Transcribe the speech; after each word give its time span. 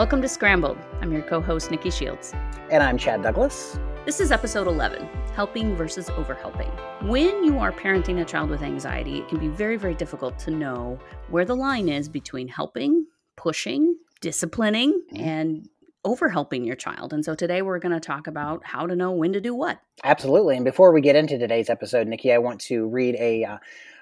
Welcome 0.00 0.22
to 0.22 0.28
Scrambled. 0.28 0.78
I'm 1.02 1.12
your 1.12 1.20
co 1.20 1.42
host, 1.42 1.70
Nikki 1.70 1.90
Shields. 1.90 2.32
And 2.70 2.82
I'm 2.82 2.96
Chad 2.96 3.22
Douglas. 3.22 3.78
This 4.06 4.18
is 4.18 4.32
episode 4.32 4.66
11 4.66 5.06
Helping 5.34 5.76
versus 5.76 6.08
Overhelping. 6.08 6.70
When 7.06 7.44
you 7.44 7.58
are 7.58 7.70
parenting 7.70 8.18
a 8.22 8.24
child 8.24 8.48
with 8.48 8.62
anxiety, 8.62 9.18
it 9.18 9.28
can 9.28 9.38
be 9.38 9.48
very, 9.48 9.76
very 9.76 9.94
difficult 9.94 10.38
to 10.38 10.50
know 10.52 10.98
where 11.28 11.44
the 11.44 11.54
line 11.54 11.90
is 11.90 12.08
between 12.08 12.48
helping, 12.48 13.04
pushing, 13.36 13.94
disciplining, 14.22 15.02
and 15.14 15.68
overhelping 16.06 16.64
your 16.64 16.76
child. 16.76 17.12
And 17.12 17.22
so 17.22 17.34
today 17.34 17.60
we're 17.60 17.78
going 17.78 17.92
to 17.92 18.00
talk 18.00 18.26
about 18.26 18.64
how 18.64 18.86
to 18.86 18.96
know 18.96 19.10
when 19.10 19.34
to 19.34 19.40
do 19.42 19.54
what. 19.54 19.82
Absolutely. 20.02 20.56
And 20.56 20.64
before 20.64 20.94
we 20.94 21.02
get 21.02 21.14
into 21.14 21.36
today's 21.36 21.68
episode, 21.68 22.06
Nikki, 22.08 22.32
I 22.32 22.38
want 22.38 22.62
to 22.62 22.86
read 22.86 23.16
a. 23.16 23.44
Uh, 23.44 23.58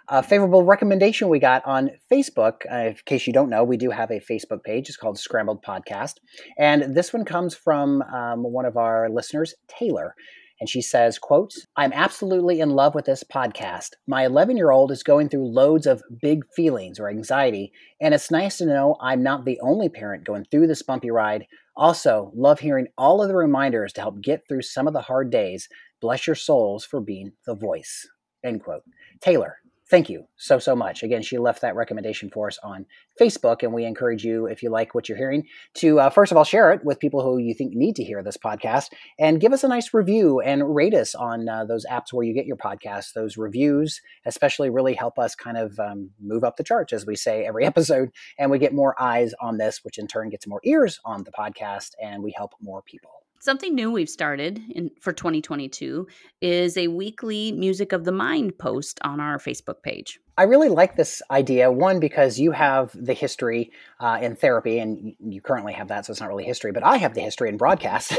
a 0.09 0.23
favorable 0.23 0.65
recommendation 0.65 1.29
we 1.29 1.39
got 1.39 1.65
on 1.67 1.91
Facebook. 2.11 2.63
Uh, 2.71 2.89
in 2.89 2.97
case 3.05 3.27
you 3.27 3.33
don't 3.33 3.51
know, 3.51 3.65
we 3.65 3.77
do 3.77 3.91
have 3.91 4.11
a 4.11 4.21
Facebook 4.21 4.65
page. 4.65 4.89
It's 4.89 4.97
called 4.97 5.19
Scrambled 5.19 5.63
Podcast. 5.63 6.15
And 6.59 6.95
this 6.95 7.13
one 7.13 7.25
comes 7.25 7.55
from 7.55 8.03
um, 8.03 8.43
one 8.43 8.65
of 8.65 8.77
our 8.77 9.11
listeners, 9.11 9.55
Taylor. 9.69 10.15
And 10.61 10.69
she 10.69 10.83
says, 10.83 11.19
quote, 11.19 11.53
I'm 11.77 11.93
absolutely 11.93 12.61
in 12.61 12.71
love 12.71 12.95
with 12.95 13.05
this 13.05 13.23
podcast. 13.23 13.91
My 14.09 14.27
11 14.27 14.57
year 14.57 14.73
old 14.73 14.91
is 14.91 15.03
going 15.03 15.29
through 15.29 15.53
loads 15.53 15.87
of 15.87 16.03
big 16.21 16.45
feelings 16.55 16.99
or 16.99 17.09
anxiety, 17.09 17.73
and 18.01 18.13
it's 18.13 18.31
nice 18.31 18.59
to 18.59 18.67
know 18.67 18.97
I'm 19.01 19.23
not 19.23 19.45
the 19.45 19.61
only 19.61 19.89
parent 19.89 20.25
going 20.25 20.47
through 20.51 20.67
this 20.67 20.83
bumpy 20.83 21.11
ride. 21.11 21.47
Also, 21.77 22.33
love 22.35 22.59
hearing 22.59 22.89
all 22.99 23.23
of 23.23 23.29
the 23.29 23.37
reminders 23.37 23.93
to 23.93 24.01
help 24.01 24.21
get 24.21 24.43
through 24.49 24.63
some 24.63 24.89
of 24.89 24.95
the 24.95 25.03
hard 25.03 25.31
days. 25.31 25.69
Bless 26.01 26.27
your 26.27 26.35
souls 26.35 26.85
for 26.85 27.01
being 27.01 27.33
the 27.47 27.55
voice. 27.55 28.09
End 28.45 28.63
quote. 28.63 28.83
Taylor, 29.21 29.59
thank 29.91 30.09
you 30.09 30.25
so 30.37 30.59
so 30.59 30.75
much. 30.75 31.03
Again 31.03 31.23
she 31.23 31.39
left 31.39 31.63
that 31.63 31.77
recommendation 31.77 32.31
for 32.31 32.49
us 32.49 32.59
on 32.63 32.87
facebook 33.21 33.63
and 33.63 33.73
we 33.73 33.85
encourage 33.85 34.25
you 34.25 34.47
if 34.47 34.63
you 34.63 34.71
like 34.71 34.95
what 34.95 35.09
you're 35.09 35.19
hearing 35.19 35.45
to 35.75 35.99
uh, 35.99 36.11
first 36.11 36.31
of 36.31 36.39
all 36.39 36.45
share 36.45 36.73
it 36.73 36.85
with 36.85 37.01
people 37.01 37.23
who 37.23 37.39
you 37.39 37.55
think 37.55 37.75
need 37.75 37.97
to 37.97 38.05
hear 38.05 38.23
this 38.23 38.37
podcast 38.37 38.87
and 39.19 39.41
give 39.41 39.53
us 39.53 39.65
a 39.65 39.69
nice 39.69 39.93
review 39.93 40.41
and 40.41 40.75
rate 40.75 40.95
us 40.95 41.15
on 41.15 41.49
uh, 41.49 41.65
those 41.65 41.85
apps 41.91 42.13
where 42.13 42.25
you 42.25 42.35
get 42.35 42.47
your 42.47 42.57
podcasts. 42.57 43.13
Those 43.13 43.37
reviews 43.37 44.01
especially 44.25 44.71
really 44.71 44.95
help 44.95 45.19
us 45.19 45.35
kind 45.35 45.57
of 45.57 45.79
um, 45.79 46.11
move 46.21 46.45
up 46.45 46.57
the 46.57 46.65
charts 46.65 46.93
as 46.93 47.07
we 47.07 47.17
say 47.17 47.45
every 47.45 47.65
episode 47.73 48.11
and 48.39 48.51
we 48.51 48.59
get 48.59 48.73
more 48.73 49.01
eyes 49.01 49.33
on 49.41 49.59
this 49.59 49.81
which 49.83 49.99
in 49.99 50.07
turn 50.07 50.29
gets 50.29 50.47
more 50.47 50.61
ears 50.65 51.01
on 51.05 51.25
the 51.25 51.33
podcast 51.33 51.91
and 52.03 52.23
we 52.23 52.33
help 52.37 52.53
more 52.61 52.83
people 52.83 53.28
Something 53.41 53.75
new 53.75 53.93
we've 53.93 54.09
started 54.09 54.61
in, 54.71 54.91
for 55.01 55.13
2022 55.13 56.09
is 56.41 56.77
a 56.77 56.89
weekly 56.89 57.53
Music 57.53 57.93
of 57.93 58.05
the 58.05 58.13
Mind 58.13 58.59
post 58.59 58.99
on 59.03 59.21
our 59.21 59.39
Facebook 59.39 59.83
page. 59.83 60.19
I 60.39 60.45
really 60.45 60.69
like 60.69 60.95
this 60.95 61.21
idea. 61.33 61.69
One, 61.73 61.99
because 61.99 62.39
you 62.39 62.53
have 62.53 62.93
the 62.95 63.13
history 63.13 63.73
uh, 63.99 64.21
in 64.23 64.37
therapy, 64.37 64.79
and 64.79 65.15
you 65.19 65.43
currently 65.43 65.73
have 65.73 65.89
that, 65.89 66.07
so 66.07 66.13
it's 66.13 66.21
not 66.21 66.29
really 66.29 66.45
history, 66.45 66.71
but 66.71 66.85
I 66.85 66.97
have 66.99 67.15
the 67.15 67.21
history 67.21 67.49
in 67.49 67.57
broadcast. 67.57 68.15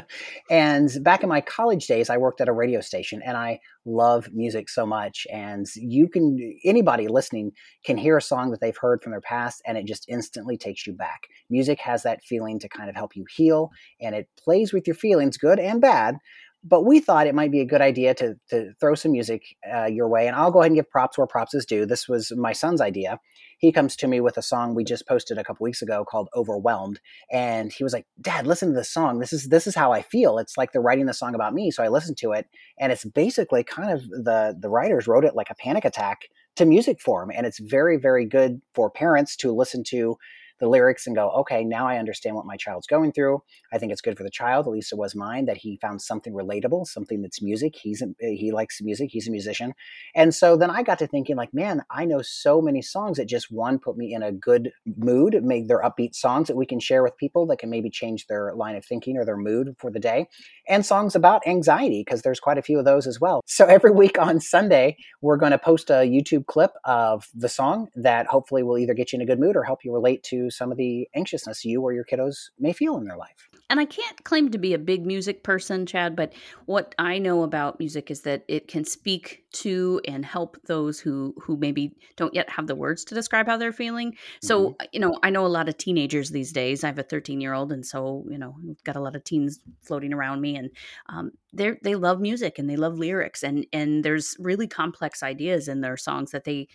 and 0.50 0.90
back 1.00 1.22
in 1.22 1.30
my 1.30 1.40
college 1.40 1.86
days, 1.86 2.10
I 2.10 2.18
worked 2.18 2.42
at 2.42 2.48
a 2.50 2.52
radio 2.52 2.82
station, 2.82 3.22
and 3.24 3.38
I 3.38 3.60
love 3.86 4.28
music 4.34 4.68
so 4.68 4.84
much. 4.84 5.26
And 5.32 5.66
you 5.74 6.08
can, 6.08 6.58
anybody 6.62 7.08
listening 7.08 7.52
can 7.86 7.96
hear 7.96 8.18
a 8.18 8.22
song 8.22 8.50
that 8.50 8.60
they've 8.60 8.76
heard 8.76 9.02
from 9.02 9.12
their 9.12 9.22
past, 9.22 9.62
and 9.64 9.78
it 9.78 9.86
just 9.86 10.04
instantly 10.08 10.58
takes 10.58 10.86
you 10.86 10.92
back. 10.92 11.22
Music 11.48 11.80
has 11.80 12.02
that 12.02 12.22
feeling 12.22 12.58
to 12.58 12.68
kind 12.68 12.90
of 12.90 12.96
help 12.96 13.16
you 13.16 13.24
heal, 13.34 13.70
and 13.98 14.14
it 14.14 14.28
plays 14.36 14.74
with 14.74 14.86
your 14.86 14.96
feelings, 14.96 15.38
good 15.38 15.58
and 15.58 15.80
bad 15.80 16.18
but 16.64 16.84
we 16.84 17.00
thought 17.00 17.26
it 17.26 17.34
might 17.34 17.50
be 17.50 17.60
a 17.60 17.66
good 17.66 17.80
idea 17.80 18.14
to, 18.14 18.36
to 18.50 18.72
throw 18.80 18.94
some 18.94 19.12
music 19.12 19.42
uh, 19.72 19.86
your 19.86 20.08
way. 20.08 20.26
And 20.26 20.36
I'll 20.36 20.52
go 20.52 20.60
ahead 20.60 20.70
and 20.70 20.76
give 20.76 20.90
props 20.90 21.18
where 21.18 21.26
props 21.26 21.54
is 21.54 21.66
due. 21.66 21.86
This 21.86 22.08
was 22.08 22.32
my 22.36 22.52
son's 22.52 22.80
idea. 22.80 23.18
He 23.58 23.72
comes 23.72 23.96
to 23.96 24.08
me 24.08 24.20
with 24.20 24.36
a 24.36 24.42
song 24.42 24.74
we 24.74 24.84
just 24.84 25.06
posted 25.06 25.38
a 25.38 25.44
couple 25.44 25.64
weeks 25.64 25.82
ago 25.82 26.04
called 26.04 26.28
"Overwhelmed," 26.34 27.00
and 27.30 27.72
he 27.72 27.84
was 27.84 27.92
like, 27.92 28.06
"Dad, 28.20 28.46
listen 28.46 28.70
to 28.70 28.74
this 28.74 28.92
song. 28.92 29.20
This 29.20 29.32
is 29.32 29.48
this 29.48 29.68
is 29.68 29.76
how 29.76 29.92
I 29.92 30.02
feel. 30.02 30.38
It's 30.38 30.56
like 30.56 30.72
they're 30.72 30.82
writing 30.82 31.06
the 31.06 31.14
song 31.14 31.34
about 31.34 31.54
me." 31.54 31.70
So 31.70 31.84
I 31.84 31.88
listened 31.88 32.16
to 32.18 32.32
it, 32.32 32.46
and 32.78 32.90
it's 32.90 33.04
basically 33.04 33.62
kind 33.62 33.92
of 33.92 34.02
the 34.08 34.56
the 34.58 34.68
writers 34.68 35.06
wrote 35.06 35.24
it 35.24 35.36
like 35.36 35.50
a 35.50 35.54
panic 35.54 35.84
attack 35.84 36.22
to 36.56 36.64
music 36.64 37.00
form, 37.00 37.30
and 37.32 37.46
it's 37.46 37.60
very 37.60 37.96
very 37.96 38.26
good 38.26 38.60
for 38.74 38.90
parents 38.90 39.36
to 39.36 39.52
listen 39.52 39.84
to 39.90 40.16
the 40.62 40.68
lyrics 40.68 41.06
and 41.06 41.16
go, 41.16 41.28
okay, 41.30 41.64
now 41.64 41.88
I 41.88 41.98
understand 41.98 42.36
what 42.36 42.46
my 42.46 42.56
child's 42.56 42.86
going 42.86 43.12
through. 43.12 43.42
I 43.72 43.78
think 43.78 43.92
it's 43.92 44.00
good 44.00 44.16
for 44.16 44.22
the 44.22 44.30
child, 44.30 44.66
at 44.66 44.72
least 44.72 44.92
it 44.92 44.98
was 44.98 45.14
mine, 45.14 45.46
that 45.46 45.56
he 45.56 45.78
found 45.80 46.02
something 46.02 46.32
relatable, 46.32 46.86
something 46.86 47.22
that's 47.22 47.40
music. 47.42 47.74
He's 47.76 48.02
a, 48.02 48.08
he 48.20 48.52
likes 48.52 48.80
music. 48.82 49.10
He's 49.10 49.28
a 49.28 49.30
musician, 49.30 49.74
and 50.14 50.34
so 50.34 50.56
then 50.56 50.70
I 50.70 50.82
got 50.82 50.98
to 50.98 51.06
thinking, 51.06 51.36
like, 51.36 51.54
man, 51.54 51.82
I 51.90 52.04
know 52.04 52.22
so 52.22 52.60
many 52.60 52.82
songs 52.82 53.16
that 53.16 53.26
just 53.26 53.50
one 53.50 53.78
put 53.78 53.96
me 53.96 54.14
in 54.14 54.22
a 54.22 54.32
good 54.32 54.72
mood, 54.96 55.42
make 55.42 55.68
their 55.68 55.82
upbeat 55.82 56.14
songs 56.14 56.48
that 56.48 56.56
we 56.56 56.66
can 56.66 56.80
share 56.80 57.02
with 57.02 57.16
people 57.16 57.46
that 57.46 57.58
can 57.58 57.70
maybe 57.70 57.90
change 57.90 58.26
their 58.26 58.54
line 58.54 58.76
of 58.76 58.84
thinking 58.84 59.16
or 59.16 59.24
their 59.24 59.36
mood 59.36 59.74
for 59.78 59.90
the 59.90 60.00
day, 60.00 60.28
and 60.68 60.84
songs 60.84 61.14
about 61.14 61.46
anxiety 61.46 62.02
because 62.04 62.22
there's 62.22 62.40
quite 62.40 62.58
a 62.58 62.62
few 62.62 62.78
of 62.78 62.84
those 62.84 63.06
as 63.06 63.20
well. 63.20 63.40
So 63.46 63.66
every 63.66 63.90
week 63.90 64.18
on 64.18 64.40
Sunday, 64.40 64.96
we're 65.20 65.36
going 65.36 65.52
to 65.52 65.58
post 65.58 65.90
a 65.90 66.08
YouTube 66.08 66.46
clip 66.46 66.72
of 66.84 67.28
the 67.34 67.48
song 67.48 67.88
that 67.96 68.26
hopefully 68.26 68.62
will 68.62 68.78
either 68.78 68.94
get 68.94 69.12
you 69.12 69.16
in 69.16 69.22
a 69.22 69.26
good 69.26 69.40
mood 69.40 69.56
or 69.56 69.64
help 69.64 69.84
you 69.84 69.92
relate 69.92 70.22
to 70.24 70.50
some 70.50 70.70
of 70.70 70.78
the 70.78 71.08
anxiousness 71.14 71.64
you 71.64 71.82
or 71.82 71.92
your 71.92 72.04
kiddos 72.04 72.50
may 72.58 72.72
feel 72.72 72.96
in 72.96 73.04
their 73.04 73.16
life. 73.16 73.48
And 73.70 73.80
I 73.80 73.84
can't 73.84 74.22
claim 74.24 74.50
to 74.50 74.58
be 74.58 74.74
a 74.74 74.78
big 74.78 75.06
music 75.06 75.42
person, 75.42 75.86
Chad, 75.86 76.14
but 76.14 76.34
what 76.66 76.94
I 76.98 77.18
know 77.18 77.42
about 77.42 77.78
music 77.78 78.10
is 78.10 78.22
that 78.22 78.44
it 78.46 78.68
can 78.68 78.84
speak 78.84 79.44
to 79.52 80.00
and 80.06 80.24
help 80.24 80.58
those 80.66 81.00
who 81.00 81.34
who 81.40 81.56
maybe 81.56 81.94
don't 82.16 82.34
yet 82.34 82.50
have 82.50 82.66
the 82.66 82.74
words 82.74 83.04
to 83.04 83.14
describe 83.14 83.46
how 83.46 83.56
they're 83.56 83.72
feeling. 83.72 84.14
So, 84.42 84.70
mm-hmm. 84.70 84.86
you 84.92 85.00
know, 85.00 85.18
I 85.22 85.30
know 85.30 85.46
a 85.46 85.48
lot 85.48 85.68
of 85.68 85.78
teenagers 85.78 86.30
these 86.30 86.52
days. 86.52 86.84
I 86.84 86.88
have 86.88 86.98
a 86.98 87.02
13 87.02 87.40
year 87.40 87.54
old, 87.54 87.72
and 87.72 87.84
so 87.84 88.24
you 88.28 88.38
know, 88.38 88.54
we've 88.62 88.82
got 88.84 88.96
a 88.96 89.00
lot 89.00 89.16
of 89.16 89.24
teens 89.24 89.60
floating 89.80 90.12
around 90.12 90.40
me, 90.40 90.56
and 90.56 90.70
um, 91.08 91.30
they 91.52 91.72
they 91.82 91.94
love 91.94 92.20
music 92.20 92.58
and 92.58 92.68
they 92.68 92.76
love 92.76 92.98
lyrics, 92.98 93.42
and 93.42 93.66
and 93.72 94.04
there's 94.04 94.36
really 94.38 94.66
complex 94.66 95.22
ideas 95.22 95.68
in 95.68 95.80
their 95.80 95.96
songs 95.96 96.30
that 96.32 96.44
they 96.44 96.68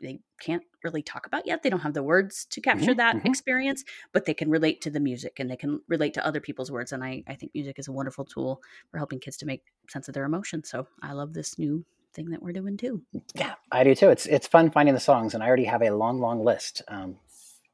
they 0.00 0.20
can't 0.40 0.62
really 0.84 1.02
talk 1.02 1.26
about 1.26 1.46
yet. 1.46 1.62
They 1.62 1.70
don't 1.70 1.80
have 1.80 1.94
the 1.94 2.02
words 2.02 2.46
to 2.50 2.60
capture 2.60 2.90
mm-hmm, 2.90 2.98
that 2.98 3.16
mm-hmm. 3.16 3.26
experience, 3.26 3.84
but 4.12 4.24
they 4.24 4.34
can 4.34 4.50
relate 4.50 4.80
to 4.82 4.90
the 4.90 5.00
music 5.00 5.38
and 5.38 5.50
they 5.50 5.56
can 5.56 5.80
relate 5.88 6.14
to 6.14 6.26
other 6.26 6.40
people's 6.40 6.70
words. 6.70 6.92
And 6.92 7.02
I, 7.02 7.22
I 7.26 7.34
think 7.34 7.52
music 7.54 7.78
is 7.78 7.88
a 7.88 7.92
wonderful 7.92 8.24
tool 8.24 8.62
for 8.90 8.98
helping 8.98 9.20
kids 9.20 9.36
to 9.38 9.46
make 9.46 9.62
sense 9.88 10.08
of 10.08 10.14
their 10.14 10.24
emotions. 10.24 10.68
So 10.68 10.86
I 11.02 11.12
love 11.12 11.32
this 11.32 11.58
new 11.58 11.84
thing 12.14 12.30
that 12.30 12.42
we're 12.42 12.52
doing 12.52 12.76
too. 12.76 13.02
Yeah, 13.34 13.54
I 13.70 13.84
do 13.84 13.94
too. 13.94 14.10
It's 14.10 14.26
it's 14.26 14.46
fun 14.46 14.70
finding 14.70 14.94
the 14.94 15.00
songs, 15.00 15.34
and 15.34 15.42
I 15.42 15.46
already 15.46 15.64
have 15.64 15.82
a 15.82 15.90
long, 15.90 16.20
long 16.20 16.44
list. 16.44 16.82
Um, 16.88 17.18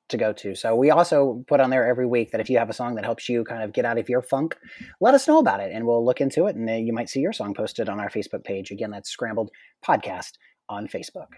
to 0.08 0.18
go 0.18 0.32
to. 0.32 0.54
So 0.54 0.76
we 0.76 0.90
also 0.90 1.42
put 1.48 1.60
on 1.60 1.70
there 1.70 1.86
every 1.86 2.06
week 2.06 2.30
that 2.30 2.40
if 2.40 2.50
you 2.50 2.58
have 2.58 2.68
a 2.68 2.74
song 2.74 2.96
that 2.96 3.04
helps 3.04 3.28
you 3.30 3.44
kind 3.44 3.62
of 3.62 3.72
get 3.72 3.86
out 3.86 3.96
of 3.96 4.10
your 4.10 4.20
funk, 4.20 4.56
let 5.00 5.14
us 5.14 5.26
know 5.26 5.38
about 5.38 5.60
it 5.60 5.72
and 5.72 5.86
we'll 5.86 6.04
look 6.04 6.20
into 6.20 6.46
it 6.46 6.54
and 6.54 6.86
you 6.86 6.92
might 6.92 7.08
see 7.08 7.20
your 7.20 7.32
song 7.32 7.54
posted 7.54 7.88
on 7.88 7.98
our 7.98 8.10
Facebook 8.10 8.44
page. 8.44 8.70
Again, 8.70 8.90
that's 8.90 9.08
Scrambled 9.08 9.50
Podcast 9.82 10.32
on 10.68 10.86
Facebook. 10.86 11.28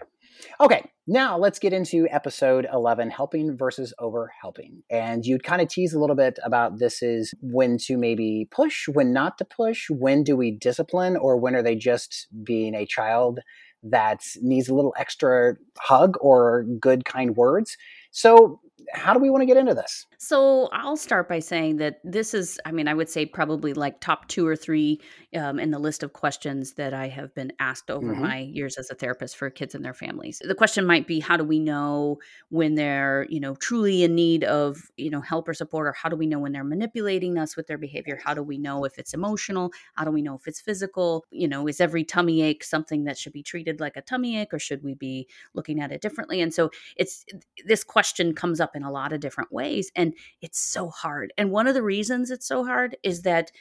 Okay, 0.59 0.89
now 1.07 1.37
let's 1.37 1.59
get 1.59 1.73
into 1.73 2.07
episode 2.09 2.67
11 2.71 3.09
helping 3.09 3.57
versus 3.57 3.93
over 3.99 4.31
helping. 4.41 4.83
And 4.89 5.25
you'd 5.25 5.43
kind 5.43 5.61
of 5.61 5.67
tease 5.67 5.93
a 5.93 5.99
little 5.99 6.15
bit 6.15 6.39
about 6.43 6.79
this 6.79 7.01
is 7.01 7.33
when 7.41 7.77
to 7.85 7.97
maybe 7.97 8.47
push, 8.51 8.87
when 8.87 9.13
not 9.13 9.37
to 9.37 9.45
push, 9.45 9.89
when 9.89 10.23
do 10.23 10.35
we 10.35 10.51
discipline, 10.51 11.17
or 11.17 11.37
when 11.37 11.55
are 11.55 11.63
they 11.63 11.75
just 11.75 12.27
being 12.43 12.73
a 12.75 12.85
child 12.85 13.39
that 13.83 14.23
needs 14.41 14.67
a 14.67 14.73
little 14.73 14.93
extra 14.97 15.55
hug 15.77 16.17
or 16.19 16.63
good, 16.79 17.05
kind 17.05 17.35
words. 17.35 17.77
So 18.11 18.59
how 18.93 19.13
do 19.13 19.19
we 19.19 19.29
want 19.29 19.41
to 19.41 19.45
get 19.45 19.57
into 19.57 19.73
this? 19.73 20.05
So 20.17 20.69
I'll 20.71 20.97
start 20.97 21.27
by 21.27 21.39
saying 21.39 21.77
that 21.77 21.99
this 22.03 22.33
is, 22.33 22.59
I 22.65 22.71
mean, 22.71 22.87
I 22.87 22.93
would 22.93 23.09
say 23.09 23.25
probably 23.25 23.73
like 23.73 23.99
top 23.99 24.27
two 24.27 24.47
or 24.47 24.55
three 24.55 25.01
um, 25.35 25.59
in 25.59 25.71
the 25.71 25.79
list 25.79 26.03
of 26.03 26.13
questions 26.13 26.73
that 26.73 26.93
I 26.93 27.07
have 27.07 27.33
been 27.35 27.51
asked 27.59 27.91
over 27.91 28.13
mm-hmm. 28.13 28.21
my 28.21 28.39
years 28.39 28.77
as 28.77 28.89
a 28.89 28.95
therapist 28.95 29.35
for 29.35 29.49
kids 29.49 29.75
and 29.75 29.83
their 29.83 29.93
families. 29.93 30.41
The 30.45 30.55
question 30.55 30.85
might 30.85 31.07
be, 31.07 31.19
how 31.19 31.37
do 31.37 31.43
we 31.43 31.59
know 31.59 32.19
when 32.49 32.75
they're, 32.75 33.25
you 33.29 33.39
know, 33.39 33.55
truly 33.55 34.03
in 34.03 34.15
need 34.15 34.43
of, 34.43 34.77
you 34.97 35.09
know, 35.09 35.21
help 35.21 35.47
or 35.47 35.53
support, 35.53 35.87
or 35.87 35.93
how 35.93 36.09
do 36.09 36.15
we 36.15 36.27
know 36.27 36.39
when 36.39 36.51
they're 36.51 36.63
manipulating 36.63 37.37
us 37.37 37.55
with 37.55 37.67
their 37.67 37.77
behavior? 37.77 38.19
How 38.23 38.33
do 38.33 38.43
we 38.43 38.57
know 38.57 38.85
if 38.85 38.97
it's 38.97 39.13
emotional? 39.13 39.71
How 39.95 40.05
do 40.05 40.11
we 40.11 40.21
know 40.21 40.35
if 40.35 40.47
it's 40.47 40.61
physical? 40.61 41.25
You 41.31 41.47
know, 41.47 41.67
is 41.67 41.81
every 41.81 42.03
tummy 42.03 42.41
ache 42.41 42.63
something 42.63 43.03
that 43.05 43.17
should 43.17 43.33
be 43.33 43.43
treated 43.43 43.79
like 43.79 43.97
a 43.97 44.01
tummy 44.01 44.39
ache, 44.39 44.53
or 44.53 44.59
should 44.59 44.83
we 44.83 44.93
be 44.93 45.27
looking 45.53 45.79
at 45.79 45.91
it 45.91 46.01
differently? 46.01 46.41
And 46.41 46.53
so 46.53 46.71
it's 46.95 47.25
this 47.65 47.83
question 47.83 48.33
comes 48.33 48.59
up 48.59 48.75
in 48.75 48.83
a 48.83 48.91
lot 48.91 49.11
of 49.11 49.19
different 49.19 49.51
ways, 49.51 49.91
and 49.95 50.04
it's 50.41 50.59
so 50.59 50.89
hard. 50.89 51.33
And 51.37 51.51
one 51.51 51.67
of 51.67 51.73
the 51.73 51.83
reasons 51.83 52.31
it's 52.31 52.47
so 52.47 52.65
hard 52.65 52.97
is 53.03 53.21
that 53.23 53.51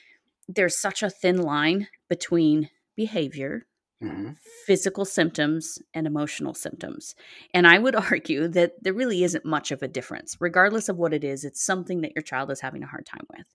there's 0.49 0.79
such 0.79 1.03
a 1.03 1.11
thin 1.11 1.41
line 1.41 1.89
between 2.09 2.69
behavior, 2.97 3.67
mm-hmm. 4.03 4.33
physical 4.67 5.05
symptoms, 5.05 5.79
and 5.95 6.07
emotional 6.07 6.55
symptoms. 6.55 7.15
And 7.53 7.67
I 7.67 7.79
would 7.79 7.97
argue 8.11 8.49
that 8.49 8.73
there 8.83 8.93
really 8.93 9.25
isn't 9.25 9.45
much 9.45 9.71
of 9.71 9.83
a 9.83 9.89
difference. 9.89 10.37
Regardless 10.41 10.89
of 10.89 10.97
what 10.97 11.15
it 11.15 11.25
is, 11.25 11.45
it's 11.45 11.65
something 11.65 12.03
that 12.03 12.13
your 12.15 12.23
child 12.23 12.51
is 12.51 12.61
having 12.61 12.83
a 12.83 12.89
hard 12.89 13.07
time 13.07 13.27
with. 13.37 13.47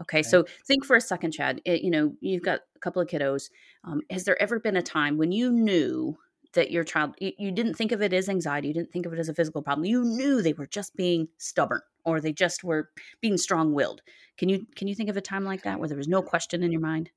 Okay, 0.00 0.22
so 0.22 0.44
think 0.66 0.84
for 0.84 0.96
a 0.96 1.00
second, 1.00 1.32
Chad. 1.32 1.60
It, 1.64 1.82
you 1.82 1.90
know, 1.90 2.14
you've 2.20 2.42
got 2.42 2.60
a 2.76 2.78
couple 2.80 3.02
of 3.02 3.08
kiddos. 3.08 3.50
Um, 3.84 4.02
has 4.10 4.24
there 4.24 4.40
ever 4.40 4.58
been 4.58 4.76
a 4.76 4.82
time 4.82 5.18
when 5.18 5.32
you 5.32 5.52
knew 5.52 6.18
that 6.54 6.70
your 6.70 6.84
child 6.84 7.14
you, 7.18 7.32
you, 7.38 7.52
didn't 7.52 7.74
think 7.74 7.92
of 7.92 8.02
it 8.02 8.12
as 8.12 8.28
anxiety 8.28 8.68
you 8.68 8.74
didn't 8.74 8.90
think 8.90 9.06
of 9.06 9.12
it 9.12 9.18
as 9.18 9.28
a 9.28 9.34
physical 9.34 9.62
problem 9.62 9.84
you 9.84 10.02
knew 10.04 10.40
they 10.40 10.52
were 10.52 10.66
just 10.66 10.96
being 10.96 11.28
stubborn 11.36 11.82
or 12.08 12.20
they 12.20 12.32
just 12.32 12.64
were 12.64 12.88
being 13.20 13.36
strong-willed. 13.36 14.00
Can 14.38 14.48
you 14.48 14.66
can 14.76 14.88
you 14.88 14.94
think 14.94 15.10
of 15.10 15.16
a 15.16 15.20
time 15.20 15.44
like 15.44 15.62
that 15.62 15.78
where 15.78 15.88
there 15.88 15.96
was 15.96 16.08
no 16.08 16.22
question 16.22 16.62
in 16.62 16.72
your 16.72 16.80
mind? 16.80 17.10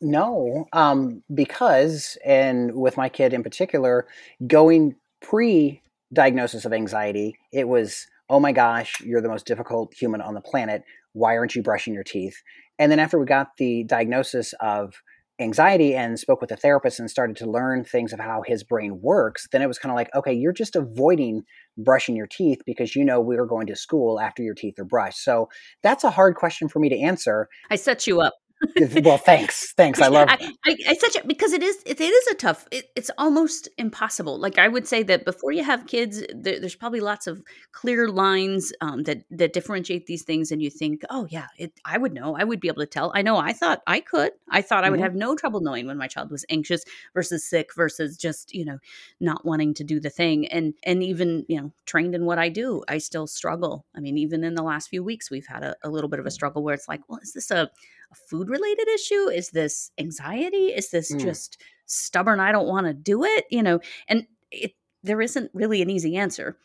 No 0.00 0.66
um, 0.72 1.22
because 1.32 2.18
and 2.24 2.74
with 2.74 2.96
my 2.96 3.08
kid 3.08 3.32
in 3.32 3.42
particular 3.42 4.06
going 4.46 4.96
pre 5.20 5.80
diagnosis 6.12 6.64
of 6.64 6.72
anxiety 6.72 7.36
it 7.52 7.66
was 7.68 8.06
oh 8.28 8.38
my 8.38 8.52
gosh 8.52 9.00
you're 9.00 9.20
the 9.20 9.28
most 9.28 9.46
difficult 9.46 9.94
human 9.94 10.20
on 10.20 10.34
the 10.34 10.40
planet. 10.40 10.84
Why 11.12 11.36
aren't 11.36 11.54
you 11.54 11.62
brushing 11.62 11.94
your 11.94 12.04
teeth? 12.04 12.42
And 12.78 12.92
then 12.92 12.98
after 12.98 13.18
we 13.18 13.24
got 13.24 13.56
the 13.56 13.84
diagnosis 13.84 14.52
of 14.60 15.00
anxiety 15.38 15.94
and 15.94 16.18
spoke 16.18 16.40
with 16.40 16.50
a 16.50 16.56
therapist 16.56 16.98
and 16.98 17.10
started 17.10 17.36
to 17.36 17.50
learn 17.50 17.84
things 17.84 18.12
of 18.12 18.20
how 18.20 18.42
his 18.46 18.64
brain 18.64 19.00
works, 19.00 19.46
then 19.52 19.62
it 19.62 19.66
was 19.66 19.78
kind 19.78 19.90
of 19.90 19.96
like, 19.96 20.08
okay, 20.14 20.32
you're 20.32 20.52
just 20.52 20.76
avoiding 20.76 21.42
brushing 21.76 22.16
your 22.16 22.26
teeth 22.26 22.60
because 22.64 22.96
you 22.96 23.04
know 23.04 23.20
we 23.20 23.36
are 23.36 23.46
going 23.46 23.66
to 23.66 23.76
school 23.76 24.18
after 24.18 24.42
your 24.42 24.54
teeth 24.54 24.78
are 24.78 24.84
brushed. 24.84 25.22
So 25.22 25.48
that's 25.82 26.04
a 26.04 26.10
hard 26.10 26.36
question 26.36 26.68
for 26.68 26.78
me 26.78 26.88
to 26.88 26.98
answer. 26.98 27.48
I 27.70 27.76
set 27.76 28.06
you 28.06 28.20
up 28.20 28.34
well, 29.02 29.18
thanks, 29.18 29.72
thanks. 29.72 30.00
I 30.00 30.08
love. 30.08 30.28
I, 30.28 30.52
I, 30.64 30.76
I 30.88 30.94
such 30.94 31.16
a, 31.16 31.26
because 31.26 31.52
it 31.52 31.62
is 31.62 31.82
it, 31.84 32.00
it 32.00 32.04
is 32.04 32.26
a 32.28 32.34
tough. 32.34 32.66
It, 32.70 32.86
it's 32.96 33.10
almost 33.18 33.68
impossible. 33.78 34.38
Like 34.38 34.58
I 34.58 34.68
would 34.68 34.86
say 34.86 35.02
that 35.04 35.24
before 35.24 35.52
you 35.52 35.64
have 35.64 35.86
kids, 35.86 36.22
there, 36.34 36.60
there's 36.60 36.74
probably 36.74 37.00
lots 37.00 37.26
of 37.26 37.42
clear 37.72 38.08
lines 38.08 38.72
um, 38.80 39.04
that 39.04 39.24
that 39.30 39.52
differentiate 39.52 40.06
these 40.06 40.22
things, 40.22 40.50
and 40.50 40.62
you 40.62 40.70
think, 40.70 41.02
oh 41.10 41.26
yeah, 41.30 41.46
it, 41.58 41.72
I 41.84 41.98
would 41.98 42.12
know. 42.12 42.36
I 42.36 42.44
would 42.44 42.60
be 42.60 42.68
able 42.68 42.82
to 42.82 42.86
tell. 42.86 43.12
I 43.14 43.22
know. 43.22 43.36
I 43.36 43.52
thought 43.52 43.82
I 43.86 44.00
could. 44.00 44.32
I 44.50 44.62
thought 44.62 44.84
I 44.84 44.90
would 44.90 44.98
mm-hmm. 44.98 45.04
have 45.04 45.14
no 45.14 45.36
trouble 45.36 45.60
knowing 45.60 45.86
when 45.86 45.98
my 45.98 46.08
child 46.08 46.30
was 46.30 46.44
anxious 46.48 46.84
versus 47.14 47.48
sick 47.48 47.74
versus 47.74 48.16
just 48.16 48.54
you 48.54 48.64
know 48.64 48.78
not 49.20 49.44
wanting 49.44 49.74
to 49.74 49.84
do 49.84 50.00
the 50.00 50.10
thing. 50.10 50.46
And 50.48 50.74
and 50.84 51.02
even 51.02 51.44
you 51.48 51.60
know 51.60 51.72
trained 51.84 52.14
in 52.14 52.24
what 52.24 52.38
I 52.38 52.48
do, 52.48 52.82
I 52.88 52.98
still 52.98 53.26
struggle. 53.26 53.84
I 53.94 54.00
mean, 54.00 54.18
even 54.18 54.44
in 54.44 54.54
the 54.54 54.62
last 54.62 54.88
few 54.88 55.02
weeks, 55.02 55.30
we've 55.30 55.46
had 55.46 55.62
a, 55.62 55.76
a 55.82 55.88
little 55.88 56.08
bit 56.08 56.20
of 56.20 56.26
a 56.26 56.30
struggle 56.30 56.62
where 56.62 56.74
it's 56.74 56.88
like, 56.88 57.00
well, 57.08 57.20
is 57.22 57.32
this 57.32 57.50
a 57.50 57.70
a 58.10 58.14
food 58.14 58.48
related 58.48 58.88
issue? 58.88 59.28
Is 59.28 59.50
this 59.50 59.90
anxiety? 59.98 60.66
Is 60.66 60.90
this 60.90 61.12
mm. 61.12 61.20
just 61.20 61.60
stubborn? 61.86 62.40
I 62.40 62.52
don't 62.52 62.68
want 62.68 62.86
to 62.86 62.94
do 62.94 63.24
it, 63.24 63.46
you 63.50 63.62
know? 63.62 63.80
And 64.08 64.26
it, 64.50 64.72
there 65.02 65.20
isn't 65.20 65.50
really 65.54 65.82
an 65.82 65.90
easy 65.90 66.16
answer 66.16 66.56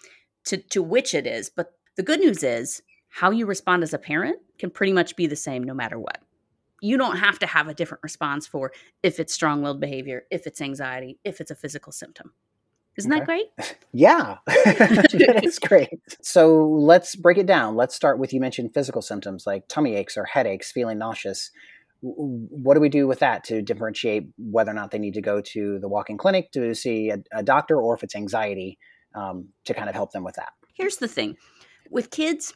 to, 0.45 0.57
to 0.57 0.81
which 0.81 1.13
it 1.13 1.27
is. 1.27 1.49
But 1.49 1.73
the 1.95 2.03
good 2.03 2.19
news 2.19 2.43
is 2.43 2.81
how 3.09 3.31
you 3.31 3.45
respond 3.45 3.83
as 3.83 3.93
a 3.93 3.99
parent 3.99 4.37
can 4.57 4.71
pretty 4.71 4.93
much 4.93 5.15
be 5.15 5.27
the 5.27 5.35
same 5.35 5.63
no 5.63 5.73
matter 5.73 5.99
what. 5.99 6.19
You 6.81 6.97
don't 6.97 7.17
have 7.17 7.37
to 7.39 7.45
have 7.45 7.67
a 7.67 7.73
different 7.73 8.03
response 8.03 8.47
for 8.47 8.71
if 9.03 9.19
it's 9.19 9.33
strong 9.33 9.61
willed 9.61 9.79
behavior, 9.79 10.23
if 10.31 10.47
it's 10.47 10.61
anxiety, 10.61 11.19
if 11.23 11.39
it's 11.39 11.51
a 11.51 11.55
physical 11.55 11.91
symptom. 11.91 12.33
Isn't 12.97 13.11
okay. 13.11 13.19
that 13.19 13.25
great? 13.25 13.77
Yeah, 13.93 14.37
that 14.45 15.41
is 15.43 15.59
great. 15.59 15.99
So 16.21 16.65
let's 16.65 17.13
break 17.13 17.37
it 17.37 17.45
down. 17.45 17.75
Let's 17.75 17.93
start 17.93 18.19
with 18.19 18.31
you 18.31 18.39
mentioned 18.39 18.73
physical 18.73 19.01
symptoms 19.01 19.45
like 19.45 19.67
tummy 19.67 19.95
aches 19.95 20.15
or 20.15 20.23
headaches, 20.23 20.71
feeling 20.71 20.97
nauseous. 20.97 21.51
What 21.99 22.75
do 22.75 22.79
we 22.79 22.87
do 22.87 23.05
with 23.05 23.19
that 23.19 23.43
to 23.45 23.61
differentiate 23.61 24.29
whether 24.37 24.71
or 24.71 24.75
not 24.75 24.91
they 24.91 24.97
need 24.97 25.15
to 25.15 25.21
go 25.21 25.41
to 25.41 25.77
the 25.79 25.89
walk 25.89 26.09
in 26.09 26.17
clinic 26.17 26.53
to 26.53 26.73
see 26.73 27.09
a, 27.09 27.17
a, 27.33 27.43
doctor 27.43 27.81
or 27.81 27.93
if 27.93 28.01
it's 28.01 28.15
anxiety 28.15 28.79
um, 29.13 29.49
to 29.65 29.73
kind 29.73 29.89
of 29.89 29.93
help 29.95 30.13
them 30.13 30.23
with 30.23 30.35
that? 30.35 30.53
Here's 30.73 30.95
the 30.95 31.09
thing 31.09 31.35
with 31.89 32.09
kids, 32.11 32.53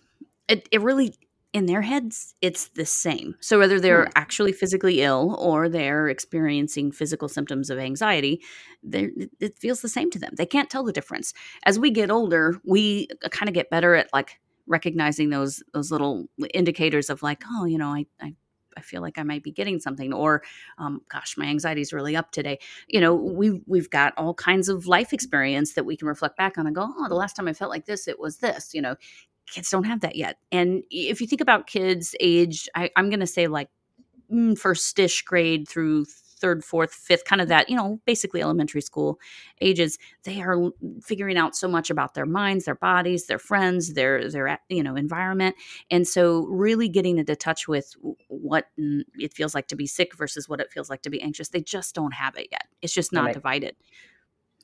it, 0.47 0.67
it 0.71 0.81
really 0.81 1.15
in 1.55 1.67
their 1.67 1.83
heads, 1.83 2.35
it's 2.41 2.67
the 2.67 2.85
same. 2.85 3.33
So 3.39 3.57
whether 3.57 3.79
they're 3.79 4.09
actually 4.17 4.51
physically 4.51 5.01
ill 5.01 5.37
or 5.39 5.69
they're 5.69 6.09
experiencing 6.09 6.91
physical 6.91 7.29
symptoms 7.29 7.69
of 7.69 7.79
anxiety, 7.79 8.41
it 8.83 9.57
feels 9.57 9.79
the 9.79 9.87
same 9.87 10.11
to 10.11 10.19
them. 10.19 10.33
They 10.35 10.45
can't 10.45 10.69
tell 10.69 10.83
the 10.83 10.91
difference. 10.91 11.33
As 11.63 11.79
we 11.79 11.91
get 11.91 12.11
older, 12.11 12.59
we 12.65 13.07
uh, 13.23 13.29
kind 13.29 13.47
of 13.47 13.55
get 13.55 13.69
better 13.69 13.95
at 13.95 14.09
like 14.11 14.41
recognizing 14.67 15.29
those 15.29 15.63
those 15.73 15.91
little 15.91 16.27
indicators 16.53 17.09
of 17.09 17.23
like, 17.23 17.41
oh, 17.49 17.63
you 17.63 17.77
know, 17.77 17.87
I, 17.87 18.05
I 18.21 18.35
I 18.75 18.81
feel 18.81 19.01
like 19.01 19.17
I 19.17 19.23
might 19.23 19.41
be 19.41 19.51
getting 19.53 19.79
something, 19.79 20.11
or 20.11 20.43
um, 20.77 21.03
gosh, 21.09 21.37
my 21.37 21.45
anxiety 21.45 21.79
is 21.79 21.93
really 21.93 22.17
up 22.17 22.31
today. 22.31 22.59
You 22.89 22.99
know, 22.99 23.15
we've 23.15 23.61
we've 23.65 23.89
got 23.89 24.13
all 24.17 24.33
kinds 24.33 24.67
of 24.67 24.87
life 24.87 25.13
experience 25.13 25.75
that 25.75 25.85
we 25.85 25.95
can 25.95 26.09
reflect 26.09 26.35
back 26.35 26.57
on 26.57 26.67
and 26.67 26.75
go, 26.75 26.85
oh, 26.85 27.07
the 27.07 27.15
last 27.15 27.37
time 27.37 27.47
I 27.47 27.53
felt 27.53 27.71
like 27.71 27.85
this, 27.85 28.09
it 28.09 28.19
was 28.19 28.39
this. 28.39 28.73
You 28.73 28.81
know, 28.81 28.95
kids 29.47 29.69
don't 29.69 29.83
have 29.83 30.01
that 30.01 30.15
yet. 30.15 30.37
And 30.51 30.83
if 30.89 31.21
you 31.21 31.27
think 31.27 31.41
about 31.41 31.67
kids 31.67 32.15
age, 32.19 32.67
I, 32.75 32.89
am 32.95 33.09
going 33.09 33.19
to 33.19 33.27
say 33.27 33.47
like 33.47 33.69
mm, 34.31 34.57
first-ish 34.57 35.21
grade 35.23 35.67
through 35.67 36.05
third, 36.37 36.63
fourth, 36.63 36.93
fifth, 36.93 37.25
kind 37.25 37.41
of 37.41 37.47
that, 37.47 37.69
you 37.69 37.75
know, 37.75 37.99
basically 38.05 38.41
elementary 38.41 38.81
school 38.81 39.19
ages, 39.61 39.97
they 40.23 40.41
are 40.41 40.69
figuring 41.01 41.37
out 41.37 41.55
so 41.55 41.67
much 41.67 41.89
about 41.89 42.13
their 42.13 42.25
minds, 42.25 42.65
their 42.65 42.75
bodies, 42.75 43.27
their 43.27 43.39
friends, 43.39 43.93
their 43.93 44.29
their 44.29 44.59
you 44.69 44.83
know 44.83 44.95
environment, 44.95 45.55
and 45.89 46.07
so 46.07 46.45
really 46.47 46.89
getting 46.89 47.17
into 47.17 47.35
touch 47.35 47.67
with 47.67 47.95
what 48.27 48.67
it 48.77 49.33
feels 49.33 49.55
like 49.55 49.67
to 49.67 49.75
be 49.75 49.87
sick 49.87 50.15
versus 50.15 50.49
what 50.49 50.59
it 50.59 50.71
feels 50.71 50.89
like 50.89 51.01
to 51.03 51.09
be 51.09 51.21
anxious. 51.21 51.49
They 51.49 51.61
just 51.61 51.95
don't 51.95 52.13
have 52.13 52.35
it 52.37 52.49
yet. 52.51 52.67
It's 52.81 52.93
just 52.93 53.13
not 53.13 53.33
divided. 53.33 53.75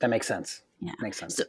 That 0.00 0.10
makes 0.10 0.26
sense. 0.26 0.62
Yeah. 0.84 0.94
Makes 1.00 1.18
sense. 1.18 1.36
So 1.36 1.44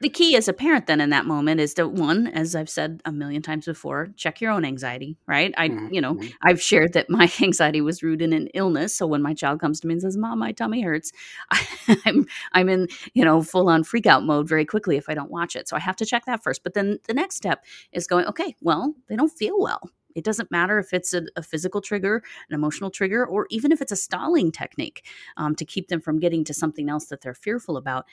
the 0.00 0.08
key 0.08 0.36
as 0.36 0.48
a 0.48 0.52
parent 0.52 0.88
then 0.88 1.00
in 1.00 1.10
that 1.10 1.26
moment 1.26 1.60
is 1.60 1.74
to 1.74 1.86
one, 1.86 2.26
as 2.26 2.56
I've 2.56 2.68
said 2.68 3.00
a 3.04 3.12
million 3.12 3.40
times 3.40 3.66
before, 3.66 4.08
check 4.16 4.40
your 4.40 4.50
own 4.50 4.64
anxiety, 4.64 5.16
right? 5.28 5.54
I, 5.56 5.68
mm-hmm. 5.68 5.94
you 5.94 6.00
know, 6.00 6.14
mm-hmm. 6.14 6.28
I've 6.42 6.60
shared 6.60 6.92
that 6.94 7.08
my 7.08 7.30
anxiety 7.40 7.80
was 7.80 8.02
rooted 8.02 8.22
in 8.22 8.32
an 8.32 8.48
illness. 8.48 8.96
So 8.96 9.06
when 9.06 9.22
my 9.22 9.32
child 9.32 9.60
comes 9.60 9.78
to 9.80 9.86
me 9.86 9.94
and 9.94 10.02
says, 10.02 10.16
Mom, 10.16 10.40
my 10.40 10.50
tummy 10.50 10.82
hurts, 10.82 11.12
I, 11.52 11.66
I'm, 12.04 12.26
I'm 12.50 12.68
in, 12.68 12.88
you 13.12 13.24
know, 13.24 13.42
full 13.42 13.68
on 13.68 13.84
freak 13.84 14.06
out 14.06 14.24
mode 14.24 14.48
very 14.48 14.64
quickly 14.64 14.96
if 14.96 15.08
I 15.08 15.14
don't 15.14 15.30
watch 15.30 15.54
it. 15.54 15.68
So 15.68 15.76
I 15.76 15.80
have 15.80 15.96
to 15.96 16.04
check 16.04 16.24
that 16.24 16.42
first. 16.42 16.64
But 16.64 16.74
then 16.74 16.98
the 17.06 17.14
next 17.14 17.36
step 17.36 17.64
is 17.92 18.08
going, 18.08 18.26
okay, 18.26 18.56
well, 18.60 18.92
they 19.08 19.14
don't 19.14 19.32
feel 19.32 19.60
well. 19.60 19.88
It 20.14 20.24
doesn't 20.24 20.50
matter 20.50 20.78
if 20.78 20.92
it's 20.92 21.12
a, 21.12 21.22
a, 21.36 21.42
physical 21.42 21.80
trigger, 21.80 22.22
an 22.48 22.54
emotional 22.54 22.90
trigger, 22.90 23.26
or 23.26 23.46
even 23.50 23.72
if 23.72 23.82
it's 23.82 23.92
a 23.92 23.96
stalling 23.96 24.52
technique 24.52 25.04
um, 25.36 25.54
to 25.56 25.64
keep 25.64 25.88
them 25.88 26.00
from 26.00 26.20
getting 26.20 26.44
to 26.44 26.54
something 26.54 26.88
else 26.88 27.06
that 27.06 27.20
they're 27.20 27.34
fearful 27.34 27.76
about 27.76 28.06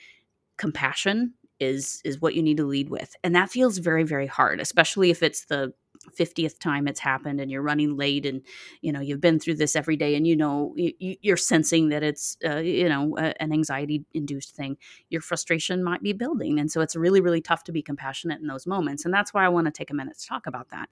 compassion 0.61 1.33
is 1.59 2.01
is 2.05 2.21
what 2.21 2.35
you 2.35 2.43
need 2.43 2.57
to 2.57 2.65
lead 2.65 2.87
with 2.87 3.15
and 3.23 3.35
that 3.35 3.49
feels 3.49 3.79
very 3.79 4.03
very 4.03 4.27
hard 4.27 4.59
especially 4.59 5.09
if 5.09 5.23
it's 5.23 5.45
the 5.45 5.73
50th 6.19 6.59
time 6.59 6.87
it's 6.87 6.99
happened 6.99 7.41
and 7.41 7.49
you're 7.49 7.63
running 7.63 7.97
late 7.97 8.27
and 8.27 8.43
you 8.81 8.91
know 8.91 8.99
you've 8.99 9.19
been 9.19 9.39
through 9.39 9.55
this 9.55 9.75
every 9.75 9.95
day 9.95 10.13
and 10.13 10.27
you 10.27 10.35
know 10.35 10.71
you, 10.77 11.33
are 11.33 11.37
sensing 11.37 11.89
that 11.89 12.03
it's 12.03 12.37
uh, 12.45 12.57
you 12.57 12.87
know 12.87 13.17
an 13.17 13.51
anxiety 13.51 14.05
induced 14.13 14.55
thing 14.55 14.77
your 15.09 15.21
frustration 15.21 15.83
might 15.83 16.03
be 16.03 16.13
building 16.13 16.59
and 16.59 16.71
so 16.71 16.79
it's 16.79 16.95
really 16.95 17.21
really 17.21 17.41
tough 17.41 17.63
to 17.63 17.71
be 17.71 17.81
compassionate 17.81 18.39
in 18.39 18.45
those 18.45 18.67
moments 18.67 19.03
and 19.03 19.11
that's 19.11 19.33
why 19.33 19.43
i 19.43 19.49
want 19.49 19.65
to 19.65 19.71
take 19.71 19.89
a 19.89 19.95
minute 19.95 20.17
to 20.19 20.27
talk 20.27 20.45
about 20.45 20.69
that. 20.69 20.89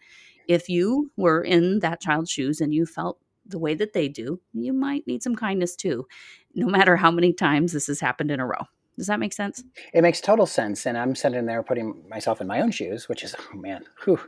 If 0.47 0.67
you 0.67 1.11
were 1.15 1.43
in 1.43 1.77
that 1.81 2.01
child's 2.01 2.31
shoes 2.31 2.59
and 2.59 2.73
you 2.73 2.87
felt 2.87 3.19
the 3.45 3.59
way 3.59 3.75
that 3.75 3.93
they 3.93 4.07
do 4.07 4.41
you 4.53 4.73
might 4.73 5.05
need 5.05 5.21
some 5.21 5.35
kindness 5.35 5.75
too 5.75 6.07
no 6.55 6.67
matter 6.67 6.95
how 6.95 7.11
many 7.11 7.33
times 7.33 7.71
this 7.71 7.85
has 7.85 7.99
happened 7.99 8.31
in 8.31 8.39
a 8.39 8.47
row 8.47 8.65
does 8.99 9.07
that 9.07 9.19
make 9.19 9.33
sense? 9.33 9.63
It 9.93 10.01
makes 10.01 10.21
total 10.21 10.45
sense. 10.45 10.85
And 10.85 10.97
I'm 10.97 11.15
sitting 11.15 11.47
there 11.47 11.63
putting 11.63 12.03
myself 12.07 12.41
in 12.41 12.47
my 12.47 12.61
own 12.61 12.69
shoes, 12.69 13.09
which 13.09 13.23
is, 13.23 13.35
oh 13.39 13.57
man, 13.57 13.85
whew, 14.03 14.19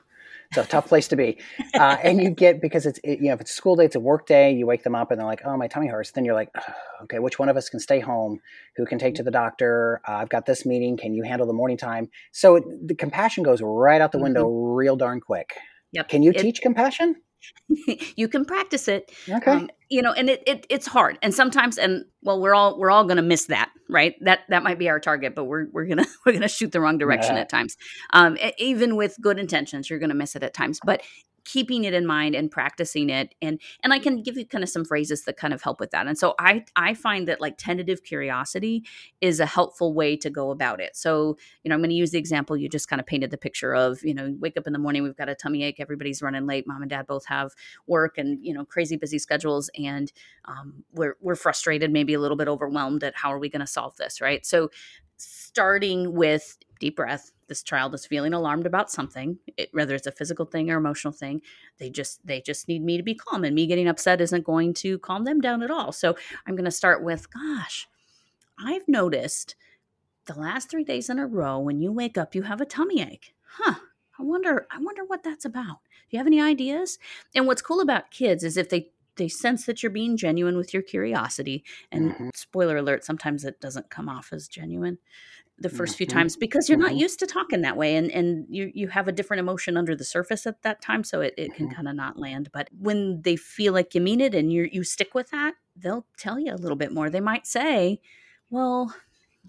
It's 0.52 0.58
a 0.58 0.70
tough 0.70 0.88
place 0.88 1.08
to 1.10 1.16
be. 1.16 1.38
Uh, 1.74 1.98
and 2.04 2.22
you 2.22 2.30
get 2.30 2.62
because 2.62 2.86
it's 2.86 3.00
it, 3.04 3.20
you 3.20 3.28
know 3.28 3.34
if 3.34 3.42
it's 3.42 3.52
a 3.52 3.56
school 3.56 3.78
day, 3.78 3.86
it's 3.86 3.96
a 3.96 4.00
work 4.00 4.28
day. 4.28 4.52
You 4.52 4.68
wake 4.68 4.84
them 4.84 4.94
up 4.94 5.10
and 5.10 5.20
they're 5.20 5.28
like, 5.28 5.42
"Oh, 5.46 5.56
my 5.56 5.68
tummy 5.68 5.88
hurts." 5.88 6.12
Then 6.12 6.26
you're 6.26 6.36
like, 6.36 6.50
"Okay, 7.04 7.20
which 7.20 7.40
one 7.40 7.48
of 7.48 7.56
us 7.56 7.70
can 7.70 7.80
stay 7.80 8.02
home? 8.02 8.42
Who 8.76 8.86
can 8.86 9.00
take 9.00 9.16
to 9.16 9.24
the 9.24 9.32
doctor? 9.32 10.02
Uh, 10.06 10.16
I've 10.16 10.30
got 10.30 10.46
this 10.46 10.66
meeting. 10.66 10.98
Can 10.98 11.14
you 11.14 11.24
handle 11.24 11.48
the 11.48 11.54
morning 11.54 11.78
time?" 11.78 12.10
So 12.34 12.58
it, 12.58 12.64
the 12.86 12.96
compassion 12.96 13.44
goes 13.44 13.62
right 13.62 14.02
out 14.02 14.12
the 14.12 14.20
window 14.20 14.46
mm-hmm. 14.46 14.76
real 14.76 14.96
darn 14.98 15.22
quick. 15.22 15.54
Yep. 15.94 16.10
Can 16.10 16.22
you 16.22 16.32
it, 16.32 16.40
teach 16.40 16.62
compassion? 16.62 17.16
you 18.16 18.28
can 18.28 18.46
practice 18.46 18.88
it. 18.88 19.12
Okay. 19.28 19.52
Um, 19.52 19.70
you 19.90 20.02
know, 20.02 20.14
and 20.14 20.30
it, 20.30 20.44
it 20.48 20.66
it's 20.70 20.88
hard, 20.88 21.18
and 21.22 21.34
sometimes, 21.34 21.78
and 21.78 22.06
well, 22.22 22.42
we're 22.42 22.56
all 22.56 22.80
we're 22.80 22.92
all 22.92 23.04
going 23.04 23.18
to 23.18 23.24
miss 23.24 23.48
that, 23.48 23.70
right? 23.90 24.16
That 24.22 24.42
that 24.50 24.64
might 24.64 24.80
be 24.80 24.90
our 24.90 25.00
target, 25.00 25.36
but 25.36 25.46
we're 25.46 25.68
we're 25.72 25.86
gonna 25.86 26.06
we're 26.26 26.34
gonna 26.34 26.48
shoot 26.48 26.72
the 26.72 26.80
wrong 26.80 26.98
direction 26.98 27.36
yeah. 27.36 27.42
at 27.42 27.50
times. 27.50 27.78
Um, 28.14 28.38
even 28.58 28.96
with 28.96 29.18
good 29.22 29.40
intentions, 29.40 29.90
you're 29.90 30.00
going 30.00 30.10
to 30.10 30.16
miss 30.16 30.36
it 30.36 30.44
at 30.44 30.54
times. 30.54 30.80
But 30.84 31.02
keeping 31.44 31.84
it 31.84 31.94
in 31.94 32.06
mind 32.06 32.36
and 32.36 32.52
practicing 32.52 33.10
it 33.10 33.34
and 33.42 33.60
and 33.84 33.94
I 33.94 34.00
can 34.00 34.22
give 34.22 34.38
you 34.38 34.46
kind 34.46 34.64
of 34.64 34.70
some 34.70 34.86
phrases 34.86 35.24
that 35.24 35.38
kind 35.38 35.54
of 35.54 35.62
help 35.62 35.80
with 35.80 35.92
that. 35.92 36.08
And 36.08 36.18
so 36.18 36.36
I 36.40 36.66
I 36.76 36.94
find 36.94 37.28
that 37.28 37.42
like 37.42 37.58
tentative 37.58 38.04
curiosity 38.04 38.84
is 39.22 39.40
a 39.40 39.46
helpful 39.46 39.94
way 39.94 40.16
to 40.18 40.30
go 40.30 40.52
about 40.52 40.80
it. 40.80 40.96
So, 40.96 41.38
you 41.64 41.70
know, 41.70 41.76
I'm 41.76 41.82
going 41.82 41.90
to 41.90 41.96
use 41.96 42.12
the 42.12 42.20
example 42.20 42.56
you 42.56 42.70
just 42.70 42.88
kind 42.88 43.00
of 43.00 43.06
painted 43.06 43.32
the 43.32 43.38
picture 43.38 43.74
of, 43.74 44.04
you 44.04 44.14
know, 44.14 44.36
wake 44.40 44.58
up 44.58 44.68
in 44.68 44.74
the 44.74 44.80
morning, 44.80 45.04
we've 45.04 45.18
got 45.18 45.30
a 45.30 45.36
tummy 45.36 45.64
ache, 45.64 45.80
everybody's 45.80 46.22
running 46.22 46.46
late, 46.46 46.68
mom 46.68 46.82
and 46.82 46.90
dad 46.90 47.08
both 47.08 47.26
have 47.26 47.52
work 47.88 48.18
and, 48.18 48.40
you 48.46 48.54
know, 48.54 48.66
crazy 48.66 48.98
busy 48.98 49.20
schedules 49.20 49.70
and 49.78 50.12
um, 50.46 50.84
we're 50.94 51.18
we're 51.22 51.36
frustrated, 51.36 51.92
maybe 51.92 52.14
a 52.14 52.20
little 52.20 52.38
bit 52.38 52.48
overwhelmed 52.48 53.04
at 53.04 53.16
how 53.16 53.32
are 53.34 53.40
we 53.40 53.50
going 53.50 53.62
to 53.62 53.68
solve 53.68 53.96
this, 53.98 54.22
right? 54.22 54.46
So 54.46 54.70
starting 55.18 56.14
with 56.14 56.58
deep 56.82 56.98
breath 56.98 57.32
this 57.48 57.64
child 57.64 57.94
is 57.94 58.06
feeling 58.06 58.34
alarmed 58.34 58.66
about 58.66 58.92
something 58.92 59.38
it, 59.56 59.70
whether 59.72 59.96
it's 59.96 60.08
a 60.08 60.12
physical 60.12 60.46
thing 60.46 60.70
or 60.70 60.78
emotional 60.78 61.14
thing 61.14 61.42
they 61.78 61.90
just 61.90 62.26
they 62.26 62.42
just 62.42 62.68
need 62.68 62.84
me 62.84 62.98
to 62.98 63.04
be 63.04 63.16
calm 63.16 63.44
and 63.46 63.56
me 63.56 63.68
getting 63.68 63.88
upset 63.88 64.20
isn't 64.20 64.44
going 64.44 64.74
to 64.74 64.98
calm 65.00 65.24
them 65.24 65.40
down 65.40 65.64
at 65.64 65.72
all. 65.72 65.92
So 65.92 66.16
i'm 66.46 66.56
going 66.56 66.66
to 66.66 66.72
start 66.72 67.04
with 67.04 67.32
gosh 67.32 67.88
i've 68.60 68.88
noticed 68.88 69.56
the 70.26 70.40
last 70.40 70.70
three 70.70 70.84
days 70.84 71.10
in 71.10 71.20
a 71.20 71.28
row 71.28 71.60
when 71.60 71.80
you 71.80 71.92
wake 71.92 72.18
up 72.18 72.36
you 72.36 72.42
have 72.42 72.60
a 72.60 72.66
tummy 72.66 73.02
ache. 73.02 73.34
Huh 73.46 73.76
i 74.20 74.24
wonder 74.24 74.68
i 74.72 74.80
wonder 74.80 75.04
what 75.06 75.24
that's 75.24 75.46
about. 75.46 75.80
Do 76.10 76.18
you 76.18 76.20
have 76.20 76.28
any 76.28 76.42
ideas? 76.42 76.98
And 77.34 77.48
what's 77.48 77.62
cool 77.62 77.80
about 77.80 78.12
kids 78.12 78.44
is 78.44 78.58
if 78.58 78.70
they 78.70 78.90
they 79.18 79.28
sense 79.28 79.66
that 79.66 79.84
you're 79.84 79.92
being 79.92 80.18
genuine 80.18 80.58
with 80.58 80.74
your 80.74 80.82
curiosity 80.82 81.64
and 81.92 82.12
mm-hmm. 82.12 82.30
spoiler 82.34 82.78
alert 82.78 83.04
sometimes 83.04 83.44
it 83.44 83.60
doesn't 83.60 83.90
come 83.90 84.10
off 84.10 84.30
as 84.32 84.48
genuine 84.48 84.98
the 85.62 85.70
1st 85.70 85.76
mm-hmm. 85.76 85.94
few 85.94 86.08
times 86.08 86.36
because 86.36 86.68
you're 86.68 86.78
mm-hmm. 86.78 86.88
not 86.88 86.96
used 86.96 87.20
to 87.20 87.28
talking 87.28 87.62
that 87.62 87.78
way 87.78 87.96
and 87.96 88.12
and 88.12 88.46
you 88.50 88.72
you 88.74 88.88
have 88.88 89.08
a 89.08 89.12
different 89.12 89.40
emotion 89.40 89.78
under 89.78 89.96
the 89.96 90.04
surface 90.04 90.46
at 90.46 90.62
that 90.64 90.82
time 90.82 91.04
so 91.04 91.22
it, 91.22 91.34
it 91.38 91.54
can 91.54 91.68
mm-hmm. 91.68 91.76
kind 91.76 91.88
of 91.88 91.96
not 91.96 92.18
land 92.18 92.50
but 92.52 92.70
when 92.78 93.22
they 93.22 93.36
feel 93.36 93.74
like 93.74 93.94
you 93.94 94.02
mean 94.02 94.20
it 94.20 94.34
and 94.34 94.52
you 94.52 94.68
you 94.72 94.84
stick 94.84 95.14
with 95.14 95.30
that 95.30 95.54
they'll 95.76 96.06
tell 96.18 96.40
you 96.40 96.54
a 96.54 96.56
little 96.56 96.76
bit 96.76 96.92
more 96.92 97.10
they 97.10 97.22
might 97.22 97.46
say 97.46 98.02
well 98.50 98.94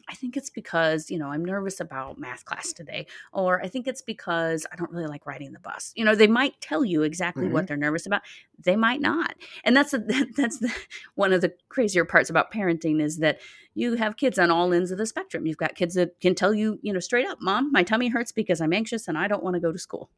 I 0.08 0.14
think 0.14 0.36
it's 0.36 0.50
because, 0.50 1.10
you 1.10 1.18
know, 1.18 1.28
I'm 1.28 1.44
nervous 1.44 1.80
about 1.80 2.18
math 2.18 2.44
class 2.44 2.72
today, 2.72 3.06
or 3.32 3.62
I 3.62 3.68
think 3.68 3.86
it's 3.86 4.02
because 4.02 4.66
I 4.72 4.76
don't 4.76 4.90
really 4.90 5.06
like 5.06 5.26
riding 5.26 5.52
the 5.52 5.58
bus. 5.58 5.92
You 5.96 6.04
know, 6.04 6.14
they 6.14 6.26
might 6.26 6.60
tell 6.60 6.84
you 6.84 7.02
exactly 7.02 7.44
mm-hmm. 7.44 7.52
what 7.52 7.66
they're 7.66 7.76
nervous 7.76 8.06
about. 8.06 8.22
They 8.58 8.76
might 8.76 9.00
not. 9.00 9.34
And 9.64 9.76
that's 9.76 9.92
a, 9.92 9.98
that's 10.36 10.58
the, 10.58 10.72
one 11.14 11.32
of 11.32 11.40
the 11.40 11.52
crazier 11.68 12.04
parts 12.04 12.30
about 12.30 12.52
parenting 12.52 13.00
is 13.00 13.18
that 13.18 13.40
you 13.74 13.94
have 13.96 14.16
kids 14.16 14.38
on 14.38 14.50
all 14.50 14.72
ends 14.72 14.90
of 14.90 14.98
the 14.98 15.06
spectrum. 15.06 15.46
You've 15.46 15.56
got 15.56 15.74
kids 15.74 15.94
that 15.94 16.20
can 16.20 16.34
tell 16.34 16.54
you, 16.54 16.78
you 16.82 16.92
know, 16.92 17.00
straight 17.00 17.26
up, 17.26 17.38
"Mom, 17.40 17.72
my 17.72 17.82
tummy 17.82 18.08
hurts 18.08 18.32
because 18.32 18.60
I'm 18.60 18.72
anxious 18.72 19.08
and 19.08 19.16
I 19.16 19.28
don't 19.28 19.42
want 19.42 19.54
to 19.54 19.60
go 19.60 19.72
to 19.72 19.78
school." 19.78 20.10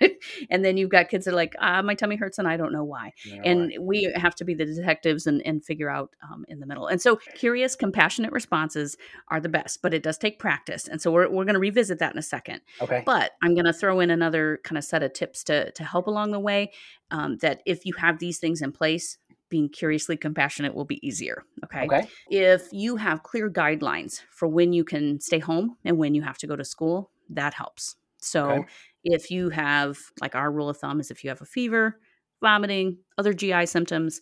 and 0.50 0.64
then 0.64 0.76
you've 0.76 0.90
got 0.90 1.08
kids 1.08 1.24
that 1.24 1.32
are 1.32 1.36
like, 1.36 1.54
ah, 1.60 1.82
my 1.82 1.94
tummy 1.94 2.16
hurts 2.16 2.38
and 2.38 2.48
I 2.48 2.56
don't 2.56 2.72
know 2.72 2.84
why. 2.84 3.12
and 3.44 3.72
we 3.80 4.12
have 4.14 4.34
to 4.36 4.44
be 4.44 4.54
the 4.54 4.64
detectives 4.64 5.26
and, 5.26 5.44
and 5.46 5.64
figure 5.64 5.90
out 5.90 6.10
um, 6.22 6.44
in 6.48 6.60
the 6.60 6.66
middle. 6.66 6.86
And 6.86 7.00
so 7.00 7.16
curious, 7.34 7.76
compassionate 7.76 8.32
responses 8.32 8.96
are 9.28 9.40
the 9.40 9.48
best, 9.48 9.82
but 9.82 9.94
it 9.94 10.02
does 10.02 10.18
take 10.18 10.38
practice. 10.38 10.88
And 10.88 11.00
so 11.00 11.10
we're, 11.10 11.28
we're 11.28 11.44
going 11.44 11.54
to 11.54 11.60
revisit 11.60 11.98
that 11.98 12.12
in 12.12 12.18
a 12.18 12.22
second. 12.22 12.60
Okay. 12.80 13.02
But 13.04 13.32
I'm 13.42 13.54
going 13.54 13.66
to 13.66 13.72
throw 13.72 14.00
in 14.00 14.10
another 14.10 14.60
kind 14.64 14.78
of 14.78 14.84
set 14.84 15.02
of 15.02 15.12
tips 15.12 15.44
to, 15.44 15.70
to 15.72 15.84
help 15.84 16.06
along 16.06 16.32
the 16.32 16.40
way 16.40 16.72
um, 17.10 17.38
that 17.38 17.62
if 17.66 17.84
you 17.84 17.94
have 17.98 18.18
these 18.18 18.38
things 18.38 18.62
in 18.62 18.72
place, 18.72 19.18
being 19.50 19.68
curiously 19.68 20.16
compassionate 20.16 20.74
will 20.74 20.84
be 20.84 21.06
easier. 21.06 21.44
Okay? 21.64 21.86
okay. 21.86 22.08
If 22.28 22.68
you 22.70 22.96
have 22.96 23.22
clear 23.22 23.50
guidelines 23.50 24.22
for 24.30 24.46
when 24.46 24.72
you 24.72 24.84
can 24.84 25.20
stay 25.20 25.38
home 25.38 25.76
and 25.84 25.96
when 25.96 26.14
you 26.14 26.22
have 26.22 26.38
to 26.38 26.46
go 26.46 26.54
to 26.54 26.64
school, 26.64 27.10
that 27.30 27.54
helps. 27.54 27.96
So 28.18 28.50
okay 28.50 28.64
if 29.12 29.30
you 29.30 29.50
have 29.50 29.98
like 30.20 30.34
our 30.34 30.50
rule 30.50 30.68
of 30.68 30.76
thumb 30.76 31.00
is 31.00 31.10
if 31.10 31.24
you 31.24 31.30
have 31.30 31.40
a 31.40 31.46
fever 31.46 31.98
vomiting 32.40 32.98
other 33.16 33.32
gi 33.32 33.66
symptoms 33.66 34.20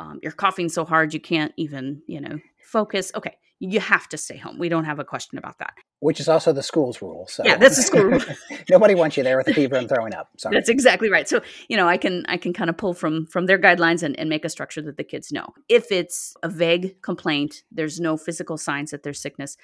um, 0.00 0.20
you're 0.22 0.32
coughing 0.32 0.68
so 0.68 0.84
hard 0.84 1.12
you 1.12 1.20
can't 1.20 1.52
even 1.56 2.02
you 2.06 2.20
know 2.20 2.38
focus 2.62 3.12
okay 3.14 3.36
you 3.60 3.80
have 3.80 4.08
to 4.08 4.16
stay 4.16 4.36
home 4.36 4.58
we 4.58 4.68
don't 4.68 4.84
have 4.84 5.00
a 5.00 5.04
question 5.04 5.36
about 5.36 5.58
that. 5.58 5.74
Which 6.00 6.20
is 6.20 6.28
also 6.28 6.52
the 6.52 6.62
school's 6.62 7.02
rule 7.02 7.26
so 7.28 7.44
yeah 7.44 7.56
that's 7.56 7.76
the 7.76 7.82
school 7.82 8.04
rule. 8.04 8.20
nobody 8.70 8.94
wants 8.94 9.16
you 9.16 9.24
there 9.24 9.36
with 9.36 9.48
a 9.48 9.54
fever 9.54 9.74
and 9.76 9.88
throwing 9.88 10.14
up 10.14 10.30
Sorry. 10.36 10.54
that's 10.54 10.68
exactly 10.68 11.10
right 11.10 11.28
so 11.28 11.40
you 11.68 11.76
know 11.76 11.88
i 11.88 11.96
can 11.96 12.24
i 12.28 12.36
can 12.36 12.52
kind 12.52 12.70
of 12.70 12.76
pull 12.76 12.94
from 12.94 13.26
from 13.26 13.46
their 13.46 13.58
guidelines 13.58 14.04
and, 14.04 14.18
and 14.18 14.28
make 14.28 14.44
a 14.44 14.48
structure 14.48 14.80
that 14.82 14.96
the 14.96 15.04
kids 15.04 15.32
know. 15.32 15.54
If 15.68 15.90
it's 15.90 16.36
a 16.42 16.48
vague 16.48 17.02
complaint 17.02 17.62
there's 17.72 17.98
no 17.98 18.16
physical 18.16 18.56
signs 18.56 18.92
that 18.92 19.02
there's 19.02 19.20
sickness 19.20 19.56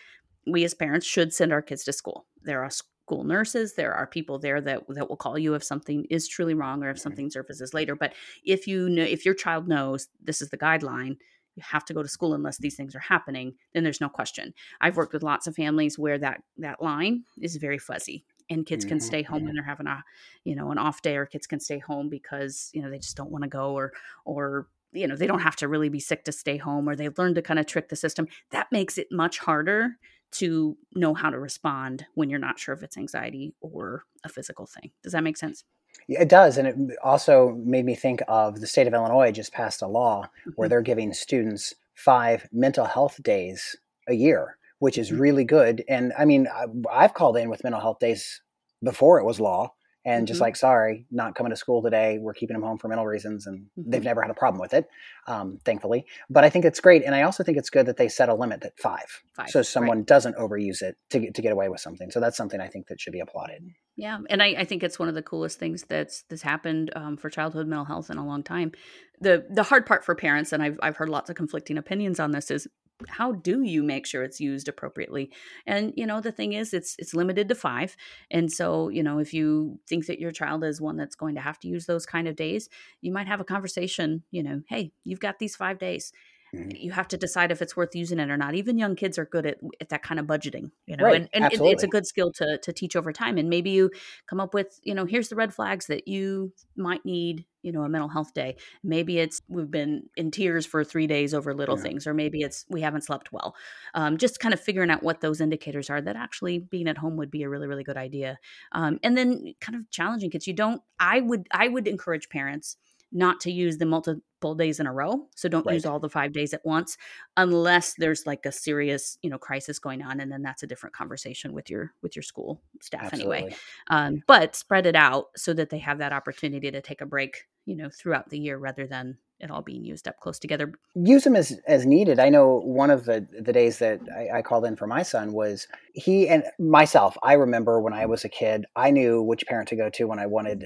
we 0.46 0.64
as 0.64 0.74
parents 0.74 1.06
should 1.06 1.32
send 1.32 1.52
our 1.52 1.62
kids 1.62 1.84
to 1.84 1.92
school. 1.92 2.26
There 2.42 2.62
are 2.62 2.70
school 3.04 3.24
nurses 3.24 3.74
there 3.74 3.92
are 3.92 4.06
people 4.06 4.38
there 4.38 4.60
that 4.62 4.82
that 4.88 5.08
will 5.08 5.16
call 5.16 5.38
you 5.38 5.54
if 5.54 5.62
something 5.62 6.06
is 6.08 6.26
truly 6.26 6.54
wrong 6.54 6.82
or 6.82 6.88
if 6.88 6.98
something 6.98 7.30
surfaces 7.30 7.74
later 7.74 7.94
but 7.94 8.14
if 8.44 8.66
you 8.66 8.88
know 8.88 9.02
if 9.02 9.26
your 9.26 9.34
child 9.34 9.68
knows 9.68 10.08
this 10.22 10.40
is 10.40 10.48
the 10.48 10.56
guideline 10.56 11.16
you 11.54 11.62
have 11.62 11.84
to 11.84 11.94
go 11.94 12.02
to 12.02 12.08
school 12.08 12.34
unless 12.34 12.58
these 12.58 12.76
things 12.76 12.94
are 12.94 13.00
happening 13.00 13.54
then 13.72 13.84
there's 13.84 14.00
no 14.00 14.08
question. 14.08 14.54
I've 14.80 14.96
worked 14.96 15.12
with 15.12 15.22
lots 15.22 15.46
of 15.46 15.54
families 15.54 15.98
where 15.98 16.18
that 16.18 16.42
that 16.58 16.82
line 16.82 17.24
is 17.40 17.56
very 17.56 17.78
fuzzy 17.78 18.24
and 18.50 18.66
kids 18.66 18.84
can 18.84 18.98
mm-hmm. 18.98 19.06
stay 19.06 19.22
home 19.22 19.44
when 19.44 19.54
they're 19.54 19.64
having 19.64 19.86
a 19.86 20.02
you 20.44 20.54
know 20.54 20.70
an 20.70 20.78
off 20.78 21.02
day 21.02 21.16
or 21.16 21.26
kids 21.26 21.46
can 21.46 21.60
stay 21.60 21.78
home 21.78 22.08
because 22.08 22.70
you 22.72 22.82
know 22.82 22.90
they 22.90 22.98
just 22.98 23.16
don't 23.16 23.30
want 23.30 23.42
to 23.42 23.48
go 23.48 23.72
or 23.72 23.92
or 24.24 24.68
you 24.92 25.06
know 25.06 25.16
they 25.16 25.26
don't 25.26 25.40
have 25.40 25.56
to 25.56 25.68
really 25.68 25.88
be 25.88 26.00
sick 26.00 26.24
to 26.24 26.32
stay 26.32 26.56
home 26.56 26.88
or 26.88 26.96
they've 26.96 27.18
learned 27.18 27.34
to 27.34 27.42
kind 27.42 27.60
of 27.60 27.66
trick 27.66 27.88
the 27.88 27.96
system. 27.96 28.26
That 28.50 28.70
makes 28.72 28.98
it 28.98 29.08
much 29.10 29.38
harder 29.38 29.98
to 30.34 30.76
know 30.94 31.14
how 31.14 31.30
to 31.30 31.38
respond 31.38 32.06
when 32.14 32.28
you're 32.28 32.38
not 32.38 32.58
sure 32.58 32.74
if 32.74 32.82
it's 32.82 32.96
anxiety 32.96 33.54
or 33.60 34.04
a 34.24 34.28
physical 34.28 34.66
thing. 34.66 34.90
Does 35.02 35.12
that 35.12 35.22
make 35.22 35.36
sense? 35.36 35.64
Yeah, 36.08 36.22
it 36.22 36.28
does. 36.28 36.58
And 36.58 36.90
it 36.90 36.98
also 37.02 37.50
made 37.64 37.84
me 37.84 37.94
think 37.94 38.20
of 38.28 38.60
the 38.60 38.66
state 38.66 38.86
of 38.86 38.94
Illinois 38.94 39.30
just 39.30 39.52
passed 39.52 39.82
a 39.82 39.86
law 39.86 40.22
mm-hmm. 40.24 40.50
where 40.56 40.68
they're 40.68 40.82
giving 40.82 41.12
students 41.12 41.74
five 41.94 42.48
mental 42.52 42.84
health 42.84 43.22
days 43.22 43.76
a 44.08 44.14
year, 44.14 44.58
which 44.80 44.98
is 44.98 45.10
mm-hmm. 45.10 45.20
really 45.20 45.44
good. 45.44 45.84
And 45.88 46.12
I 46.18 46.24
mean, 46.24 46.48
I've 46.90 47.14
called 47.14 47.36
in 47.36 47.48
with 47.48 47.64
mental 47.64 47.80
health 47.80 48.00
days 48.00 48.42
before 48.82 49.18
it 49.18 49.24
was 49.24 49.40
law 49.40 49.72
and 50.04 50.20
mm-hmm. 50.20 50.26
just 50.26 50.40
like 50.40 50.56
sorry 50.56 51.06
not 51.10 51.34
coming 51.34 51.50
to 51.50 51.56
school 51.56 51.82
today 51.82 52.18
we're 52.18 52.34
keeping 52.34 52.54
them 52.54 52.62
home 52.62 52.78
for 52.78 52.88
mental 52.88 53.06
reasons 53.06 53.46
and 53.46 53.66
mm-hmm. 53.78 53.90
they've 53.90 54.04
never 54.04 54.22
had 54.22 54.30
a 54.30 54.34
problem 54.34 54.60
with 54.60 54.74
it 54.74 54.88
um, 55.26 55.58
thankfully 55.64 56.04
but 56.30 56.44
i 56.44 56.50
think 56.50 56.64
it's 56.64 56.80
great 56.80 57.04
and 57.04 57.14
i 57.14 57.22
also 57.22 57.42
think 57.42 57.58
it's 57.58 57.70
good 57.70 57.86
that 57.86 57.96
they 57.96 58.08
set 58.08 58.28
a 58.28 58.34
limit 58.34 58.64
at 58.64 58.78
five, 58.78 59.22
five 59.34 59.48
so 59.48 59.62
someone 59.62 59.98
right. 59.98 60.06
doesn't 60.06 60.36
overuse 60.36 60.82
it 60.82 60.96
to 61.10 61.18
get, 61.18 61.34
to 61.34 61.42
get 61.42 61.52
away 61.52 61.68
with 61.68 61.80
something 61.80 62.10
so 62.10 62.20
that's 62.20 62.36
something 62.36 62.60
i 62.60 62.68
think 62.68 62.86
that 62.86 63.00
should 63.00 63.12
be 63.12 63.20
applauded 63.20 63.62
yeah 63.96 64.18
and 64.30 64.42
i, 64.42 64.48
I 64.58 64.64
think 64.64 64.82
it's 64.82 64.98
one 64.98 65.08
of 65.08 65.14
the 65.14 65.22
coolest 65.22 65.58
things 65.58 65.84
that's 65.84 66.24
that's 66.28 66.42
happened 66.42 66.92
um, 66.96 67.16
for 67.16 67.30
childhood 67.30 67.66
mental 67.66 67.84
health 67.84 68.10
in 68.10 68.18
a 68.18 68.26
long 68.26 68.42
time 68.42 68.72
the 69.20 69.46
the 69.48 69.62
hard 69.62 69.86
part 69.86 70.04
for 70.04 70.14
parents 70.14 70.52
and 70.52 70.62
I've, 70.62 70.78
I've 70.82 70.96
heard 70.96 71.08
lots 71.08 71.30
of 71.30 71.36
conflicting 71.36 71.78
opinions 71.78 72.18
on 72.18 72.32
this 72.32 72.50
is 72.50 72.66
how 73.08 73.32
do 73.32 73.62
you 73.62 73.82
make 73.82 74.06
sure 74.06 74.22
it's 74.22 74.40
used 74.40 74.68
appropriately? 74.68 75.30
And 75.66 75.92
you 75.96 76.06
know 76.06 76.20
the 76.20 76.32
thing 76.32 76.52
is 76.52 76.72
it's 76.72 76.96
it's 76.98 77.14
limited 77.14 77.48
to 77.48 77.54
five. 77.54 77.96
And 78.30 78.52
so 78.52 78.88
you 78.88 79.02
know 79.02 79.18
if 79.18 79.34
you 79.34 79.78
think 79.88 80.06
that 80.06 80.20
your 80.20 80.30
child 80.30 80.64
is 80.64 80.80
one 80.80 80.96
that's 80.96 81.14
going 81.16 81.34
to 81.34 81.40
have 81.40 81.58
to 81.60 81.68
use 81.68 81.86
those 81.86 82.06
kind 82.06 82.28
of 82.28 82.36
days 82.36 82.68
you 83.00 83.12
might 83.12 83.26
have 83.26 83.40
a 83.40 83.44
conversation 83.44 84.22
you 84.30 84.42
know 84.42 84.62
hey 84.68 84.92
you've 85.04 85.20
got 85.20 85.38
these 85.38 85.56
five 85.56 85.78
days 85.78 86.12
mm-hmm. 86.56 86.70
you 86.76 86.92
have 86.92 87.08
to 87.08 87.16
decide 87.16 87.50
if 87.50 87.60
it's 87.60 87.76
worth 87.76 87.94
using 87.94 88.18
it 88.18 88.30
or 88.30 88.36
not. 88.36 88.54
Even 88.54 88.78
young 88.78 88.96
kids 88.96 89.18
are 89.18 89.24
good 89.24 89.46
at, 89.46 89.58
at 89.80 89.88
that 89.88 90.02
kind 90.02 90.20
of 90.20 90.26
budgeting, 90.26 90.70
you 90.86 90.96
know, 90.96 91.04
right. 91.04 91.16
and, 91.16 91.28
and 91.32 91.52
it, 91.52 91.60
it's 91.60 91.82
a 91.82 91.88
good 91.88 92.06
skill 92.06 92.32
to, 92.32 92.58
to 92.58 92.72
teach 92.72 92.96
over 92.96 93.12
time. 93.12 93.38
And 93.38 93.48
maybe 93.48 93.70
you 93.70 93.90
come 94.28 94.40
up 94.40 94.54
with, 94.54 94.78
you 94.82 94.94
know, 94.94 95.04
here's 95.04 95.28
the 95.28 95.36
red 95.36 95.52
flags 95.52 95.86
that 95.86 96.08
you 96.08 96.52
might 96.76 97.04
need, 97.04 97.44
you 97.62 97.72
know, 97.72 97.82
a 97.82 97.88
mental 97.88 98.08
health 98.08 98.34
day. 98.34 98.56
Maybe 98.82 99.18
it's 99.18 99.40
we've 99.48 99.70
been 99.70 100.10
in 100.16 100.30
tears 100.30 100.66
for 100.66 100.84
three 100.84 101.06
days 101.06 101.32
over 101.32 101.54
little 101.54 101.76
yeah. 101.76 101.82
things, 101.82 102.06
or 102.06 102.14
maybe 102.14 102.42
it's 102.42 102.64
we 102.68 102.82
haven't 102.82 103.04
slept 103.04 103.32
well. 103.32 103.54
Um, 103.94 104.18
just 104.18 104.40
kind 104.40 104.52
of 104.52 104.60
figuring 104.60 104.90
out 104.90 105.02
what 105.02 105.20
those 105.20 105.40
indicators 105.40 105.88
are 105.90 106.00
that 106.00 106.16
actually 106.16 106.58
being 106.58 106.88
at 106.88 106.98
home 106.98 107.16
would 107.16 107.30
be 107.30 107.42
a 107.42 107.48
really, 107.48 107.66
really 107.66 107.84
good 107.84 107.96
idea. 107.96 108.38
Um, 108.72 108.98
and 109.02 109.16
then 109.16 109.54
kind 109.60 109.76
of 109.76 109.90
challenging 109.90 110.30
kids. 110.30 110.46
You 110.46 110.54
don't, 110.54 110.82
I 110.98 111.20
would, 111.20 111.46
I 111.50 111.68
would 111.68 111.88
encourage 111.88 112.28
parents 112.28 112.76
not 113.14 113.40
to 113.40 113.50
use 113.50 113.78
the 113.78 113.86
multiple 113.86 114.54
days 114.56 114.80
in 114.80 114.86
a 114.86 114.92
row. 114.92 115.28
So 115.36 115.48
don't 115.48 115.64
Right. 115.64 115.74
use 115.74 115.86
all 115.86 116.00
the 116.00 116.10
five 116.10 116.32
days 116.32 116.52
at 116.52 116.66
once 116.66 116.98
unless 117.36 117.94
there's 117.96 118.26
like 118.26 118.44
a 118.44 118.52
serious, 118.52 119.16
you 119.22 119.30
know, 119.30 119.38
crisis 119.38 119.78
going 119.78 120.02
on. 120.02 120.20
And 120.20 120.30
then 120.30 120.42
that's 120.42 120.62
a 120.64 120.66
different 120.66 120.94
conversation 120.94 121.54
with 121.54 121.70
your 121.70 121.94
with 122.02 122.16
your 122.16 122.24
school 122.24 122.60
staff 122.82 123.14
anyway. 123.14 123.36
Absolutely. 123.36 123.56
Um, 123.88 124.22
but 124.26 124.56
spread 124.56 124.84
it 124.84 124.96
out 124.96 125.26
so 125.36 125.54
that 125.54 125.70
they 125.70 125.78
have 125.78 125.98
that 125.98 126.12
opportunity 126.12 126.70
to 126.70 126.82
take 126.82 127.00
a 127.00 127.06
break, 127.06 127.44
you 127.64 127.76
know, 127.76 127.88
throughout 127.88 128.28
the 128.28 128.38
year 128.38 128.58
rather 128.58 128.86
than 128.86 129.16
it 129.40 129.50
all 129.50 129.62
being 129.62 129.84
used 129.84 130.06
up 130.08 130.18
close 130.20 130.38
together. 130.38 130.72
use 130.94 131.24
them 131.24 131.36
as 131.36 131.58
as 131.66 131.86
needed. 131.86 132.18
I 132.18 132.28
know 132.28 132.60
one 132.60 132.90
of 132.90 133.04
the 133.04 133.26
the 133.40 133.52
days 133.52 133.78
that 133.78 134.00
I, 134.16 134.38
I 134.38 134.42
called 134.42 134.64
in 134.64 134.76
for 134.76 134.86
my 134.86 135.02
son 135.02 135.32
was 135.32 135.66
he 135.94 136.28
and 136.28 136.44
myself. 136.58 137.16
I 137.22 137.34
remember 137.34 137.80
when 137.80 137.92
I 137.92 138.06
was 138.06 138.24
a 138.24 138.28
kid, 138.28 138.66
I 138.76 138.90
knew 138.90 139.22
which 139.22 139.46
parent 139.46 139.68
to 139.68 139.76
go 139.76 139.88
to 139.90 140.04
when 140.04 140.18
I 140.18 140.26
wanted 140.26 140.64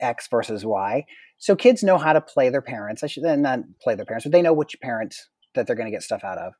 X 0.00 0.28
versus 0.28 0.64
Y. 0.64 1.04
So 1.38 1.54
kids 1.56 1.82
know 1.82 1.98
how 1.98 2.12
to 2.12 2.20
play 2.20 2.48
their 2.48 2.62
parents. 2.62 3.02
I 3.02 3.06
should 3.06 3.24
then 3.24 3.42
not 3.42 3.60
play 3.82 3.94
their 3.94 4.06
parents, 4.06 4.24
but 4.24 4.32
they 4.32 4.42
know 4.42 4.52
which 4.52 4.76
parents 4.80 5.28
that 5.54 5.66
they're 5.66 5.76
going 5.76 5.86
to 5.86 5.92
get 5.96 6.02
stuff 6.02 6.24
out 6.24 6.38
of. 6.38 6.52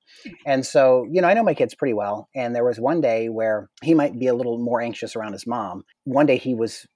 And 0.46 0.64
so, 0.64 1.06
you 1.10 1.20
know, 1.20 1.28
I 1.28 1.34
know 1.34 1.42
my 1.42 1.54
kids 1.54 1.74
pretty 1.74 1.94
well. 1.94 2.28
And 2.34 2.54
there 2.54 2.64
was 2.64 2.80
one 2.80 3.00
day 3.00 3.28
where 3.28 3.68
he 3.82 3.94
might 3.94 4.18
be 4.18 4.26
a 4.26 4.34
little 4.34 4.58
more 4.58 4.80
anxious 4.80 5.16
around 5.16 5.32
his 5.32 5.46
mom. 5.46 5.84
One 6.04 6.26
day 6.26 6.38
he 6.38 6.54
was 6.54 6.86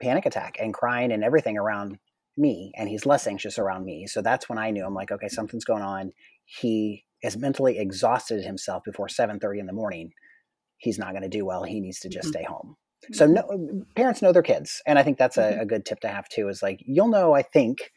panic 0.00 0.26
attack 0.26 0.56
and 0.60 0.72
crying 0.72 1.10
and 1.12 1.24
everything 1.24 1.58
around 1.58 1.98
me 2.36 2.72
and 2.76 2.88
he's 2.88 3.04
less 3.06 3.26
anxious 3.26 3.58
around 3.58 3.84
me 3.84 4.06
so 4.06 4.22
that's 4.22 4.48
when 4.48 4.56
i 4.56 4.70
knew 4.70 4.84
i'm 4.86 4.94
like 4.94 5.10
okay 5.10 5.26
something's 5.28 5.64
going 5.64 5.82
on 5.82 6.12
he 6.44 7.04
has 7.24 7.36
mentally 7.36 7.76
exhausted 7.78 8.44
himself 8.44 8.84
before 8.84 9.08
7.30 9.08 9.58
in 9.58 9.66
the 9.66 9.72
morning 9.72 10.12
he's 10.78 10.96
not 10.96 11.10
going 11.10 11.24
to 11.24 11.28
do 11.28 11.44
well 11.44 11.64
he 11.64 11.80
needs 11.80 11.98
to 12.00 12.08
just 12.08 12.28
Mhm. 12.28 12.32
stay 12.32 12.44
home 12.44 12.76
so 13.12 13.26
mm-hmm. 13.26 13.34
no, 13.34 13.84
parents 13.94 14.22
know 14.22 14.32
their 14.32 14.42
kids 14.42 14.82
and 14.86 14.98
i 14.98 15.02
think 15.02 15.18
that's 15.18 15.36
a, 15.36 15.42
mm-hmm. 15.42 15.60
a 15.60 15.66
good 15.66 15.84
tip 15.84 16.00
to 16.00 16.08
have 16.08 16.28
too 16.28 16.48
is 16.48 16.62
like 16.62 16.82
you'll 16.86 17.08
know 17.08 17.34
i 17.34 17.42
think 17.42 17.92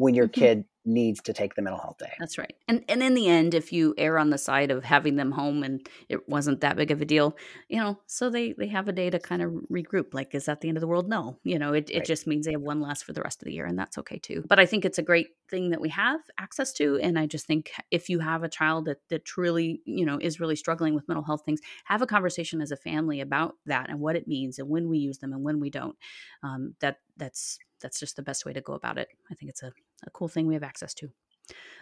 when 0.00 0.14
your 0.14 0.28
Mhm. 0.36 0.44
kid 0.44 0.64
needs 0.84 1.20
to 1.22 1.32
take 1.32 1.54
the 1.54 1.62
mental 1.62 1.80
health 1.80 1.98
day 1.98 2.14
That's 2.18 2.36
right. 2.36 2.54
And 2.68 2.84
and 2.86 3.02
in 3.02 3.14
the 3.14 3.28
end, 3.28 3.54
if 3.54 3.72
you 3.72 3.94
err 3.96 4.18
on 4.18 4.28
the 4.28 4.36
side 4.36 4.70
of 4.70 4.84
having 4.84 5.16
them 5.16 5.30
home 5.32 5.62
and 5.62 5.88
it 6.10 6.28
wasn't 6.28 6.60
that 6.60 6.76
big 6.76 6.90
of 6.90 7.00
a 7.00 7.06
deal, 7.06 7.34
you 7.70 7.78
know, 7.78 7.98
so 8.06 8.28
they 8.28 8.52
they 8.52 8.66
have 8.66 8.88
a 8.88 8.92
day 8.92 9.08
to 9.08 9.18
kind 9.18 9.40
of 9.40 9.52
regroup. 9.72 10.12
Like, 10.12 10.34
is 10.34 10.44
that 10.44 10.60
the 10.60 10.68
end 10.68 10.76
of 10.76 10.82
the 10.82 10.86
world? 10.86 11.08
No. 11.08 11.38
You 11.44 11.58
know, 11.58 11.72
it, 11.72 11.88
it 11.90 12.04
Right. 12.04 12.04
just 12.04 12.26
means 12.26 12.44
they 12.44 12.52
have 12.52 12.60
one 12.60 12.82
less 12.82 13.02
for 13.02 13.14
the 13.14 13.22
rest 13.22 13.40
of 13.40 13.46
the 13.46 13.54
year, 13.54 13.64
and 13.64 13.78
that's 13.78 13.96
okay 13.96 14.18
too. 14.18 14.44
But 14.46 14.60
I 14.60 14.66
think 14.66 14.84
it's 14.84 14.98
a 14.98 15.02
great 15.02 15.28
thing 15.48 15.70
that 15.70 15.80
we 15.80 15.88
have 15.88 16.20
access 16.36 16.74
to. 16.74 16.98
And 16.98 17.18
I 17.18 17.24
just 17.26 17.46
think 17.46 17.72
if 17.90 18.10
you 18.10 18.18
have 18.18 18.42
a 18.42 18.50
child 18.50 18.84
that 18.84 18.98
that 19.08 19.24
truly, 19.24 19.80
you 19.86 20.04
know, 20.04 20.18
is 20.20 20.40
really 20.40 20.56
struggling 20.56 20.94
with 20.94 21.08
mental 21.08 21.24
health 21.24 21.44
things, 21.46 21.60
have 21.86 22.02
a 22.02 22.06
conversation 22.06 22.60
as 22.60 22.70
a 22.70 22.76
family 22.76 23.20
about 23.22 23.54
that 23.64 23.88
and 23.88 23.98
what 23.98 24.14
it 24.14 24.28
means 24.28 24.58
and 24.58 24.68
when 24.68 24.90
we 24.90 24.98
use 24.98 25.18
them 25.20 25.32
and 25.32 25.42
when 25.42 25.58
we 25.58 25.70
don't. 25.70 25.96
Um, 26.42 26.74
that 26.80 26.98
that's 27.16 27.58
that's 27.80 27.98
just 27.98 28.16
the 28.16 28.22
best 28.22 28.44
way 28.44 28.52
to 28.52 28.60
go 28.60 28.74
about 28.74 28.98
it. 28.98 29.08
I 29.30 29.34
think 29.34 29.48
it's 29.50 29.62
a, 29.62 29.72
a 30.06 30.10
cool 30.10 30.28
thing 30.28 30.46
we 30.46 30.54
have 30.54 30.62
access 30.62 30.94
to. 30.94 31.10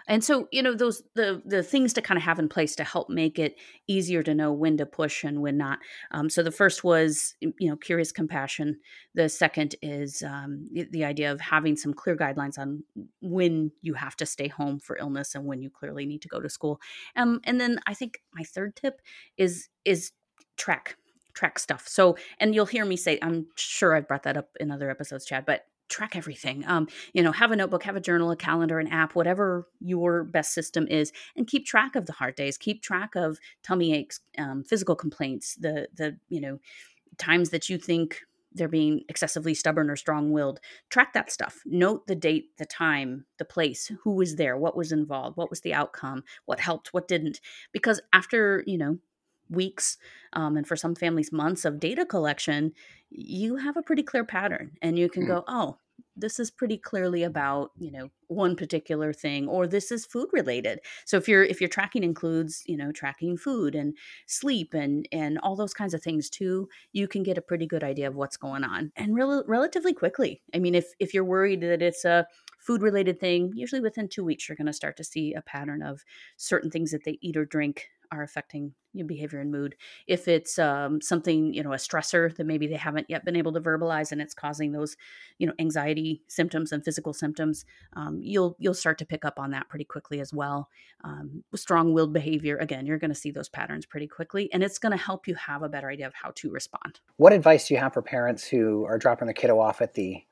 And 0.06 0.24
so 0.24 0.48
you 0.50 0.62
know 0.62 0.74
those 0.74 1.02
the 1.14 1.42
the 1.44 1.62
things 1.62 1.92
to 1.94 2.02
kind 2.02 2.16
of 2.16 2.24
have 2.24 2.38
in 2.38 2.48
place 2.48 2.74
to 2.76 2.84
help 2.84 3.10
make 3.10 3.38
it 3.38 3.56
easier 3.86 4.22
to 4.22 4.34
know 4.34 4.52
when 4.52 4.78
to 4.78 4.86
push 4.86 5.22
and 5.22 5.42
when 5.42 5.58
not. 5.58 5.80
Um, 6.10 6.30
so 6.30 6.42
the 6.42 6.50
first 6.50 6.82
was 6.82 7.34
you 7.40 7.52
know 7.60 7.76
curious 7.76 8.10
compassion. 8.10 8.78
The 9.14 9.28
second 9.28 9.74
is 9.82 10.22
um, 10.22 10.68
the, 10.72 10.88
the 10.90 11.04
idea 11.04 11.30
of 11.30 11.40
having 11.40 11.76
some 11.76 11.92
clear 11.92 12.16
guidelines 12.16 12.58
on 12.58 12.84
when 13.20 13.70
you 13.82 13.94
have 13.94 14.16
to 14.16 14.26
stay 14.26 14.48
home 14.48 14.80
for 14.80 14.96
illness 14.96 15.34
and 15.34 15.44
when 15.44 15.60
you 15.60 15.70
clearly 15.70 16.06
need 16.06 16.22
to 16.22 16.28
go 16.28 16.40
to 16.40 16.48
school. 16.48 16.80
Um, 17.14 17.40
and 17.44 17.60
then 17.60 17.78
i 17.86 17.94
think 17.94 18.20
my 18.34 18.42
third 18.42 18.76
tip 18.76 19.00
is 19.36 19.68
is 19.84 20.12
track 20.56 20.96
track 21.34 21.58
stuff. 21.58 21.86
So 21.86 22.16
and 22.38 22.54
you'll 22.54 22.66
hear 22.66 22.84
me 22.84 22.96
say 22.96 23.18
i'm 23.22 23.46
sure 23.56 23.94
i've 23.94 24.08
brought 24.08 24.22
that 24.24 24.36
up 24.36 24.48
in 24.58 24.70
other 24.70 24.90
episodes 24.90 25.24
chad 25.24 25.44
but 25.46 25.66
track 25.88 26.16
everything 26.16 26.64
um, 26.66 26.86
you 27.12 27.22
know 27.22 27.32
have 27.32 27.50
a 27.50 27.56
notebook 27.56 27.82
have 27.82 27.96
a 27.96 28.00
journal 28.00 28.30
a 28.30 28.36
calendar 28.36 28.78
an 28.78 28.88
app 28.88 29.14
whatever 29.14 29.66
your 29.80 30.24
best 30.24 30.52
system 30.52 30.86
is 30.88 31.12
and 31.36 31.46
keep 31.46 31.66
track 31.66 31.96
of 31.96 32.06
the 32.06 32.12
hard 32.12 32.34
days. 32.34 32.58
Keep 32.58 32.82
track 32.82 33.14
of 33.14 33.38
tummy 33.62 33.94
aches 33.94 34.20
um, 34.38 34.64
physical 34.64 34.94
complaints 34.94 35.54
the 35.56 35.88
the 35.94 36.16
you 36.28 36.40
know 36.40 36.58
times 37.18 37.50
that 37.50 37.68
you 37.68 37.78
think 37.78 38.20
they're 38.54 38.68
being 38.68 39.02
excessively 39.08 39.54
stubborn 39.54 39.90
or 39.90 39.96
strong-willed. 39.96 40.58
Track 40.88 41.12
that 41.12 41.30
stuff. 41.30 41.60
Note 41.66 42.06
the 42.06 42.14
date 42.14 42.56
the 42.58 42.66
time 42.66 43.26
the 43.38 43.44
place 43.44 43.92
who 44.02 44.12
was 44.12 44.36
there 44.36 44.56
what 44.56 44.76
was 44.76 44.92
involved 44.92 45.36
what 45.36 45.50
was 45.50 45.60
the 45.60 45.74
outcome 45.74 46.24
what 46.46 46.60
helped 46.60 46.92
what 46.94 47.08
didn't. 47.08 47.40
Because 47.72 48.00
after 48.12 48.64
you 48.66 48.78
know 48.78 48.98
weeks 49.50 49.96
um, 50.34 50.56
and 50.56 50.66
for 50.66 50.76
some 50.76 50.94
families 50.94 51.32
months 51.32 51.64
of 51.64 51.80
data 51.80 52.04
collection 52.06 52.72
you 53.10 53.56
have 53.56 53.76
a 53.76 53.82
pretty 53.82 54.02
clear 54.02 54.24
pattern 54.24 54.72
and 54.82 54.98
you 54.98 55.08
can 55.08 55.24
Mm. 55.24 55.26
go 55.26 55.44
oh 55.48 55.78
this 56.14 56.38
is 56.38 56.50
pretty 56.50 56.76
clearly 56.78 57.22
about 57.22 57.70
you 57.78 57.90
know 57.90 58.10
one 58.28 58.54
particular 58.56 59.12
thing 59.12 59.48
or 59.48 59.66
this 59.66 59.90
is 59.90 60.04
food 60.06 60.28
related 60.32 60.80
so 61.06 61.16
if 61.16 61.28
your 61.28 61.42
if 61.44 61.60
your 61.60 61.68
tracking 61.68 62.04
includes 62.04 62.62
you 62.66 62.76
know 62.76 62.92
tracking 62.92 63.36
food 63.36 63.74
and 63.74 63.96
sleep 64.26 64.74
and 64.74 65.08
and 65.12 65.38
all 65.40 65.56
those 65.56 65.74
kinds 65.74 65.94
of 65.94 66.02
things 66.02 66.28
too 66.28 66.68
you 66.92 67.08
can 67.08 67.22
get 67.22 67.38
a 67.38 67.42
pretty 67.42 67.66
good 67.66 67.82
idea 67.82 68.06
of 68.06 68.14
what's 68.14 68.36
going 68.36 68.64
on 68.64 68.92
and 68.96 69.14
rel- 69.16 69.44
relatively 69.46 69.94
quickly 69.94 70.42
i 70.54 70.58
mean 70.58 70.74
if 70.74 70.92
if 70.98 71.14
you're 71.14 71.24
worried 71.24 71.60
that 71.62 71.82
it's 71.82 72.04
a 72.04 72.26
food 72.58 72.82
related 72.82 73.18
thing 73.18 73.50
usually 73.54 73.80
within 73.80 74.08
two 74.08 74.24
weeks 74.24 74.48
you're 74.48 74.56
going 74.56 74.66
to 74.66 74.72
start 74.72 74.96
to 74.96 75.04
see 75.04 75.32
a 75.34 75.42
pattern 75.42 75.82
of 75.82 76.04
certain 76.36 76.70
things 76.70 76.90
that 76.90 77.04
they 77.04 77.18
eat 77.22 77.36
or 77.36 77.44
drink 77.44 77.88
are 78.10 78.22
affecting 78.22 78.72
your 78.92 79.06
behavior 79.06 79.38
and 79.38 79.50
mood. 79.50 79.76
If 80.06 80.28
it's 80.28 80.58
um, 80.58 81.00
something 81.00 81.52
you 81.52 81.62
know 81.62 81.72
a 81.72 81.76
stressor 81.76 82.34
that 82.36 82.44
maybe 82.44 82.66
they 82.66 82.76
haven't 82.76 83.06
yet 83.08 83.24
been 83.24 83.36
able 83.36 83.52
to 83.52 83.60
verbalize 83.60 84.12
and 84.12 84.20
it's 84.20 84.34
causing 84.34 84.72
those 84.72 84.96
you 85.38 85.46
know 85.46 85.52
anxiety 85.58 86.22
symptoms 86.28 86.72
and 86.72 86.84
physical 86.84 87.12
symptoms 87.12 87.64
um, 87.94 88.18
you'll 88.22 88.56
you'll 88.58 88.74
start 88.74 88.98
to 88.98 89.06
pick 89.06 89.24
up 89.24 89.38
on 89.38 89.50
that 89.50 89.68
pretty 89.68 89.84
quickly 89.84 90.20
as 90.20 90.32
well. 90.32 90.68
Um, 91.04 91.44
strong-willed 91.54 92.12
behavior 92.12 92.56
again 92.56 92.86
you're 92.86 92.98
going 92.98 93.12
to 93.12 93.14
see 93.14 93.30
those 93.30 93.48
patterns 93.48 93.86
pretty 93.86 94.06
quickly 94.06 94.52
and 94.52 94.62
it's 94.62 94.78
going 94.78 94.92
to 94.92 95.02
help 95.02 95.28
you 95.28 95.34
have 95.34 95.62
a 95.62 95.68
better 95.68 95.88
idea 95.88 96.06
of 96.06 96.14
how 96.14 96.32
to 96.36 96.50
respond. 96.50 97.00
What 97.16 97.32
advice 97.32 97.68
do 97.68 97.74
you 97.74 97.80
have 97.80 97.94
for 97.94 98.02
parents 98.02 98.46
who 98.46 98.84
are 98.84 98.98
dropping 98.98 99.26
their 99.26 99.34
kiddo 99.34 99.58
off 99.58 99.80
at 99.80 99.94
the 99.94 100.22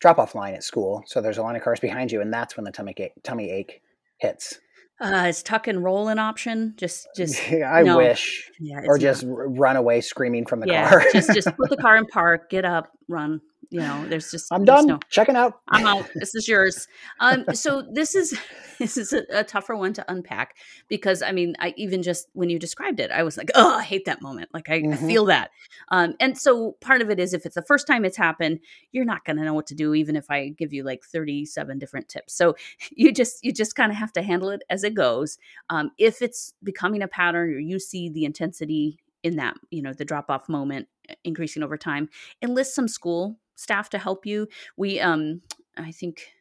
drop 0.00 0.18
off 0.18 0.34
line 0.34 0.54
at 0.54 0.64
school? 0.64 1.02
So 1.06 1.20
there's 1.20 1.38
a 1.38 1.42
line 1.42 1.56
of 1.56 1.62
cars 1.62 1.80
behind 1.80 2.12
you 2.12 2.20
and 2.20 2.32
that's 2.32 2.56
when 2.56 2.64
the 2.64 2.72
tummy 2.72 2.94
tummy 3.22 3.50
ache 3.50 3.82
hits 4.18 4.60
uh, 5.00 5.26
is 5.28 5.42
tuck 5.42 5.66
and 5.66 5.82
roll 5.82 6.08
an 6.08 6.18
option 6.18 6.74
just 6.76 7.08
just 7.16 7.40
i 7.52 7.82
no. 7.82 7.96
wish 7.96 8.50
yeah 8.60 8.80
or 8.84 8.96
it's 8.96 9.02
just 9.02 9.24
r- 9.24 9.48
run 9.48 9.76
away 9.76 10.00
screaming 10.00 10.44
from 10.44 10.60
the 10.60 10.66
yeah 10.66 10.88
car 10.88 11.04
just 11.12 11.32
just 11.32 11.48
put 11.56 11.70
the 11.70 11.76
car 11.76 11.96
in 11.96 12.06
park 12.12 12.50
get 12.50 12.64
up 12.64 12.92
run 13.08 13.40
you 13.70 13.80
know 13.80 14.06
there's 14.08 14.30
just 14.30 14.52
i'm 14.52 14.64
there's 14.64 14.80
done 14.80 14.86
no 14.88 15.00
checking 15.10 15.36
out 15.36 15.60
I'm 15.72 15.86
out. 15.86 16.08
This 16.18 16.34
is 16.34 16.48
yours. 16.48 16.88
Um, 17.20 17.44
so 17.52 17.82
this 17.92 18.14
is 18.14 18.36
this 18.78 18.96
is 18.96 19.12
a, 19.12 19.22
a 19.30 19.44
tougher 19.44 19.76
one 19.76 19.92
to 19.94 20.04
unpack 20.10 20.56
because 20.88 21.22
I 21.22 21.32
mean, 21.32 21.54
I 21.58 21.74
even 21.76 22.02
just 22.02 22.28
when 22.32 22.50
you 22.50 22.58
described 22.58 22.98
it, 22.98 23.10
I 23.10 23.22
was 23.22 23.36
like, 23.36 23.50
oh, 23.54 23.76
I 23.76 23.82
hate 23.84 24.04
that 24.06 24.22
moment. 24.22 24.48
Like 24.52 24.68
I, 24.68 24.76
I 24.76 24.80
Mhm. 24.80 25.06
feel 25.06 25.26
that. 25.26 25.50
Um, 25.90 26.14
and 26.18 26.36
so 26.36 26.72
part 26.80 27.02
of 27.02 27.10
it 27.10 27.20
is 27.20 27.32
if 27.34 27.46
it's 27.46 27.54
the 27.54 27.62
first 27.62 27.86
time 27.86 28.04
it's 28.04 28.16
happened, 28.16 28.60
you're 28.92 29.04
not 29.04 29.24
going 29.24 29.36
to 29.36 29.44
know 29.44 29.54
what 29.54 29.66
to 29.68 29.74
do, 29.74 29.94
even 29.94 30.16
if 30.16 30.30
I 30.30 30.48
give 30.48 30.72
you 30.72 30.82
like 30.82 31.04
37 31.04 31.78
different 31.78 32.08
tips. 32.08 32.34
So 32.34 32.56
you 32.90 33.12
just 33.12 33.44
you 33.44 33.52
just 33.52 33.74
kind 33.76 33.92
of 33.92 33.98
have 33.98 34.12
to 34.14 34.22
handle 34.22 34.50
it 34.50 34.62
as 34.70 34.82
it 34.82 34.94
goes. 34.94 35.38
Um, 35.68 35.92
if 35.98 36.22
it's 36.22 36.54
becoming 36.62 37.02
a 37.02 37.08
pattern 37.08 37.50
or 37.50 37.58
you 37.58 37.78
see 37.78 38.08
the 38.08 38.24
intensity 38.24 38.98
in 39.22 39.36
that, 39.36 39.54
you 39.70 39.82
know, 39.82 39.92
the 39.92 40.04
drop 40.04 40.30
off 40.30 40.48
moment 40.48 40.88
increasing 41.24 41.62
over 41.62 41.76
time, 41.76 42.08
enlist 42.42 42.74
some 42.74 42.88
school 42.88 43.38
staff 43.60 43.90
to 43.90 43.98
help 43.98 44.26
you. 44.26 44.48
We 44.76 45.00
um 45.00 45.42
I 45.76 45.92
think 45.92 46.32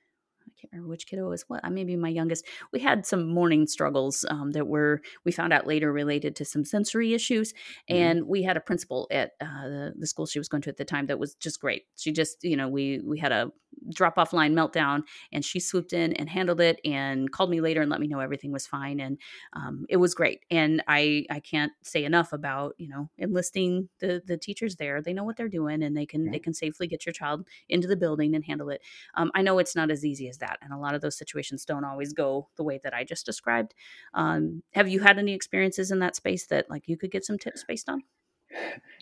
can't 0.59 0.71
remember 0.73 0.89
which 0.89 1.07
kiddo 1.07 1.29
was. 1.29 1.43
What? 1.47 1.63
Maybe 1.71 1.95
my 1.95 2.09
youngest. 2.09 2.45
We 2.73 2.79
had 2.79 3.05
some 3.05 3.27
morning 3.27 3.67
struggles 3.67 4.25
um, 4.29 4.51
that 4.51 4.67
were 4.67 5.01
we 5.25 5.31
found 5.31 5.53
out 5.53 5.67
later 5.67 5.91
related 5.91 6.35
to 6.37 6.45
some 6.45 6.65
sensory 6.65 7.13
issues, 7.13 7.53
Mhm. 7.89 7.95
and 7.95 8.27
we 8.27 8.43
had 8.43 8.57
a 8.57 8.61
principal 8.61 9.07
at 9.11 9.31
uh, 9.41 9.67
the, 9.67 9.93
the 9.97 10.07
school 10.07 10.25
she 10.25 10.39
was 10.39 10.49
going 10.49 10.61
to 10.63 10.69
at 10.69 10.77
the 10.77 10.85
time 10.85 11.07
that 11.07 11.19
was 11.19 11.35
just 11.35 11.59
great. 11.61 11.83
She 11.95 12.11
just 12.11 12.43
you 12.43 12.57
know 12.57 12.67
we 12.67 12.99
we 13.03 13.19
had 13.19 13.31
a 13.31 13.51
drop 13.93 14.17
off 14.17 14.33
line 14.33 14.53
meltdown, 14.55 15.03
and 15.31 15.45
she 15.45 15.59
swooped 15.59 15.93
in 15.93 16.13
and 16.13 16.29
handled 16.29 16.59
it, 16.59 16.79
and 16.83 17.31
called 17.31 17.49
me 17.49 17.61
later 17.61 17.81
and 17.81 17.89
let 17.89 17.99
me 18.01 18.07
know 18.07 18.19
everything 18.19 18.51
was 18.51 18.67
fine, 18.67 18.99
and 18.99 19.17
um, 19.53 19.85
it 19.89 19.97
was 19.97 20.13
great. 20.15 20.41
And 20.51 20.83
I 20.87 21.25
I 21.29 21.39
can't 21.39 21.71
say 21.83 22.03
enough 22.03 22.33
about 22.33 22.75
you 22.77 22.87
know 22.89 23.09
enlisting 23.17 23.89
the 23.99 24.21
the 24.25 24.37
teachers 24.37 24.75
there. 24.77 25.01
They 25.01 25.13
know 25.13 25.23
what 25.23 25.37
they're 25.37 25.47
doing, 25.49 25.83
and 25.83 25.95
they 25.95 26.05
can 26.05 26.25
Yeah. 26.25 26.31
they 26.31 26.39
can 26.39 26.53
safely 26.53 26.87
get 26.87 27.05
your 27.05 27.13
child 27.13 27.47
into 27.69 27.87
the 27.87 27.95
building 27.97 28.35
and 28.35 28.43
handle 28.45 28.69
it 28.69 28.81
um, 29.15 29.31
I 29.35 29.41
know 29.41 29.59
it's 29.59 29.75
not 29.75 29.91
as 29.91 30.05
easy 30.05 30.27
as 30.29 30.37
that, 30.39 30.48
and 30.61 30.73
a 30.73 30.77
lot 30.77 30.95
of 30.95 31.01
those 31.01 31.17
situations 31.17 31.65
don't 31.65 31.85
always 31.85 32.13
go 32.13 32.47
the 32.57 32.63
way 32.63 32.79
that 32.83 32.93
I 32.93 33.03
just 33.03 33.25
described. 33.25 33.73
Um, 34.13 34.63
have 34.73 34.87
you 34.89 34.99
had 35.01 35.17
any 35.19 35.33
experiences 35.33 35.91
in 35.91 35.99
that 35.99 36.15
space 36.15 36.47
that 36.47 36.69
like 36.69 36.87
you 36.87 36.97
could 36.97 37.11
get 37.11 37.25
some 37.25 37.37
tips 37.37 37.63
based 37.67 37.89
on? 37.89 38.01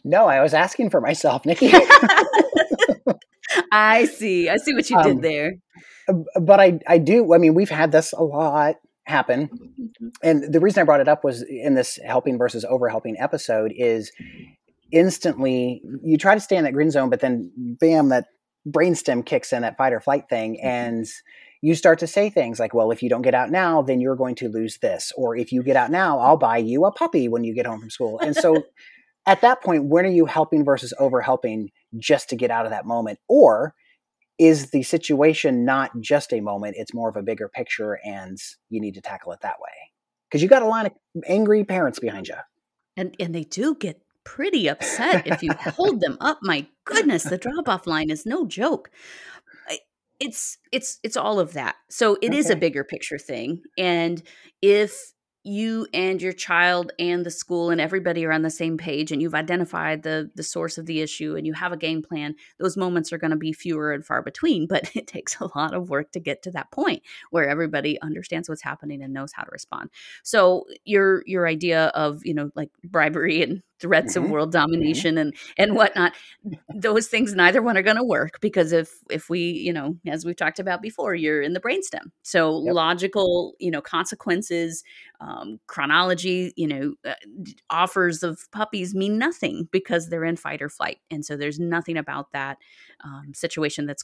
no 0.03 0.25
i 0.27 0.41
was 0.41 0.53
asking 0.53 0.89
for 0.89 0.99
myself 0.99 1.45
nikki 1.45 1.71
I 3.71 4.05
see. 4.05 4.49
I 4.49 4.57
see 4.57 4.73
what 4.73 4.89
you 4.89 4.97
Um, 4.97 5.03
did 5.03 5.21
there. 5.21 5.53
but 6.41 6.59
i 6.59 6.79
i 6.87 6.97
do 6.97 7.33
i 7.33 7.37
mean 7.37 7.53
we've 7.53 7.69
had 7.69 7.91
this 7.93 8.11
a 8.13 8.21
lot 8.23 8.75
happen 9.05 9.47
Mhm. 9.47 10.11
and 10.21 10.53
the 10.53 10.59
reason 10.59 10.81
I 10.81 10.83
brought 10.83 10.99
it 10.99 11.07
up 11.07 11.23
was 11.23 11.41
in 11.43 11.75
this 11.75 11.97
helping 12.05 12.37
versus 12.37 12.65
over 12.65 12.89
helping 12.89 13.15
episode 13.17 13.71
is 13.75 14.11
instantly 14.91 15.81
you 16.03 16.17
try 16.17 16.33
to 16.35 16.41
stay 16.41 16.57
in 16.57 16.65
that 16.65 16.73
green 16.73 16.91
zone, 16.91 17.09
but 17.09 17.21
then 17.21 17.49
bam, 17.79 18.09
that 18.09 18.25
brainstem 18.69 19.25
kicks 19.25 19.53
in 19.53 19.61
that 19.61 19.77
fight 19.77 19.93
or 19.93 19.99
flight 19.99 20.27
thing 20.29 20.55
Mm-hmm. 20.55 20.67
and 20.67 21.05
you 21.61 21.73
start 21.73 21.97
to 21.99 22.07
say 22.07 22.29
things 22.29 22.59
like 22.59 22.73
well 22.73 22.91
if 22.91 23.01
you 23.01 23.09
don't 23.09 23.23
get 23.23 23.33
out 23.33 23.49
now 23.49 23.81
then 23.81 23.99
you're 23.99 24.15
going 24.15 24.35
to 24.35 24.47
lose 24.47 24.77
this 24.77 25.11
or 25.17 25.35
if 25.35 25.51
you 25.51 25.63
get 25.63 25.75
out 25.75 25.89
now 25.89 26.19
i'll 26.19 26.37
buy 26.37 26.57
you 26.57 26.85
a 26.85 26.91
puppy 26.91 27.27
when 27.27 27.43
you 27.43 27.55
get 27.55 27.65
home 27.65 27.79
from 27.79 27.89
school. 27.89 28.19
And 28.19 28.35
so 28.35 28.63
at 29.25 29.41
that 29.41 29.63
point 29.63 29.85
when 29.85 30.05
are 30.05 30.09
you 30.09 30.25
helping 30.25 30.63
versus 30.63 30.93
over 30.99 31.21
helping 31.21 31.69
just 31.97 32.29
to 32.29 32.35
get 32.35 32.51
out 32.51 32.65
of 32.65 32.71
that 32.71 32.85
moment? 32.85 33.19
Or 33.27 33.73
is 34.37 34.69
the 34.69 34.83
situation 34.83 35.65
not 35.65 35.91
just 35.99 36.31
a 36.31 36.41
moment 36.41 36.75
it's 36.77 36.93
more 36.93 37.09
of 37.09 37.15
a 37.17 37.23
bigger 37.23 37.49
picture 37.49 37.99
and 38.05 38.37
you 38.69 38.79
need 38.79 38.93
to 38.93 39.01
tackle 39.01 39.31
it 39.31 39.39
that 39.41 39.59
way? 39.59 39.73
Because 40.29 40.43
you 40.43 40.49
got 40.49 40.61
a 40.61 40.67
line 40.67 40.85
of 40.85 40.93
angry 41.25 41.63
parents 41.63 41.99
behind 41.99 42.27
you 42.27 42.35
And 42.95 43.15
and 43.19 43.33
they 43.33 43.43
do 43.43 43.75
get 43.75 44.01
pretty 44.27 44.67
upset 44.67 45.25
if 45.25 45.41
you 45.41 45.51
hold 45.59 46.01
them 46.01 46.17
up. 46.19 46.39
My 46.41 46.67
goodness, 46.85 47.23
the 47.23 47.37
drop 47.37 47.69
off 47.69 47.87
line 47.87 48.09
is 48.09 48.25
no 48.25 48.45
joke. 48.45 48.91
It's 50.19 50.57
it's 50.71 50.99
it's 51.03 51.15
all 51.15 51.39
of 51.39 51.53
that. 51.53 51.75
So 51.89 52.17
it 52.21 52.33
is 52.33 52.49
a 52.49 52.55
bigger 52.55 52.83
picture 52.83 53.19
thing. 53.19 53.61
And 53.77 54.21
if 54.63 55.13
you 55.47 55.87
and 55.93 56.21
your 56.21 56.33
child 56.33 56.91
and 56.99 57.25
the 57.25 57.31
school 57.31 57.69
and 57.69 57.79
everybody 57.79 58.25
are 58.25 58.33
on 58.33 58.41
the 58.41 58.49
same 58.49 58.77
page 58.77 59.13
and 59.13 59.21
you've 59.21 59.33
identified 59.33 60.03
the 60.03 60.29
the 60.35 60.43
source 60.43 60.77
of 60.77 60.85
the 60.87 60.99
issue 60.99 61.37
and 61.37 61.47
you 61.47 61.53
have 61.53 61.71
a 61.71 61.77
game 61.77 62.03
plan 62.03 62.35
those 62.59 62.75
moments 62.75 63.13
are 63.13 63.17
going 63.17 63.31
to 63.31 63.37
be 63.37 63.53
fewer 63.53 63.93
and 63.93 64.05
far 64.05 64.21
between 64.21 64.67
but 64.67 64.91
it 64.95 65.07
takes 65.07 65.39
a 65.39 65.49
lot 65.57 65.73
of 65.73 65.89
work 65.89 66.11
to 66.11 66.19
get 66.19 66.43
to 66.43 66.51
that 66.51 66.69
point 66.71 67.01
where 67.31 67.47
everybody 67.47 67.99
understands 68.01 68.49
what's 68.49 68.61
happening 68.61 69.01
and 69.01 69.13
knows 69.13 69.31
how 69.31 69.43
to 69.43 69.49
respond 69.51 69.89
so 70.21 70.65
your 70.83 71.23
your 71.25 71.47
idea 71.47 71.85
of 71.95 72.25
you 72.25 72.33
know 72.33 72.51
like 72.53 72.69
bribery 72.83 73.41
and 73.41 73.63
threats 73.79 74.15
Mhm. 74.15 74.17
of 74.17 74.29
world 74.29 74.51
domination 74.51 75.17
and 75.17 75.35
and 75.57 75.75
whatnot 75.75 76.13
those 76.73 77.07
things 77.07 77.33
neither 77.33 77.61
one 77.61 77.77
are 77.77 77.81
going 77.81 77.95
to 77.97 78.03
work 78.03 78.39
because 78.41 78.71
if 78.71 78.89
if 79.09 79.29
we 79.29 79.39
you 79.39 79.71
know 79.73 79.95
as 80.07 80.25
we've 80.25 80.35
talked 80.35 80.59
about 80.59 80.81
before 80.81 81.15
you're 81.15 81.41
in 81.41 81.53
the 81.53 81.59
brainstem 81.59 82.11
so 82.23 82.51
Yep. 82.63 82.73
logical 82.73 83.53
you 83.59 83.71
know 83.71 83.81
consequences 83.81 84.83
um, 85.21 85.59
chronology 85.67 86.53
you 86.57 86.67
know 86.67 86.93
uh, 87.05 87.13
offers 87.69 88.23
of 88.23 88.39
puppies 88.51 88.93
mean 88.93 89.17
nothing 89.17 89.67
because 89.71 90.09
they're 90.09 90.25
in 90.25 90.35
fight 90.37 90.61
or 90.61 90.69
flight 90.69 90.99
and 91.09 91.25
so 91.25 91.37
there's 91.37 91.59
nothing 91.59 91.97
about 91.97 92.31
that 92.33 92.57
um, 93.03 93.31
situation 93.33 93.85
that's 93.85 94.03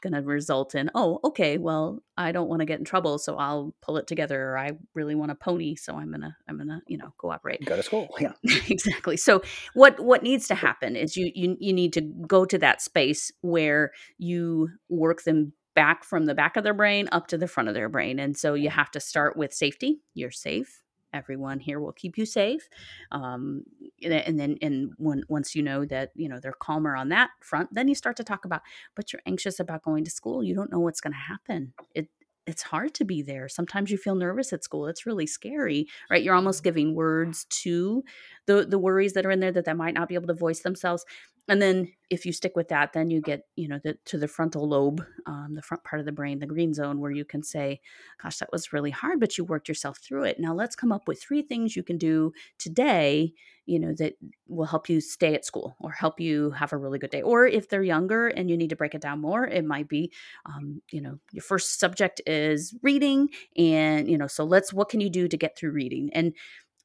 gonna 0.00 0.18
gonna 0.18 0.26
result 0.26 0.74
in 0.74 0.90
oh 0.94 1.20
okay 1.24 1.58
well 1.58 2.02
i 2.16 2.32
don't 2.32 2.48
want 2.48 2.60
to 2.60 2.66
get 2.66 2.78
in 2.78 2.84
trouble 2.84 3.18
so 3.18 3.36
i'll 3.36 3.74
pull 3.82 3.96
it 3.96 4.06
together 4.06 4.50
or 4.50 4.58
i 4.58 4.72
really 4.94 5.14
want 5.14 5.30
a 5.30 5.34
pony 5.34 5.74
so 5.74 5.94
i'm 5.94 6.10
gonna 6.10 6.36
i'm 6.48 6.58
gonna 6.58 6.80
you 6.86 6.96
know 6.96 7.12
cooperate. 7.18 7.64
Go 7.64 7.76
to 7.76 7.82
school 7.82 8.08
yeah. 8.20 8.32
Exactly 8.68 9.16
so 9.16 9.42
what 9.74 9.98
what 10.00 10.22
needs 10.22 10.48
to 10.48 10.54
happen 10.54 10.96
is 10.96 11.16
you 11.16 11.30
you 11.34 11.56
you 11.60 11.72
need 11.72 11.92
to 11.94 12.00
go 12.00 12.44
to 12.44 12.58
that 12.58 12.82
space 12.82 13.30
where 13.40 13.92
you 14.18 14.68
work 14.88 15.22
them 15.22 15.52
back 15.74 16.04
from 16.04 16.26
the 16.26 16.34
back 16.34 16.56
of 16.56 16.64
their 16.64 16.74
brain 16.74 17.08
up 17.12 17.28
to 17.28 17.38
the 17.38 17.46
front 17.46 17.68
of 17.68 17.74
their 17.74 17.88
brain 17.88 18.18
and 18.18 18.36
so 18.36 18.54
you 18.54 18.68
mm. 18.68 18.72
have 18.72 18.90
to 18.90 19.00
start 19.00 19.36
with 19.36 19.52
safety 19.52 20.00
you're 20.14 20.30
safe 20.30 20.82
everyone 21.12 21.58
here 21.60 21.80
will 21.80 21.92
keep 21.92 22.18
you 22.18 22.26
safe 22.26 22.68
um, 23.12 23.62
and 24.02 24.38
then- 24.38 24.58
and 24.62 24.92
when 24.96 25.22
once 25.28 25.54
you 25.54 25.62
know 25.62 25.84
that 25.84 26.10
you 26.14 26.28
know 26.28 26.38
they're 26.40 26.52
calmer 26.60 26.94
on 26.96 27.08
that 27.08 27.30
front 27.40 27.68
then 27.72 27.88
you 27.88 27.94
start 27.94 28.16
to 28.16 28.24
talk 28.24 28.44
about 28.44 28.60
but 28.94 29.12
you're 29.12 29.22
anxious 29.26 29.60
about 29.60 29.82
going 29.82 30.04
to 30.04 30.10
school. 30.10 30.42
You 30.42 30.54
don't 30.54 30.70
know 30.72 30.80
what's 30.80 31.00
going 31.00 31.12
to 31.12 31.18
happen. 31.18 31.72
It 31.94 32.08
it's 32.46 32.62
hard 32.62 32.94
to 32.94 33.04
be 33.04 33.20
there. 33.20 33.46
Sometimes 33.46 33.90
you 33.90 33.98
feel 33.98 34.14
nervous 34.14 34.54
at 34.54 34.64
school. 34.64 34.86
It's 34.86 35.04
really 35.06 35.26
scary 35.26 35.86
right? 36.10 36.22
You're 36.22 36.34
almost 36.34 36.64
giving 36.64 36.94
words 36.94 37.44
to 37.62 38.04
the 38.46 38.66
the 38.66 38.78
worries 38.78 39.12
that 39.14 39.26
are 39.26 39.30
in 39.30 39.40
there 39.40 39.52
that 39.52 39.64
they 39.64 39.72
might 39.74 39.94
not 39.94 40.08
be 40.08 40.14
able 40.14 40.28
to 40.28 40.34
voice 40.34 40.60
themselves 40.60 41.04
and 41.48 41.60
then 41.62 41.92
if 42.10 42.24
you 42.24 42.32
stick 42.32 42.54
with 42.56 42.68
that 42.68 42.92
then 42.92 43.10
you 43.10 43.20
get 43.20 43.42
you 43.56 43.68
know 43.68 43.78
the, 43.82 43.96
to 44.04 44.18
the 44.18 44.28
frontal 44.28 44.68
lobe 44.68 45.04
um, 45.26 45.54
the 45.54 45.62
front 45.62 45.82
part 45.84 46.00
of 46.00 46.06
the 46.06 46.12
brain 46.12 46.38
the 46.38 46.46
green 46.46 46.72
zone 46.74 47.00
where 47.00 47.10
you 47.10 47.24
can 47.24 47.42
say 47.42 47.80
gosh 48.22 48.38
that 48.38 48.50
was 48.52 48.72
really 48.72 48.90
hard 48.90 49.20
but 49.20 49.36
you 49.36 49.44
worked 49.44 49.68
yourself 49.68 49.98
through 49.98 50.24
it. 50.24 50.38
Now 50.38 50.54
let's 50.54 50.76
come 50.76 50.92
up 50.92 51.08
with 51.08 51.22
three 51.22 51.42
things 51.42 51.76
you 51.76 51.82
can 51.82 51.98
do 51.98 52.32
today 52.58 53.32
you 53.66 53.78
know 53.78 53.92
that 53.98 54.14
will 54.48 54.64
help 54.66 54.88
you 54.88 55.00
stay 55.00 55.34
at 55.34 55.44
school 55.44 55.76
or 55.80 55.90
help 55.90 56.20
you 56.20 56.50
have 56.52 56.72
a 56.72 56.76
really 56.76 56.98
good 56.98 57.10
day. 57.10 57.20
Or 57.20 57.46
if 57.46 57.68
they're 57.68 57.82
younger 57.82 58.28
and 58.28 58.48
you 58.48 58.56
need 58.56 58.70
to 58.70 58.76
break 58.76 58.94
it 58.94 59.02
down 59.02 59.20
more 59.20 59.46
it 59.46 59.64
might 59.64 59.88
be 59.88 60.12
um, 60.46 60.80
you 60.90 61.00
know 61.00 61.18
your 61.32 61.42
first 61.42 61.78
subject 61.78 62.20
is 62.26 62.74
reading 62.82 63.28
and 63.56 64.08
you 64.08 64.16
know 64.16 64.26
so 64.26 64.44
let's 64.44 64.72
what 64.72 64.88
can 64.88 65.00
you 65.00 65.10
do 65.10 65.28
to 65.28 65.36
get 65.36 65.56
through 65.56 65.72
reading? 65.72 66.10
And 66.12 66.34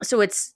so 0.01 0.21
it's 0.21 0.53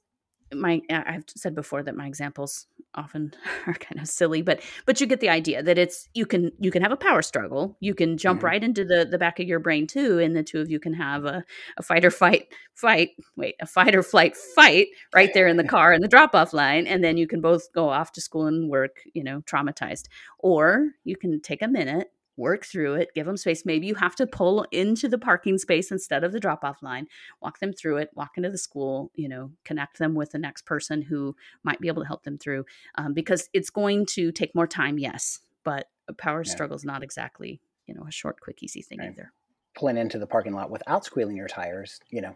my 0.53 0.81
I- 0.89 1.03
i've 1.15 1.23
said 1.35 1.55
before 1.55 1.83
that 1.83 1.95
my 1.95 2.07
examples 2.07 2.67
often 2.95 3.33
are 3.67 3.73
kind 3.73 3.99
of 4.01 4.07
silly 4.07 4.41
but 4.41 4.61
but 4.85 4.99
you 5.01 5.07
get 5.07 5.19
the 5.19 5.29
idea 5.29 5.61
that 5.61 5.77
it's 5.77 6.07
you 6.13 6.25
can 6.25 6.51
you 6.59 6.71
can 6.71 6.81
have 6.81 6.91
a 6.91 6.97
power 6.97 7.21
struggle 7.21 7.77
you 7.79 7.93
can 7.93 8.17
jump 8.17 8.41
Mhm. 8.41 8.43
right 8.43 8.63
into 8.63 8.83
the 8.85 9.05
the 9.09 9.17
back 9.17 9.39
of 9.39 9.47
your 9.47 9.59
brain 9.59 9.87
too 9.87 10.19
and 10.19 10.35
the 10.35 10.43
two 10.43 10.59
of 10.61 10.69
you 10.69 10.79
can 10.79 10.93
have 10.93 11.25
a, 11.25 11.43
a 11.77 11.83
fight 11.83 12.05
or 12.05 12.11
fight 12.11 12.47
fight 12.73 13.09
wait 13.35 13.55
a 13.61 13.65
fight 13.65 13.95
or 13.95 14.03
flight 14.03 14.35
fight 14.55 14.87
right 15.13 15.33
there 15.33 15.47
in 15.47 15.57
the 15.57 15.63
car 15.63 15.93
in 15.93 16.01
the 16.01 16.07
drop 16.07 16.33
off 16.33 16.53
line 16.53 16.87
and 16.87 17.03
then 17.03 17.17
you 17.17 17.27
can 17.27 17.41
both 17.41 17.71
go 17.73 17.89
off 17.89 18.11
to 18.13 18.21
school 18.21 18.45
and 18.47 18.69
work 18.69 18.97
you 19.13 19.23
know 19.23 19.41
traumatized 19.41 20.05
or 20.39 20.89
you 21.03 21.15
can 21.17 21.39
take 21.41 21.61
a 21.61 21.67
minute 21.67 22.11
work 22.37 22.63
through 22.65 22.93
it 22.93 23.09
give 23.15 23.25
them 23.25 23.35
space 23.35 23.65
maybe 23.65 23.87
you 23.87 23.95
have 23.95 24.15
to 24.15 24.25
pull 24.27 24.63
into 24.71 25.07
the 25.09 25.17
parking 25.17 25.57
space 25.57 25.91
instead 25.91 26.23
of 26.23 26.31
the 26.31 26.39
drop 26.39 26.63
off 26.63 26.81
line 26.83 27.07
walk 27.41 27.59
them 27.59 27.73
through 27.73 27.97
it 27.97 28.09
walk 28.13 28.31
into 28.37 28.49
the 28.49 28.57
school 28.57 29.11
you 29.15 29.27
know 29.27 29.51
connect 29.65 29.97
them 29.97 30.13
with 30.13 30.31
the 30.31 30.37
next 30.37 30.65
person 30.65 31.01
who 31.01 31.35
might 31.63 31.79
be 31.81 31.87
able 31.87 32.01
to 32.01 32.07
help 32.07 32.23
them 32.23 32.37
through 32.37 32.63
um, 32.95 33.13
because 33.13 33.49
it's 33.53 33.69
going 33.71 34.05
to 34.05 34.31
take 34.31 34.53
more 34.55 34.67
time 34.67 34.97
yes 34.99 35.39
but 35.63 35.87
a 36.07 36.13
power 36.13 36.43
Yeah. 36.45 36.51
struggle 36.51 36.75
is 36.77 36.85
not 36.85 37.03
exactly 37.03 37.59
you 37.87 37.95
know 37.95 38.05
a 38.07 38.11
short 38.11 38.39
quick 38.39 38.61
easy 38.61 38.81
thing 38.81 38.99
Right. 38.99 39.09
either 39.11 39.31
pulling 39.75 39.97
into 39.97 40.17
the 40.19 40.27
parking 40.27 40.53
lot 40.53 40.69
without 40.71 41.05
squealing 41.05 41.35
your 41.37 41.47
tires 41.47 41.99
you 42.11 42.21
know 42.21 42.35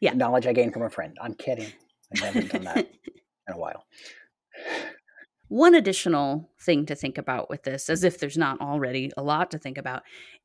Yeah. 0.00 0.14
knowledge 0.14 0.46
i 0.46 0.52
gained 0.54 0.72
from 0.72 0.82
a 0.82 0.90
friend 0.90 1.16
i'm 1.20 1.34
kidding 1.34 1.70
i 2.22 2.24
haven't 2.24 2.50
done 2.50 2.64
that 2.64 2.86
in 3.48 3.54
a 3.54 3.58
while 3.58 3.84
One 5.48 5.74
additional 5.74 6.50
thing 6.60 6.86
to 6.86 6.94
think 6.94 7.18
about 7.18 7.48
with 7.48 7.62
this, 7.62 7.88
as 7.88 8.04
if 8.04 8.18
there's 8.18 8.38
not 8.38 8.60
already 8.60 9.10
a 9.16 9.22
lot 9.22 9.50
to 9.52 9.58
think 9.58 9.78
about, 9.78 10.02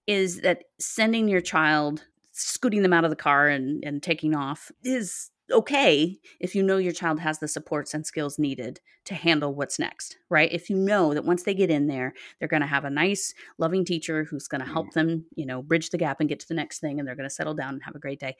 is 0.07 0.41
that 0.41 0.63
sending 0.79 1.27
your 1.27 1.41
child, 1.41 2.05
scooting 2.31 2.81
them 2.81 2.93
out 2.93 3.03
of 3.03 3.09
the 3.09 3.15
car 3.15 3.47
and, 3.47 3.83
and 3.85 4.01
taking 4.01 4.35
off 4.35 4.71
is 4.83 5.29
okay 5.51 6.17
if 6.39 6.55
you 6.55 6.63
know 6.63 6.77
your 6.77 6.93
child 6.93 7.19
has 7.19 7.39
the 7.39 7.47
supports 7.47 7.93
and 7.93 8.05
skills 8.05 8.39
needed 8.39 8.79
to 9.05 9.13
handle 9.13 9.53
what's 9.53 9.77
next, 9.77 10.17
right? 10.29 10.49
If 10.51 10.69
you 10.69 10.77
know 10.77 11.13
that 11.13 11.25
once 11.25 11.43
they 11.43 11.53
get 11.53 11.69
in 11.69 11.87
there, 11.87 12.13
they're 12.39 12.47
going 12.47 12.61
to 12.61 12.67
have 12.67 12.85
a 12.85 12.89
nice, 12.89 13.33
loving 13.57 13.83
teacher 13.83 14.23
who's 14.23 14.47
going 14.47 14.63
to 14.63 14.71
help 14.71 14.93
them, 14.93 15.25
you 15.35 15.45
know, 15.45 15.61
bridge 15.61 15.89
the 15.89 15.97
gap 15.97 16.19
and 16.21 16.29
get 16.29 16.39
to 16.39 16.47
the 16.47 16.53
next 16.53 16.79
thing 16.79 16.99
and 16.99 17.07
they're 17.07 17.15
going 17.15 17.27
to 17.27 17.33
settle 17.35 17.53
down 17.53 17.73
and 17.73 17.83
have 17.83 17.95
a 17.95 17.99
great 17.99 18.19
day. 18.19 18.35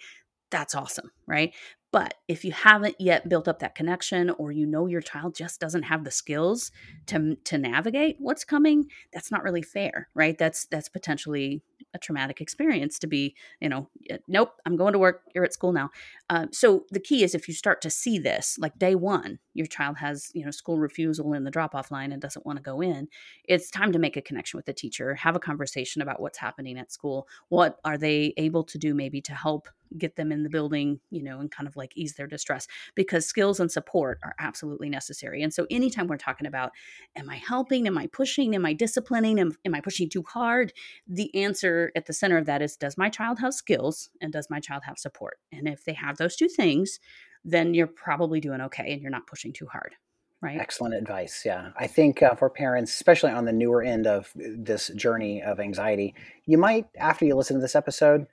That's 0.49 0.75
awesome, 0.75 1.11
right? 1.27 1.53
But 1.93 2.15
if 2.27 2.43
you 2.43 2.51
haven't 2.51 2.95
yet 2.99 3.29
built 3.29 3.47
up 3.47 3.59
that 3.59 3.75
connection 3.75 4.31
or 4.31 4.51
you 4.51 4.65
know 4.65 4.87
your 4.87 4.99
child 5.01 5.35
just 5.35 5.61
doesn't 5.61 5.83
have 5.83 6.03
the 6.03 6.11
skills 6.11 6.71
to 7.07 7.35
to 7.45 7.57
navigate 7.59 8.17
what's 8.19 8.43
coming, 8.43 8.87
that's 9.13 9.31
not 9.31 9.43
really 9.43 9.61
fair, 9.61 10.09
right? 10.15 10.37
That's 10.37 10.65
that's 10.65 10.89
potentially 10.89 11.61
a 11.93 11.99
traumatic 11.99 12.41
experience 12.41 12.97
to 12.97 13.07
be, 13.07 13.35
you 13.61 13.69
know, 13.69 13.89
"Uh, 14.11 14.17
nope, 14.27 14.53
I'm 14.65 14.75
going 14.75 14.93
to 14.93 14.99
work. 14.99 15.21
You're 15.35 15.43
at 15.43 15.53
school 15.53 15.71
now. 15.71 15.91
Um, 16.29 16.49
so 16.51 16.85
the 16.89 16.99
key 16.99 17.23
is 17.23 17.35
if 17.35 17.47
you 17.47 17.53
start 17.53 17.81
to 17.81 17.91
see 17.91 18.17
this, 18.17 18.57
like 18.59 18.79
day 18.79 18.95
one, 18.95 19.37
your 19.53 19.67
child 19.67 19.97
has, 19.97 20.31
you 20.33 20.43
know, 20.43 20.51
school 20.51 20.79
refusal 20.79 21.33
in 21.33 21.43
the 21.43 21.51
drop 21.51 21.75
off 21.75 21.91
line 21.91 22.11
and 22.11 22.19
doesn't 22.21 22.45
want 22.45 22.57
to 22.57 22.63
go 22.63 22.81
in. 22.81 23.07
It's 23.45 23.69
time 23.69 23.91
to 23.91 23.99
make 23.99 24.17
a 24.17 24.21
connection 24.21 24.57
with 24.57 24.65
the 24.65 24.73
teacher, 24.73 25.13
have 25.15 25.35
a 25.35 25.39
conversation 25.39 26.01
about 26.01 26.19
what's 26.21 26.39
happening 26.39 26.79
at 26.79 26.91
school. 26.91 27.27
What 27.49 27.77
are 27.85 27.97
they 27.97 28.33
able 28.37 28.63
to 28.63 28.77
do 28.79 28.95
maybe 28.95 29.21
to 29.21 29.33
help 29.35 29.67
get 29.97 30.15
them 30.15 30.31
in 30.31 30.43
the 30.43 30.49
building, 30.49 30.99
you 31.11 31.21
know, 31.23 31.39
and 31.39 31.51
kind 31.51 31.67
of 31.67 31.75
like 31.75 31.82
ease 31.95 32.13
their 32.13 32.27
distress 32.27 32.67
because 32.95 33.25
skills 33.25 33.59
and 33.59 33.71
support 33.71 34.19
are 34.23 34.35
absolutely 34.39 34.89
necessary. 34.89 35.43
And 35.43 35.53
so 35.53 35.67
anytime 35.69 36.07
we're 36.07 36.17
talking 36.17 36.47
about, 36.47 36.71
am 37.15 37.29
I 37.29 37.37
helping? 37.37 37.87
Am 37.87 37.97
I 37.97 38.07
pushing? 38.07 38.55
Am 38.55 38.65
I 38.65 38.73
disciplining? 38.73 39.39
Am, 39.39 39.53
am 39.65 39.75
I 39.75 39.81
pushing 39.81 40.09
too 40.09 40.23
hard? 40.23 40.73
The 41.07 41.33
answer 41.35 41.91
at 41.95 42.05
the 42.05 42.13
center 42.13 42.37
of 42.37 42.45
that 42.45 42.61
is, 42.61 42.75
does 42.75 42.97
my 42.97 43.09
child 43.09 43.39
have 43.39 43.53
skills 43.53 44.09
and 44.21 44.31
does 44.31 44.49
my 44.49 44.59
child 44.59 44.83
have 44.85 44.97
support? 44.97 45.37
And 45.51 45.67
if 45.67 45.85
they 45.85 45.93
have 45.93 46.17
those 46.17 46.35
two 46.35 46.47
things, 46.47 46.99
then 47.43 47.73
you're 47.73 47.87
probably 47.87 48.39
doing 48.39 48.61
okay 48.61 48.93
and 48.93 49.01
you're 49.01 49.11
not 49.11 49.27
pushing 49.27 49.53
too 49.53 49.67
hard. 49.67 49.95
Right. 50.41 50.59
Excellent 50.59 50.93
advice. 50.93 51.43
Yeah. 51.45 51.69
I 51.77 51.87
think 51.87 52.21
uh, 52.21 52.35
for 52.35 52.49
parents, 52.49 52.93
especially 52.93 53.31
on 53.31 53.45
the 53.45 53.53
newer 53.53 53.81
end 53.81 54.05
of 54.05 54.29
this 54.35 54.89
journey 54.89 55.41
of 55.41 55.57
anxiety, 55.61 56.15
you 56.45 56.57
might, 56.57 56.87
after 56.97 57.23
you 57.23 57.33
listen 57.33 57.55
to 57.55 57.61
this 57.61 57.77
episode, 57.77 58.27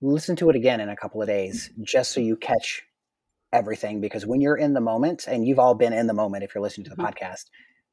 listen 0.00 0.36
to 0.36 0.50
it 0.50 0.56
again 0.56 0.80
in 0.80 0.88
a 0.88 0.96
couple 0.96 1.20
of 1.22 1.28
days 1.28 1.70
just 1.82 2.12
so 2.12 2.20
you 2.20 2.36
catch 2.36 2.82
everything. 3.52 4.00
Because 4.00 4.26
when 4.26 4.40
you're 4.40 4.56
in 4.56 4.74
the 4.74 4.80
moment, 4.80 5.26
and 5.26 5.46
you've 5.46 5.58
all 5.58 5.74
been 5.74 5.92
in 5.92 6.06
the 6.06 6.14
moment 6.14 6.44
if 6.44 6.54
you're 6.54 6.62
listening 6.62 6.84
to 6.84 6.90
the 6.90 6.96
Mhm. 6.96 7.12
podcast, 7.12 7.44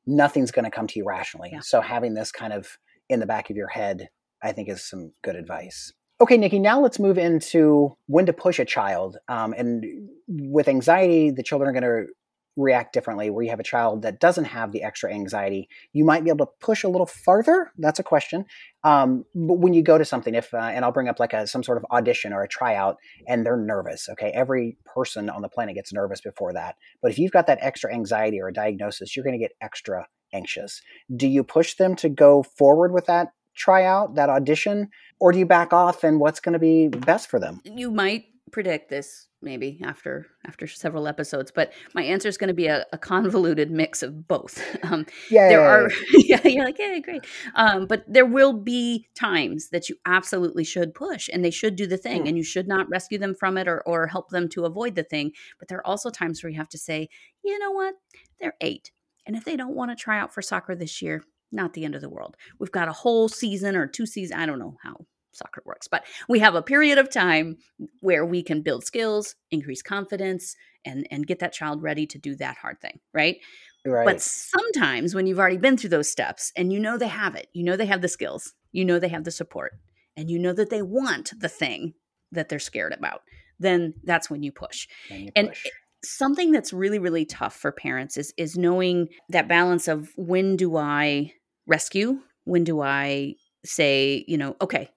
nothing's 0.05 0.51
going 0.51 0.65
to 0.65 0.71
come 0.71 0.87
to 0.87 0.99
you 0.99 1.05
rationally. 1.05 1.49
Yeah. 1.53 1.61
So 1.61 1.81
having 1.81 2.13
this 2.13 2.31
kind 2.31 2.53
of 2.53 2.77
in 3.09 3.19
the 3.19 3.25
back 3.25 3.49
of 3.49 3.55
your 3.55 3.67
head, 3.69 4.09
I 4.41 4.51
think 4.51 4.69
is 4.69 4.87
some 4.87 5.13
good 5.21 5.35
advice. 5.35 5.93
Okay, 6.21 6.37
Nikki, 6.37 6.59
now 6.59 6.79
let's 6.79 6.99
move 6.99 7.17
into 7.17 7.97
when 8.07 8.25
to 8.25 8.33
push 8.33 8.59
a 8.59 8.65
child. 8.65 9.17
Um, 9.27 9.53
and 9.57 9.85
with 10.27 10.67
anxiety, 10.67 11.31
the 11.31 11.43
children 11.43 11.69
are 11.69 11.79
going 11.79 12.05
to 12.05 12.13
react 12.55 12.93
differently 12.93 13.29
where 13.29 13.43
you 13.43 13.49
have 13.49 13.59
a 13.59 13.63
child 13.63 14.01
that 14.03 14.19
doesn't 14.19 14.45
have 14.45 14.71
the 14.71 14.83
extra 14.83 15.11
anxiety 15.11 15.67
you 15.91 16.05
might 16.05 16.23
be 16.23 16.29
able 16.29 16.45
to 16.45 16.51
push 16.59 16.83
a 16.83 16.87
little 16.87 17.05
farther 17.05 17.71
that's 17.77 17.99
a 17.99 18.03
question 18.03 18.45
um, 18.83 19.23
but 19.33 19.59
when 19.59 19.73
you 19.73 19.81
go 19.81 19.97
to 19.97 20.05
something 20.05 20.35
if 20.35 20.53
uh, 20.53 20.57
and 20.57 20.85
i'll 20.85 20.91
bring 20.91 21.07
up 21.07 21.19
like 21.19 21.33
a 21.33 21.47
some 21.47 21.63
sort 21.63 21.77
of 21.77 21.85
audition 21.91 22.33
or 22.33 22.43
a 22.43 22.47
tryout 22.47 22.97
and 23.27 23.45
they're 23.45 23.57
nervous 23.57 24.07
okay? 24.09 24.31
Every 24.33 24.77
person 24.85 25.29
on 25.29 25.41
the 25.41 25.49
planet 25.49 25.75
gets 25.75 25.93
nervous 25.93 26.21
before 26.21 26.53
that 26.53 26.75
but 27.01 27.11
if 27.11 27.17
you've 27.17 27.31
got 27.31 27.47
that 27.47 27.59
extra 27.61 27.93
anxiety 27.93 28.39
or 28.39 28.47
a 28.49 28.53
diagnosis 28.53 29.15
you're 29.15 29.25
going 29.25 29.37
to 29.37 29.43
get 29.43 29.53
extra 29.61 30.07
anxious. 30.33 30.81
Do 31.15 31.27
you 31.27 31.43
push 31.43 31.75
them 31.75 31.95
to 31.97 32.09
go 32.09 32.43
forward 32.43 32.91
with 32.91 33.05
that 33.05 33.29
tryout 33.55 34.15
that 34.15 34.29
audition 34.29 34.89
or 35.19 35.31
do 35.31 35.39
you 35.39 35.45
back 35.45 35.71
off 35.71 36.03
and 36.03 36.19
what's 36.19 36.39
going 36.39 36.53
to 36.53 36.59
be 36.59 36.87
best 36.87 37.29
for 37.29 37.39
them? 37.39 37.61
You 37.63 37.91
might 37.91 38.25
predict 38.51 38.89
this 38.89 39.27
maybe 39.41 39.79
after 39.83 40.27
after 40.45 40.67
several 40.67 41.07
episodes 41.07 41.51
but 41.51 41.73
my 41.93 42.03
answer 42.03 42.27
is 42.27 42.37
going 42.37 42.49
to 42.49 42.53
be 42.53 42.67
a, 42.67 42.85
a, 42.93 42.97
convoluted 42.97 43.71
mix 43.71 44.03
of 44.03 44.27
both. 44.27 44.61
Um 44.83 45.05
yeah 45.29 45.47
there 45.47 45.61
are 45.61 45.89
yeah 46.13 46.45
you're 46.45 46.65
like 46.65 46.77
yeah 46.77 46.99
great. 46.99 47.25
Um 47.55 47.87
but 47.87 48.03
there 48.07 48.25
will 48.25 48.53
be 48.53 49.07
times 49.15 49.69
that 49.69 49.89
you 49.89 49.95
absolutely 50.05 50.63
should 50.63 50.93
push 50.93 51.29
and 51.31 51.43
they 51.43 51.51
should 51.51 51.75
do 51.75 51.87
the 51.87 51.97
thing 51.97 52.23
mm. 52.23 52.27
and 52.27 52.37
you 52.37 52.43
should 52.43 52.67
not 52.67 52.89
rescue 52.89 53.17
them 53.17 53.33
from 53.33 53.57
it 53.57 53.67
or 53.67 53.81
or 53.87 54.07
help 54.07 54.29
them 54.29 54.49
to 54.49 54.65
avoid 54.65 54.95
the 54.95 55.03
thing 55.03 55.31
but 55.59 55.67
there 55.67 55.77
are 55.79 55.87
also 55.87 56.09
times 56.09 56.43
where 56.43 56.49
you 56.49 56.57
have 56.57 56.69
to 56.69 56.77
say 56.77 57.09
you 57.43 57.57
know 57.59 57.71
what? 57.71 57.95
They're 58.39 58.55
eight 58.61 58.91
and 59.25 59.35
if 59.35 59.45
they 59.45 59.55
don't 59.55 59.75
want 59.75 59.91
to 59.91 59.95
try 59.95 60.19
out 60.19 60.33
for 60.33 60.41
soccer 60.41 60.75
this 60.75 61.01
year 61.01 61.23
not 61.51 61.73
the 61.73 61.85
end 61.85 61.95
of 61.95 62.01
the 62.01 62.09
world. 62.09 62.35
We've 62.59 62.71
got 62.71 62.87
a 62.87 62.93
whole 62.93 63.29
season 63.29 63.75
or 63.75 63.87
two 63.87 64.05
seasons 64.05 64.39
i 64.39 64.45
don't 64.45 64.59
know 64.59 64.75
how 64.83 65.05
soccer 65.33 65.61
works, 65.65 65.87
but 65.87 66.05
we 66.29 66.39
have 66.39 66.55
a 66.55 66.61
period 66.61 66.97
of 66.97 67.09
time 67.09 67.57
where 67.99 68.25
we 68.25 68.43
can 68.43 68.61
build 68.61 68.85
skills, 68.85 69.35
increase 69.51 69.81
confidence, 69.81 70.55
and 70.85 71.07
and 71.11 71.27
get 71.27 71.39
that 71.39 71.53
child 71.53 71.81
ready 71.81 72.05
to 72.07 72.17
do 72.17 72.35
that 72.35 72.57
hard 72.57 72.79
thing, 72.81 72.99
right? 73.13 73.37
Right. 73.85 74.05
But 74.05 74.21
sometimes 74.21 75.13
when 75.13 75.27
you've 75.27 75.39
already 75.39 75.57
been 75.57 75.77
through 75.77 75.89
those 75.89 76.09
steps 76.09 76.51
and 76.55 76.71
you 76.71 76.79
know 76.79 76.97
they 76.97 77.07
have 77.07 77.35
it, 77.35 77.47
you 77.53 77.63
know 77.63 77.75
they 77.75 77.85
have 77.85 78.01
the 78.01 78.07
skills, 78.07 78.53
you 78.71 78.85
know 78.85 78.99
they 78.99 79.09
have 79.09 79.23
the 79.25 79.31
support, 79.31 79.73
and 80.15 80.29
you 80.29 80.39
know 80.39 80.53
that 80.53 80.69
they 80.69 80.81
want 80.81 81.33
the 81.39 81.49
thing 81.49 81.93
that 82.31 82.49
they're 82.49 82.59
scared 82.59 82.93
about, 82.93 83.21
then 83.59 83.93
that's 84.03 84.29
when 84.29 84.43
you 84.43 84.51
push. 84.51 84.87
You 85.09 85.29
and 85.35 85.49
push. 85.49 85.67
something 86.03 86.51
that's 86.51 86.73
really 86.73 86.99
really 86.99 87.25
tough 87.25 87.55
for 87.55 87.71
parents 87.71 88.17
is 88.17 88.33
is 88.37 88.57
knowing 88.57 89.09
that 89.29 89.47
balance 89.47 89.87
of 89.87 90.09
when 90.15 90.55
do 90.55 90.77
I 90.77 91.33
rescue, 91.67 92.19
when 92.45 92.63
do 92.63 92.81
I 92.81 93.35
say, 93.65 94.25
you 94.27 94.37
know, 94.37 94.55
okay, 94.61 94.89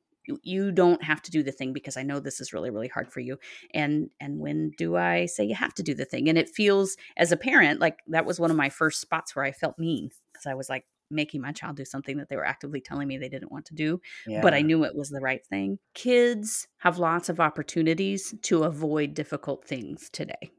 you 0.43 0.73
don't 0.73 1.03
have 1.03 1.23
to 1.23 1.31
do 1.31 1.43
the 1.43 1.53
thing 1.53 1.73
because 1.73 1.97
i 1.97 2.03
know 2.03 2.21
this 2.21 2.41
is 2.41 2.53
really 2.53 2.71
really 2.71 2.89
hard 2.89 3.13
for 3.13 3.21
you 3.21 3.39
and 3.75 4.11
and 4.21 4.39
when 4.39 4.71
do 4.77 4.97
i 4.97 5.27
say 5.27 5.45
you 5.45 5.55
have 5.55 5.75
to 5.75 5.83
do 5.83 5.95
the 5.95 6.05
thing 6.05 6.29
and 6.29 6.39
it 6.39 6.49
feels 6.49 6.97
as 7.17 7.33
a 7.33 7.37
parent 7.37 7.81
like 7.81 7.99
that 8.07 8.27
was 8.27 8.41
one 8.41 8.51
of 8.51 8.57
my 8.57 8.69
first 8.69 9.01
spots 9.01 9.35
where 9.35 9.45
i 9.45 9.53
felt 9.53 9.79
mean 9.79 10.11
because 10.33 10.47
i 10.47 10.55
was 10.55 10.69
like 10.69 10.85
making 11.09 11.41
my 11.41 11.53
child 11.53 11.77
do 11.77 11.85
something 11.85 12.17
that 12.17 12.29
they 12.29 12.37
were 12.37 12.45
actively 12.45 12.81
telling 12.81 13.07
me 13.07 13.17
they 13.17 13.29
didn't 13.29 13.53
want 13.53 13.65
to 13.65 13.75
do 13.75 14.01
yeah. 14.27 14.41
but 14.43 14.55
i 14.55 14.61
knew 14.61 14.85
it 14.85 14.97
was 14.97 15.09
the 15.11 15.21
right 15.21 15.47
thing 15.47 15.79
kids 15.95 16.67
have 16.79 16.99
lots 16.99 17.29
of 17.29 17.39
opportunities 17.39 18.35
to 18.43 18.65
avoid 18.65 19.15
difficult 19.15 19.65
things 19.65 20.11
today 20.11 20.51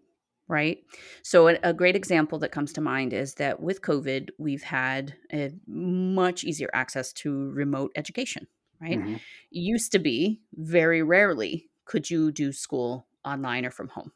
right? 0.47 0.79
So, 1.23 1.49
a, 1.49 1.57
a, 1.63 1.73
great 1.73 1.95
example 1.95 2.39
that 2.39 2.51
comes 2.51 2.73
to 2.73 2.81
mind 2.81 3.13
is 3.13 3.35
that 3.35 3.59
with 3.61 3.81
COVID, 3.81 4.29
we've 4.37 4.63
had 4.63 5.15
a 5.31 5.51
much 5.67 6.43
easier 6.43 6.69
access 6.73 7.13
to 7.13 7.51
remote 7.51 7.91
education, 7.95 8.47
right? 8.81 8.99
Mm-hmm. 8.99 9.15
Used 9.51 9.91
to 9.91 9.99
be 9.99 10.41
very 10.53 11.03
rarely 11.03 11.69
could 11.85 12.09
you 12.09 12.31
do 12.31 12.51
school 12.51 13.07
online 13.25 13.65
or 13.65 13.71
from 13.71 13.89
home. 13.89 14.11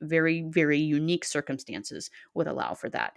Very, 0.00 0.42
very 0.42 0.78
unique 0.78 1.24
circumstances 1.24 2.10
would 2.34 2.46
allow 2.46 2.74
for 2.74 2.88
that. 2.90 3.14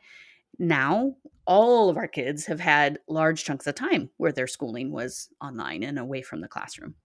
Now, 0.59 1.15
all 1.45 1.89
of 1.89 1.97
our 1.97 2.07
kids 2.07 2.45
have 2.45 2.59
had 2.59 2.99
large 3.07 3.43
chunks 3.43 3.67
of 3.67 3.75
time 3.75 4.09
where 4.17 4.31
their 4.31 4.47
schooling 4.47 4.91
was 4.91 5.29
online 5.41 5.83
and 5.83 5.97
away 5.97 6.21
from 6.21 6.41
the 6.41 6.47
classroom. 6.47 6.95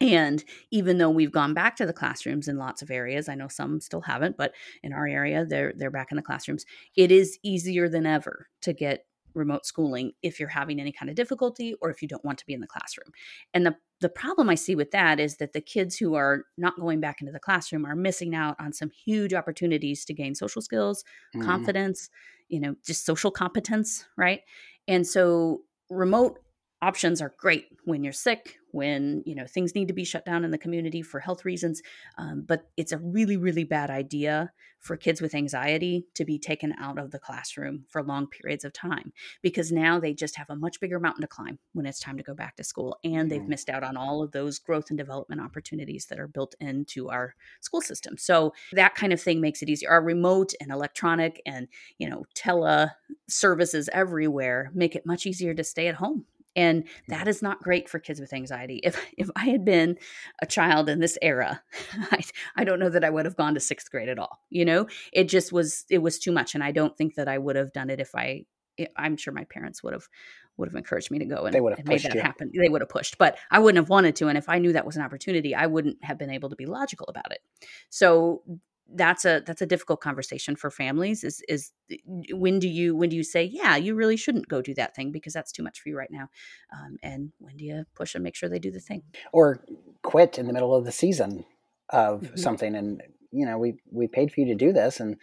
And 0.00 0.44
even 0.70 0.98
though 0.98 1.10
we've 1.10 1.32
gone 1.32 1.54
back 1.54 1.76
to 1.76 1.86
the 1.86 1.92
classrooms 1.92 2.46
in 2.46 2.56
lots 2.56 2.82
of 2.82 2.90
areas, 2.90 3.28
I 3.28 3.34
know 3.34 3.48
some 3.48 3.80
still 3.80 4.00
haven't, 4.00 4.36
but 4.36 4.54
in 4.82 4.92
our 4.92 5.08
area, 5.08 5.44
they're 5.44 5.72
they're 5.76 5.90
back 5.90 6.12
in 6.12 6.16
the 6.16 6.22
classrooms. 6.22 6.64
It 6.96 7.10
is 7.10 7.38
easier 7.42 7.88
than 7.88 8.06
ever 8.06 8.48
to 8.62 8.72
get 8.72 9.06
remote 9.38 9.64
schooling 9.64 10.12
if 10.22 10.38
you're 10.38 10.48
having 10.48 10.80
any 10.80 10.92
kind 10.92 11.08
of 11.08 11.16
difficulty 11.16 11.74
or 11.80 11.90
if 11.90 12.02
you 12.02 12.08
don't 12.08 12.24
want 12.24 12.38
to 12.38 12.46
be 12.46 12.52
in 12.52 12.60
the 12.60 12.66
classroom. 12.66 13.10
And 13.54 13.64
the 13.64 13.76
the 14.00 14.08
problem 14.08 14.48
I 14.48 14.54
see 14.54 14.76
with 14.76 14.92
that 14.92 15.18
is 15.18 15.38
that 15.38 15.52
the 15.52 15.60
kids 15.60 15.96
who 15.96 16.14
are 16.14 16.44
not 16.56 16.78
going 16.78 17.00
back 17.00 17.20
into 17.20 17.32
the 17.32 17.40
classroom 17.40 17.84
are 17.84 17.96
missing 17.96 18.34
out 18.34 18.54
on 18.60 18.72
some 18.72 18.90
huge 18.90 19.34
opportunities 19.34 20.04
to 20.04 20.14
gain 20.14 20.36
social 20.36 20.62
skills, 20.62 21.02
mm. 21.34 21.44
confidence, 21.44 22.08
you 22.48 22.60
know, 22.60 22.76
just 22.86 23.04
social 23.04 23.32
competence, 23.32 24.04
right? 24.16 24.42
And 24.86 25.04
so 25.04 25.62
remote 25.90 26.38
options 26.80 27.20
are 27.20 27.34
great 27.38 27.66
when 27.84 28.04
you're 28.04 28.12
sick 28.12 28.58
when 28.72 29.22
you 29.26 29.34
know 29.34 29.46
things 29.46 29.74
need 29.74 29.88
to 29.88 29.94
be 29.94 30.04
shut 30.04 30.24
down 30.24 30.44
in 30.44 30.50
the 30.50 30.58
community 30.58 31.02
for 31.02 31.20
health 31.20 31.44
reasons 31.44 31.82
um, 32.18 32.44
but 32.46 32.68
it's 32.76 32.92
a 32.92 32.98
really 32.98 33.36
really 33.36 33.64
bad 33.64 33.90
idea 33.90 34.50
for 34.78 34.96
kids 34.96 35.20
with 35.20 35.34
anxiety 35.34 36.06
to 36.14 36.24
be 36.24 36.38
taken 36.38 36.72
out 36.78 36.98
of 36.98 37.10
the 37.10 37.18
classroom 37.18 37.84
for 37.88 38.02
long 38.02 38.26
periods 38.26 38.64
of 38.64 38.72
time 38.72 39.12
because 39.42 39.72
now 39.72 39.98
they 39.98 40.14
just 40.14 40.36
have 40.36 40.48
a 40.50 40.56
much 40.56 40.80
bigger 40.80 41.00
mountain 41.00 41.22
to 41.22 41.26
climb 41.26 41.58
when 41.72 41.86
it's 41.86 42.00
time 42.00 42.16
to 42.16 42.22
go 42.22 42.34
back 42.34 42.56
to 42.56 42.64
school 42.64 42.96
and 43.04 43.30
they've 43.30 43.48
missed 43.48 43.68
out 43.68 43.82
on 43.82 43.96
all 43.96 44.22
of 44.22 44.30
those 44.32 44.58
growth 44.58 44.90
and 44.90 44.98
development 44.98 45.40
opportunities 45.40 46.06
that 46.06 46.20
are 46.20 46.28
built 46.28 46.54
into 46.60 47.10
our 47.10 47.34
school 47.60 47.80
system. 47.80 48.16
So 48.16 48.52
that 48.72 48.94
kind 48.94 49.12
of 49.12 49.20
thing 49.20 49.40
makes 49.40 49.62
it 49.62 49.68
easier. 49.68 49.90
Our 49.90 50.02
remote 50.02 50.52
and 50.60 50.70
electronic 50.70 51.42
and 51.44 51.68
you 51.98 52.08
know 52.08 52.24
tele 52.34 52.92
services 53.28 53.88
everywhere 53.92 54.70
make 54.74 54.94
it 54.94 55.06
much 55.06 55.26
easier 55.26 55.54
to 55.54 55.64
stay 55.64 55.88
at 55.88 55.96
home 55.96 56.24
and 56.58 56.82
that 57.06 57.28
is 57.28 57.40
not 57.40 57.62
great 57.62 57.88
for 57.88 58.00
kids 58.00 58.20
with 58.20 58.32
anxiety. 58.32 58.80
If 58.82 59.00
if 59.16 59.30
i 59.36 59.46
had 59.46 59.64
been 59.64 59.96
a 60.42 60.46
child 60.46 60.88
in 60.88 61.00
this 61.00 61.16
era 61.22 61.62
I, 62.10 62.20
I 62.56 62.64
don't 62.64 62.80
know 62.80 62.90
that 62.90 63.04
i 63.04 63.10
would 63.10 63.24
have 63.24 63.36
gone 63.36 63.54
to 63.54 63.60
sixth 63.60 63.90
grade 63.90 64.08
at 64.08 64.18
all 64.18 64.40
you 64.50 64.64
know? 64.64 64.86
It 65.12 65.24
just 65.24 65.52
was 65.52 65.84
it 65.88 65.98
was 65.98 66.18
too 66.18 66.32
much 66.32 66.54
and 66.54 66.64
i 66.64 66.72
don't 66.72 66.96
think 66.96 67.14
that 67.14 67.28
i 67.28 67.38
would 67.38 67.56
have 67.56 67.72
done 67.72 67.90
it 67.90 68.00
if 68.00 68.14
i 68.14 68.44
eh, 68.78 68.86
i'm 68.96 69.16
sure 69.16 69.32
my 69.32 69.44
parents 69.44 69.82
would 69.82 69.92
have 69.92 70.08
would 70.56 70.68
have 70.68 70.74
encouraged 70.74 71.12
me 71.12 71.20
to 71.20 71.24
go 71.24 71.44
and, 71.44 71.54
they 71.54 71.60
would 71.60 71.78
have 71.78 71.86
made 71.86 72.02
that 72.02 72.16
you. 72.16 72.20
happen. 72.20 72.50
They 72.52 72.68
would 72.68 72.80
have 72.80 72.88
pushed 72.88 73.18
but 73.18 73.38
i 73.50 73.58
wouldn't 73.58 73.80
have 73.80 73.88
wanted 73.88 74.16
to 74.16 74.28
and 74.28 74.36
if 74.36 74.48
i 74.48 74.58
knew 74.58 74.72
that 74.72 74.86
was 74.86 74.96
an 74.96 75.02
opportunity 75.02 75.54
i 75.54 75.66
wouldn't 75.66 76.02
have 76.02 76.18
been 76.18 76.30
able 76.30 76.50
to 76.50 76.56
be 76.56 76.66
logical 76.66 77.06
about 77.08 77.30
it. 77.32 77.40
So 77.90 78.42
that's 78.94 79.24
a 79.24 79.42
that's 79.44 79.60
a 79.60 79.66
difficult 79.66 80.00
conversation 80.00 80.56
for 80.56 80.70
families 80.70 81.22
is 81.22 81.42
is 81.48 81.72
when 82.30 82.58
do 82.58 82.68
you 82.68 82.96
when 82.96 83.10
do 83.10 83.16
you 83.16 83.22
say 83.22 83.44
yeah 83.44 83.76
you 83.76 83.94
really 83.94 84.16
shouldn't 84.16 84.48
go 84.48 84.62
do 84.62 84.74
that 84.74 84.94
thing 84.94 85.12
because 85.12 85.32
that's 85.32 85.52
too 85.52 85.62
much 85.62 85.80
for 85.80 85.90
you 85.90 85.96
right 85.96 86.10
now 86.10 86.28
um, 86.72 86.96
and 87.02 87.32
when 87.38 87.56
do 87.56 87.64
you 87.64 87.84
push 87.94 88.14
and 88.14 88.24
make 88.24 88.34
sure 88.34 88.48
they 88.48 88.58
do 88.58 88.70
the 88.70 88.80
thing 88.80 89.02
or 89.32 89.62
quit 90.02 90.38
in 90.38 90.46
the 90.46 90.52
middle 90.52 90.74
of 90.74 90.84
the 90.84 90.92
season 90.92 91.44
of 91.90 92.22
mm-hmm. 92.22 92.36
something 92.36 92.74
and 92.74 93.02
you 93.30 93.44
know 93.44 93.58
we 93.58 93.74
we 93.90 94.06
paid 94.06 94.32
for 94.32 94.40
you 94.40 94.46
to 94.46 94.54
do 94.54 94.72
this 94.72 95.00
and 95.00 95.16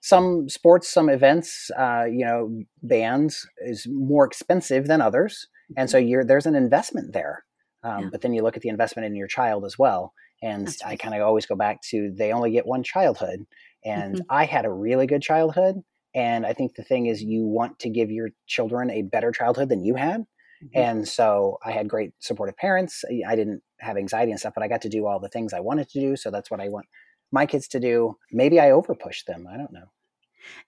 some 0.00 0.48
sports 0.48 0.88
some 0.88 1.10
events 1.10 1.70
uh, 1.78 2.04
you 2.04 2.24
know 2.24 2.62
bands 2.82 3.46
is 3.58 3.86
more 3.86 4.24
expensive 4.24 4.86
than 4.86 5.02
others 5.02 5.46
and 5.76 5.90
so 5.90 5.98
mm-hmm. 5.98 6.08
you're 6.08 6.24
there's 6.24 6.46
an 6.46 6.54
investment 6.54 7.12
there 7.12 7.44
um, 7.82 8.04
yeah. 8.04 8.08
but 8.10 8.22
then 8.22 8.32
you 8.32 8.42
look 8.42 8.56
at 8.56 8.62
the 8.62 8.68
investment 8.70 9.06
in 9.06 9.14
your 9.14 9.28
child 9.28 9.64
as 9.64 9.78
well 9.78 10.14
and 10.42 10.66
That's 10.66 10.82
I 10.82 10.96
kind 10.96 11.14
of 11.14 11.22
always 11.22 11.46
go 11.46 11.54
back 11.54 11.82
to 11.90 12.12
they 12.16 12.32
only 12.32 12.50
get 12.50 12.66
one 12.66 12.82
childhood. 12.82 13.44
And 13.84 14.16
mm-hmm. 14.16 14.22
I 14.30 14.44
had 14.44 14.64
a 14.64 14.72
really 14.72 15.06
good 15.06 15.22
childhood. 15.22 15.76
And 16.14 16.44
I 16.44 16.52
think 16.52 16.74
the 16.74 16.82
thing 16.82 17.06
is, 17.06 17.22
you 17.22 17.44
want 17.44 17.78
to 17.80 17.90
give 17.90 18.10
your 18.10 18.30
children 18.46 18.90
a 18.90 19.02
better 19.02 19.30
childhood 19.30 19.68
than 19.68 19.84
you 19.84 19.94
had. 19.94 20.22
Mm-hmm. 20.62 20.78
And 20.78 21.08
so 21.08 21.58
I 21.64 21.70
had 21.70 21.88
great 21.88 22.12
supportive 22.18 22.56
parents. 22.56 23.04
I 23.26 23.36
didn't 23.36 23.62
have 23.78 23.96
anxiety 23.96 24.32
and 24.32 24.40
stuff, 24.40 24.54
but 24.54 24.64
I 24.64 24.68
got 24.68 24.82
to 24.82 24.88
do 24.88 25.06
all 25.06 25.20
the 25.20 25.28
things 25.28 25.52
I 25.52 25.60
wanted 25.60 25.88
to 25.90 26.00
do. 26.00 26.16
So 26.16 26.30
that's 26.30 26.50
what 26.50 26.60
I 26.60 26.68
want 26.68 26.86
my 27.32 27.46
kids 27.46 27.68
to 27.68 27.80
do. 27.80 28.16
Maybe 28.32 28.58
I 28.58 28.70
overpushed 28.70 29.26
them. 29.26 29.46
I 29.50 29.56
don't 29.56 29.72
know 29.72 29.86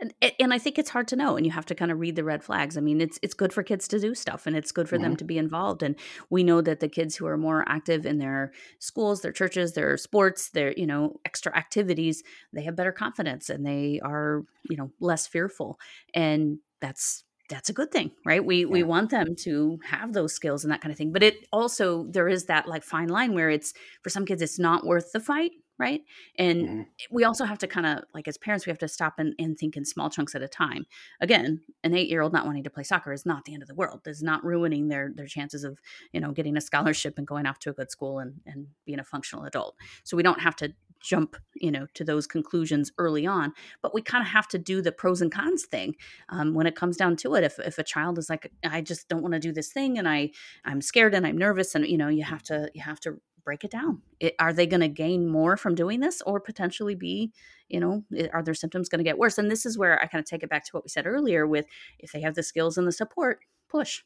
and 0.00 0.14
and 0.38 0.52
I 0.52 0.58
think 0.58 0.78
it's 0.78 0.90
hard 0.90 1.08
to 1.08 1.16
know, 1.16 1.36
and 1.36 1.46
you 1.46 1.52
have 1.52 1.66
to 1.66 1.74
kind 1.74 1.90
of 1.90 2.00
read 2.00 2.16
the 2.16 2.24
red 2.24 2.42
flags. 2.42 2.76
I 2.76 2.80
mean, 2.80 3.00
it's 3.00 3.18
it's 3.22 3.34
good 3.34 3.52
for 3.52 3.62
kids 3.62 3.88
to 3.88 3.98
do 3.98 4.14
stuff, 4.14 4.46
and 4.46 4.56
it's 4.56 4.72
good 4.72 4.88
for 4.88 4.98
them 4.98 5.16
to 5.16 5.24
be 5.24 5.38
involved. 5.38 5.82
And 5.82 5.96
we 6.30 6.42
know 6.42 6.60
that 6.60 6.80
the 6.80 6.88
kids 6.88 7.16
who 7.16 7.26
are 7.26 7.36
more 7.36 7.64
active 7.68 8.06
in 8.06 8.18
their 8.18 8.52
schools, 8.78 9.22
their 9.22 9.32
churches, 9.32 9.72
their 9.72 9.96
sports, 9.96 10.50
their 10.50 10.72
you 10.72 10.86
know 10.86 11.20
extra 11.24 11.56
activities, 11.56 12.22
they 12.52 12.62
have 12.62 12.76
better 12.76 12.92
confidence, 12.92 13.50
and 13.50 13.66
they 13.66 14.00
are 14.02 14.44
you 14.68 14.76
know 14.76 14.90
less 15.00 15.26
fearful, 15.26 15.78
and 16.14 16.58
that's 16.80 17.24
that's 17.48 17.68
a 17.68 17.72
good 17.72 17.90
thing 17.90 18.10
right 18.24 18.44
we 18.44 18.60
yeah. 18.60 18.66
we 18.66 18.82
want 18.82 19.10
them 19.10 19.34
to 19.36 19.78
have 19.84 20.12
those 20.12 20.32
skills 20.32 20.64
and 20.64 20.72
that 20.72 20.80
kind 20.80 20.90
of 20.90 20.96
thing 20.96 21.12
but 21.12 21.22
it 21.22 21.46
also 21.52 22.04
there 22.04 22.28
is 22.28 22.46
that 22.46 22.66
like 22.66 22.82
fine 22.82 23.08
line 23.08 23.34
where 23.34 23.50
it's 23.50 23.74
for 24.02 24.08
some 24.08 24.24
kids 24.24 24.40
it's 24.40 24.58
not 24.58 24.86
worth 24.86 25.12
the 25.12 25.20
fight 25.20 25.52
right? 25.78 26.02
And 26.38 26.68
mm-hmm. 26.68 26.82
we 27.10 27.24
also 27.24 27.44
have 27.44 27.58
to 27.58 27.66
kind 27.66 27.86
of 27.86 28.04
like 28.14 28.28
as 28.28 28.38
parents 28.38 28.66
we 28.66 28.70
have 28.70 28.78
to 28.78 28.88
stop 28.88 29.14
and, 29.18 29.34
and 29.38 29.58
think 29.58 29.76
in 29.76 29.84
small 29.84 30.10
chunks 30.10 30.34
at 30.34 30.42
a 30.42 30.48
time. 30.48 30.84
Again 31.20 31.60
an 31.84 31.94
eight 31.94 32.08
year 32.08 32.22
old 32.22 32.32
not 32.32 32.46
wanting 32.46 32.64
to 32.64 32.70
play 32.70 32.82
soccer 32.82 33.12
is 33.12 33.26
not 33.26 33.44
the 33.44 33.54
end 33.54 33.62
of 33.62 33.68
the 33.68 33.74
world 33.74 34.00
is 34.06 34.22
not 34.22 34.44
ruining 34.44 34.88
their 34.88 35.10
their 35.14 35.26
chances 35.26 35.64
of 35.64 35.78
you 36.12 36.20
know 36.20 36.32
getting 36.32 36.56
a 36.56 36.60
scholarship 36.60 37.14
and 37.18 37.26
going 37.26 37.46
off 37.46 37.58
to 37.60 37.70
a 37.70 37.72
good 37.72 37.90
school 37.90 38.18
and 38.18 38.34
and 38.46 38.66
being 38.84 39.00
a 39.00 39.04
functional 39.04 39.44
adult. 39.44 39.76
So 40.04 40.16
we 40.16 40.22
don't 40.22 40.40
have 40.40 40.56
to 40.56 40.72
jump 41.00 41.36
you 41.56 41.70
know 41.70 41.86
to 41.94 42.04
those 42.04 42.26
conclusions 42.26 42.92
early 42.96 43.26
on 43.26 43.52
but 43.82 43.92
we 43.92 44.00
kind 44.00 44.22
of 44.22 44.28
have 44.28 44.46
to 44.46 44.56
do 44.56 44.80
the 44.80 44.92
pros 44.92 45.20
and 45.20 45.32
cons 45.32 45.64
thing 45.64 45.96
um, 46.28 46.54
when 46.54 46.66
it 46.66 46.76
comes 46.76 46.96
down 46.96 47.16
to 47.16 47.34
it. 47.34 47.42
If, 47.42 47.58
if 47.58 47.78
a 47.78 47.82
child 47.82 48.18
is 48.18 48.30
like 48.30 48.50
i 48.64 48.80
just 48.80 49.08
don't 49.08 49.22
want 49.22 49.34
to 49.34 49.40
do 49.40 49.52
this 49.52 49.72
thing 49.72 49.98
and 49.98 50.08
i 50.08 50.30
i'm 50.64 50.80
scared 50.80 51.14
and 51.14 51.26
i'm 51.26 51.36
nervous 51.36 51.74
and 51.74 51.86
you 51.86 51.98
know 51.98 52.08
you 52.08 52.22
have 52.22 52.42
to 52.44 52.70
you 52.74 52.82
have 52.82 53.00
to 53.00 53.16
break 53.44 53.64
it 53.64 53.70
down. 53.70 54.02
It, 54.20 54.34
are 54.38 54.52
they 54.52 54.66
going 54.66 54.80
to 54.80 54.88
gain 54.88 55.28
more 55.28 55.56
from 55.56 55.74
doing 55.74 56.00
this 56.00 56.22
or 56.22 56.40
potentially 56.40 56.94
be 56.94 57.32
you 57.68 57.80
know 57.80 58.04
are 58.32 58.42
their 58.42 58.54
symptoms 58.54 58.88
going 58.88 58.98
to 59.00 59.04
get 59.04 59.18
worse? 59.18 59.38
And 59.38 59.50
this 59.50 59.66
is 59.66 59.78
where 59.78 60.00
i 60.02 60.06
kind 60.06 60.20
of 60.20 60.26
take 60.26 60.42
it 60.42 60.50
back 60.50 60.64
to 60.66 60.70
what 60.72 60.84
we 60.84 60.88
said 60.88 61.06
earlier 61.06 61.46
with 61.46 61.66
if 61.98 62.12
they 62.12 62.20
have 62.20 62.34
the 62.34 62.42
skills 62.42 62.78
and 62.78 62.86
the 62.86 62.92
support 62.92 63.40
push. 63.68 64.02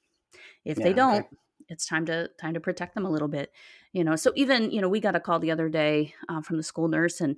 If 0.65 0.79
Yeah, 0.79 0.85
they 0.85 0.93
don't 0.93 1.27
okay. 1.27 1.29
it's 1.69 1.87
time 1.87 2.07
to 2.07 2.29
time 2.41 2.55
to 2.55 2.61
protect 2.61 2.95
them 2.95 3.07
a 3.07 3.11
little 3.11 3.29
bit 3.29 3.53
you 3.93 4.05
know? 4.05 4.17
So 4.17 4.33
even 4.37 4.71
you 4.71 4.81
know 4.81 4.89
we 4.89 5.01
got 5.01 5.17
a 5.17 5.21
call 5.21 5.39
the 5.39 5.51
other 5.51 5.69
day 5.69 6.15
uh, 6.29 6.43
from 6.43 6.59
the 6.59 6.63
school 6.63 6.89
nurse 6.89 7.21
and 7.21 7.37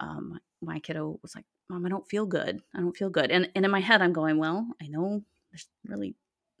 um, 0.00 0.40
my 0.60 0.80
kiddo 0.80 1.18
was 1.22 1.34
like 1.34 1.44
mom 1.68 1.86
i 1.86 1.88
don't 1.88 2.08
feel 2.08 2.26
good. 2.26 2.60
I 2.74 2.80
don't 2.80 2.96
feel 2.96 3.10
good. 3.10 3.30
And, 3.30 3.50
and 3.54 3.64
in 3.64 3.70
my 3.70 3.80
head 3.80 4.02
i'm 4.02 4.12
going 4.12 4.38
well 4.38 4.66
i 4.82 4.86
know 4.88 5.22
there's 5.50 5.68
really 5.86 6.16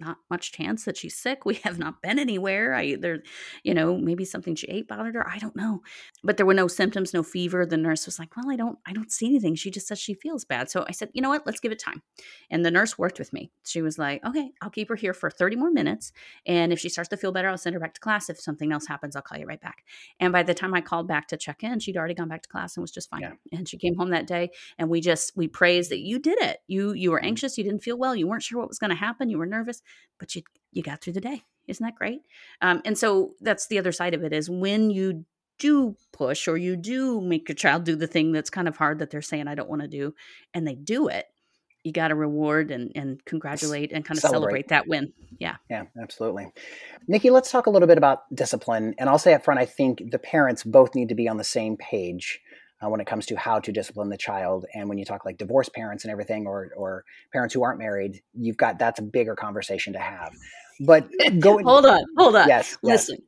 not 0.06 0.18
much 0.30 0.52
chance 0.52 0.84
that 0.84 0.96
she's 0.96 1.16
sick. 1.16 1.44
We 1.44 1.54
have 1.66 1.78
not 1.78 2.02
been 2.02 2.18
anywhere. 2.18 2.74
I 2.74 2.96
there 2.96 3.22
you 3.64 3.74
know 3.74 3.96
maybe 3.96 4.24
something 4.24 4.54
she 4.54 4.66
ate 4.68 4.88
bothered 4.88 5.14
her. 5.14 5.26
I 5.28 5.38
don't 5.38 5.56
know. 5.56 5.82
But 6.24 6.36
there 6.36 6.46
were 6.46 6.54
no 6.62 6.68
symptoms 6.68 7.12
no 7.14 7.22
fever. 7.22 7.64
The 7.66 7.76
nurse 7.76 8.06
was 8.06 8.18
like 8.18 8.36
well 8.36 8.50
i 8.50 8.56
don't 8.56 8.78
i 8.86 8.92
don't 8.92 9.12
see 9.12 9.26
anything. 9.26 9.54
She 9.54 9.70
just 9.70 9.86
says 9.88 9.98
she 10.00 10.14
feels 10.14 10.44
bad. 10.44 10.70
So 10.70 10.84
i 10.88 10.92
said 10.92 11.10
you 11.14 11.22
know 11.22 11.30
what? 11.30 11.46
Let's 11.46 11.60
give 11.60 11.72
it 11.72 11.78
time. 11.78 12.02
And 12.50 12.64
the 12.64 12.70
nurse 12.70 12.98
worked 12.98 13.18
with 13.18 13.32
me. 13.32 13.50
She 13.64 13.82
was 13.82 13.98
like 13.98 14.24
okay 14.24 14.50
i'll 14.62 14.70
keep 14.70 14.88
her 14.88 14.96
here 14.96 15.14
for 15.14 15.30
30 15.30 15.56
more 15.56 15.70
minutes. 15.70 16.12
And 16.46 16.72
if 16.72 16.78
she 16.78 16.88
starts 16.88 17.08
to 17.10 17.16
feel 17.16 17.32
better 17.32 17.48
i'll 17.48 17.58
send 17.58 17.74
her 17.74 17.80
back 17.80 17.94
to 17.94 18.00
class. 18.00 18.28
If 18.30 18.40
something 18.40 18.72
else 18.72 18.86
happens 18.86 19.16
i'll 19.16 19.22
call 19.22 19.38
you 19.38 19.46
right 19.46 19.60
back. 19.60 19.84
And 20.20 20.32
by 20.32 20.42
the 20.42 20.54
time 20.54 20.74
i 20.74 20.80
called 20.80 21.08
back 21.08 21.28
to 21.28 21.36
check 21.36 21.62
in 21.62 21.78
she'd 21.80 21.96
already 21.96 22.14
gone 22.14 22.28
back 22.28 22.42
to 22.42 22.48
class 22.48 22.76
and 22.76 22.82
was 22.82 22.90
just 22.90 23.10
fine. 23.10 23.20
Yeah. 23.22 23.32
and 23.58 23.68
she 23.68 23.76
came 23.78 23.96
home 23.96 24.10
that 24.10 24.26
day 24.26 24.50
and 24.78 24.88
we 24.88 25.00
just 25.00 25.32
we 25.36 25.48
praised 25.48 25.90
that 25.90 26.00
you 26.00 26.18
did 26.18 26.38
it. 26.40 26.58
You 26.66 26.92
you 26.92 27.10
were 27.10 27.20
Mhm. 27.20 27.26
anxious. 27.32 27.56
You 27.58 27.64
didn't 27.64 27.82
feel 27.82 27.96
well. 27.98 28.14
You 28.16 28.26
weren't 28.26 28.42
sure 28.42 28.58
what 28.58 28.68
was 28.68 28.78
going 28.78 28.90
to 28.90 28.96
happen. 28.96 29.28
You 29.30 29.38
were 29.38 29.46
nervous 29.46 29.82
but 30.18 30.34
you 30.34 30.42
you 30.72 30.82
got 30.82 31.00
through 31.00 31.12
the 31.12 31.20
day 31.20 31.42
isn't 31.66 31.84
that 31.84 31.94
great 31.94 32.22
um, 32.60 32.80
and 32.84 32.96
so 32.98 33.32
that's 33.40 33.66
the 33.66 33.78
other 33.78 33.92
side 33.92 34.14
of 34.14 34.22
it 34.22 34.32
is 34.32 34.50
when 34.50 34.90
you 34.90 35.24
do 35.58 35.96
push 36.12 36.48
or 36.48 36.56
you 36.56 36.76
do 36.76 37.20
make 37.20 37.48
your 37.48 37.54
child 37.54 37.84
do 37.84 37.94
the 37.94 38.06
thing 38.06 38.32
that's 38.32 38.50
kind 38.50 38.66
of 38.66 38.76
hard 38.76 38.98
that 38.98 39.10
they're 39.10 39.22
saying 39.22 39.46
i 39.46 39.54
don't 39.54 39.68
want 39.68 39.82
to 39.82 39.88
do 39.88 40.14
and 40.54 40.66
they 40.66 40.74
do 40.74 41.08
it 41.08 41.26
you 41.84 41.90
got 41.90 42.08
to 42.08 42.14
reward 42.14 42.70
and, 42.70 42.92
and 42.94 43.24
congratulate 43.24 43.92
and 43.92 44.04
kind 44.04 44.16
of 44.16 44.22
Celebrate. 44.22 44.40
celebrate 44.40 44.68
that 44.68 44.86
win 44.86 45.12
yeah 45.38 45.56
Yeah, 45.68 45.84
absolutely. 46.00 46.46
Nikki, 47.08 47.30
let's 47.30 47.50
talk 47.50 47.66
a 47.66 47.70
little 47.70 47.88
bit 47.88 47.98
about 47.98 48.32
discipline. 48.34 48.94
And 48.98 49.08
I'll 49.08 49.18
say 49.18 49.34
up 49.34 49.44
front, 49.44 49.58
I 49.58 49.66
think 49.66 50.10
the 50.10 50.18
parents 50.18 50.62
both 50.62 50.94
need 50.94 51.08
to 51.08 51.16
be 51.16 51.28
on 51.28 51.38
the 51.38 51.44
same 51.44 51.76
page 51.76 52.40
uh, 52.82 52.88
when 52.88 53.00
it 53.00 53.06
comes 53.06 53.26
to 53.26 53.36
how 53.36 53.60
to 53.60 53.72
discipline 53.72 54.08
the 54.08 54.16
child. 54.16 54.66
And 54.74 54.88
when 54.88 54.98
you 54.98 55.04
talk 55.04 55.24
like 55.24 55.38
divorced 55.38 55.72
parents 55.72 56.04
and 56.04 56.10
everything, 56.10 56.46
or 56.46 56.70
or 56.76 57.04
parents 57.32 57.54
who 57.54 57.62
aren't 57.62 57.78
married, 57.78 58.22
you've 58.34 58.56
got 58.56 58.78
that's 58.78 58.98
a 58.98 59.02
bigger 59.02 59.36
conversation 59.36 59.92
to 59.92 59.98
have. 59.98 60.32
But 60.80 61.08
going, 61.38 61.64
hold 61.64 61.86
on 61.86 62.04
hold 62.16 62.34
on 62.34 62.48
yes, 62.48 62.76
yes, 62.82 63.08
Listen, 63.08 63.18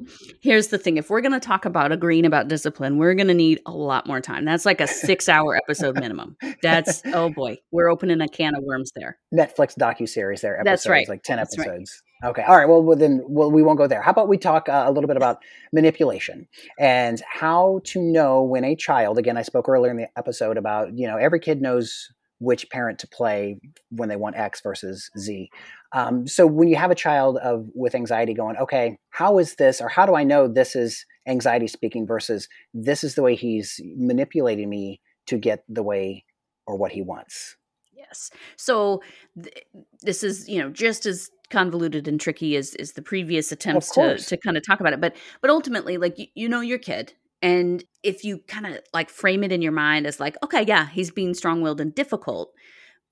here's 0.41 0.69
the 0.69 0.79
thing. 0.79 0.97
If 0.97 1.11
we're 1.11 1.21
going 1.21 1.33
to 1.33 1.41
talk 1.41 1.65
about 1.65 1.93
agreeing 1.93 2.27
about 2.27 2.49
discipline, 2.49 2.99
we're 2.99 3.15
going 3.15 3.29
to 3.29 3.35
need 3.35 3.61
a 3.67 3.73
lot 3.73 4.07
more 4.07 4.21
time. 4.21 4.45
That's 4.45 4.67
like 4.67 4.81
a 4.81 4.87
six 4.87 5.29
hour 5.29 5.57
episode 5.57 5.99
minimum. 5.99 6.37
That's, 6.63 7.03
oh 7.13 7.31
boy, 7.31 7.59
we're 7.71 7.89
opening 7.89 8.21
a 8.21 8.29
can 8.29 8.55
of 8.57 8.65
worms 8.65 8.91
there. 8.97 9.19
Netflix 9.33 9.77
docu 9.79 10.09
series. 10.09 10.41
There, 10.41 10.59
episodes, 10.59 10.85
That's 10.85 10.89
right. 10.89 11.09
like 11.09 11.23
ten 11.23 11.37
That's 11.37 11.57
right. 11.59 11.81
Okay, 12.25 12.43
all 12.43 12.57
right. 12.57 12.67
Well, 12.67 12.83
well, 12.83 12.97
then, 12.97 13.23
well, 13.29 13.51
we 13.51 13.63
won't 13.63 13.77
go 13.77 13.87
there. 13.87 14.01
How 14.01 14.11
about 14.11 14.29
we 14.29 14.39
talk 14.39 14.69
uh, 14.69 14.85
a 14.87 14.91
little 14.91 15.09
bit 15.09 15.19
about 15.19 15.43
manipulation 15.75 16.49
and 16.79 17.21
how 17.31 17.81
to 17.85 18.01
know 18.01 18.43
when 18.43 18.65
a 18.65 18.75
child. 18.75 19.19
Again, 19.19 19.37
I 19.37 19.43
spoke 19.43 19.69
earlier 19.69 19.91
in 19.91 19.99
the 19.99 20.09
episode 20.17 20.57
about 20.57 20.97
you 20.97 21.07
know 21.07 21.19
every 21.19 21.39
kid 21.39 21.61
knows 21.61 22.09
which 22.39 22.69
parent 22.71 22.99
to 23.01 23.09
play 23.09 23.59
when 23.91 24.09
they 24.09 24.17
want 24.17 24.37
X 24.37 24.61
versus 24.63 25.11
Z. 25.19 25.51
Um, 25.93 26.27
so 26.27 26.47
when 26.47 26.69
you 26.69 26.77
have 26.77 26.91
a 26.91 26.95
child 26.95 27.37
of 27.39 27.69
with 27.75 27.95
anxiety 27.95 28.35
going, 28.35 28.57
okay, 28.57 28.99
how 29.11 29.39
is 29.39 29.57
this, 29.57 29.81
or 29.81 29.89
how 29.89 30.07
do 30.07 30.15
I 30.15 30.25
know 30.25 30.49
this 30.49 30.75
is 30.75 31.05
anxiety 31.27 31.69
speaking 31.69 32.07
versus 32.07 32.49
this 32.73 33.05
is 33.05 33.15
the 33.15 33.23
way 33.23 33.35
he's 33.35 33.81
manipulating 33.97 34.69
me 34.69 35.01
to 35.27 35.39
get 35.39 35.63
the 35.69 35.83
way 35.83 36.25
or 36.67 36.77
what 36.77 36.93
he 36.93 37.03
wants? 37.03 37.57
Yes. 37.95 38.31
So 38.57 39.03
th- 39.41 39.65
this 40.03 40.23
is, 40.23 40.49
you 40.49 40.61
know, 40.61 40.71
just 40.71 41.07
as 41.07 41.31
convoluted 41.51 42.09
and 42.09 42.21
tricky 42.21 42.57
as, 42.57 42.75
as 42.77 42.93
the 42.93 43.03
previous 43.03 43.53
attempts 43.53 43.91
to, 43.93 44.17
to 44.19 44.37
kind 44.37 44.57
of 44.57 44.67
talk 44.67 44.81
about 44.81 44.93
it. 44.93 45.01
But, 45.01 45.17
but 45.41 45.51
ultimately, 45.51 45.97
like, 45.99 46.19
you, 46.19 46.27
you 46.35 46.49
know, 46.49 46.61
your 46.61 46.79
kid. 46.79 47.13
And 47.43 47.85
if 48.03 48.25
you 48.25 48.39
kind 48.49 48.67
of 48.67 48.79
like 48.93 49.11
frame 49.11 49.45
it 49.45 49.53
in 49.53 49.61
your 49.61 49.73
mind 49.73 50.07
as 50.07 50.19
like, 50.19 50.37
okay, 50.43 50.65
yeah, 50.67 50.89
he's 50.89 51.11
being 51.11 51.35
strong 51.35 51.61
willed 51.61 51.81
and 51.81 51.95
difficult. 51.95 52.53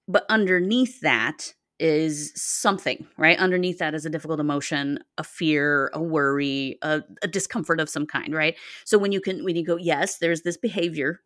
But 0.09 0.25
underneath 0.29 1.01
that 1.01 1.53
is 1.79 2.33
something, 2.37 3.07
right? 3.19 3.39
Underneath 3.39 3.79
that 3.79 3.95
is 3.95 4.07
a 4.07 4.11
difficult 4.11 4.41
emotion, 4.41 5.01
a 5.19 5.25
fear, 5.25 5.91
a 5.93 6.03
worry, 6.03 6.79
a, 6.83 7.03
a 7.23 7.29
discomfort 7.29 7.81
of 7.81 7.89
some 7.89 8.07
kind, 8.07 8.35
right? 8.35 8.57
So 8.85 8.99
when 8.99 9.13
you 9.13 9.21
can, 9.21 9.45
when 9.45 9.57
you 9.57 9.65
go, 9.65 9.77
yes, 9.77 10.19
there's 10.19 10.43
this 10.43 10.57
behavior. 10.57 11.21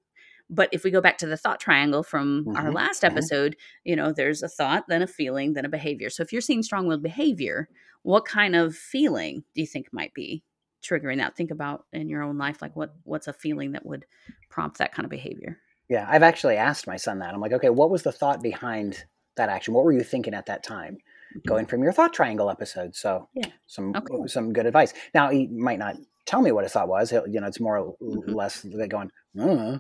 But 0.49 0.69
if 0.73 0.85
we 0.85 0.91
go 0.91 1.01
back 1.01 1.19
to 1.19 1.27
the 1.27 1.37
thought 1.37 1.61
triangle 1.61 2.03
from 2.03 2.49
our 2.55 2.71
Mhm, 2.71 2.73
last 2.73 3.05
mhm. 3.05 3.05
episode, 3.05 3.57
you 3.85 3.97
know, 3.97 4.13
there's 4.13 4.43
a 4.43 4.49
thought, 4.49 4.85
then 4.89 5.03
a 5.03 5.07
feeling, 5.07 5.55
then 5.55 5.65
a 5.65 5.69
behavior. 5.69 6.09
So 6.11 6.23
if 6.23 6.33
you're 6.33 6.41
seeing 6.41 6.63
strong 6.63 6.87
willed 6.87 7.03
behavior, 7.03 7.69
what 8.03 8.25
kind 8.25 8.55
of 8.55 8.75
feeling 8.77 9.43
do 9.55 9.61
you 9.61 9.67
think 9.67 9.89
might 9.93 10.15
be 10.15 10.45
triggering 10.83 11.19
that? 11.19 11.37
Think 11.37 11.51
about 11.51 11.87
in 11.93 12.09
your 12.09 12.23
own 12.23 12.39
life, 12.39 12.63
like 12.63 12.77
what 12.77 12.95
what's 13.05 13.27
a 13.29 13.33
feeling 13.33 13.73
that 13.73 13.85
would 13.87 14.07
prompt 14.49 14.79
that 14.79 14.93
kind 14.93 15.05
of 15.05 15.11
behavior? 15.11 15.59
Yeah, 15.89 16.07
I've 16.09 16.23
actually 16.23 16.57
asked 16.57 16.87
my 16.87 16.97
son 16.97 17.21
that. 17.21 17.33
I'm 17.33 17.41
like, 17.41 17.53
okay, 17.53 17.71
what 17.71 17.91
was 17.91 18.03
the 18.03 18.13
thought 18.13 18.43
behind 18.43 19.05
that 19.37 19.49
action? 19.49 19.75
What 19.75 19.85
were 19.85 19.93
you 19.93 20.03
thinking 20.03 20.35
at 20.35 20.47
that 20.47 20.63
time? 20.65 20.99
Going 21.47 21.67
from 21.67 21.83
your 21.83 21.93
thought 21.93 22.13
triangle 22.13 22.51
episode. 22.51 22.97
So, 22.97 23.29
Yeah. 23.35 23.53
some 23.67 24.01
cool. 24.09 24.27
some 24.27 24.53
good 24.53 24.67
advice. 24.67 24.93
Now 25.15 25.31
he 25.31 25.47
might 25.47 25.79
not 25.79 25.97
tell 26.25 26.43
me 26.43 26.51
what 26.51 26.65
his 26.65 26.73
thought 26.73 26.89
was. 26.89 27.11
He'll, 27.11 27.27
you 27.29 27.41
know, 27.41 27.47
it's 27.47 27.61
more 27.61 27.79
or 27.79 27.97
Mhm. 28.15 28.35
less 28.35 28.65
like 28.65 28.91
going. 28.91 29.11
Uh. 29.39 29.79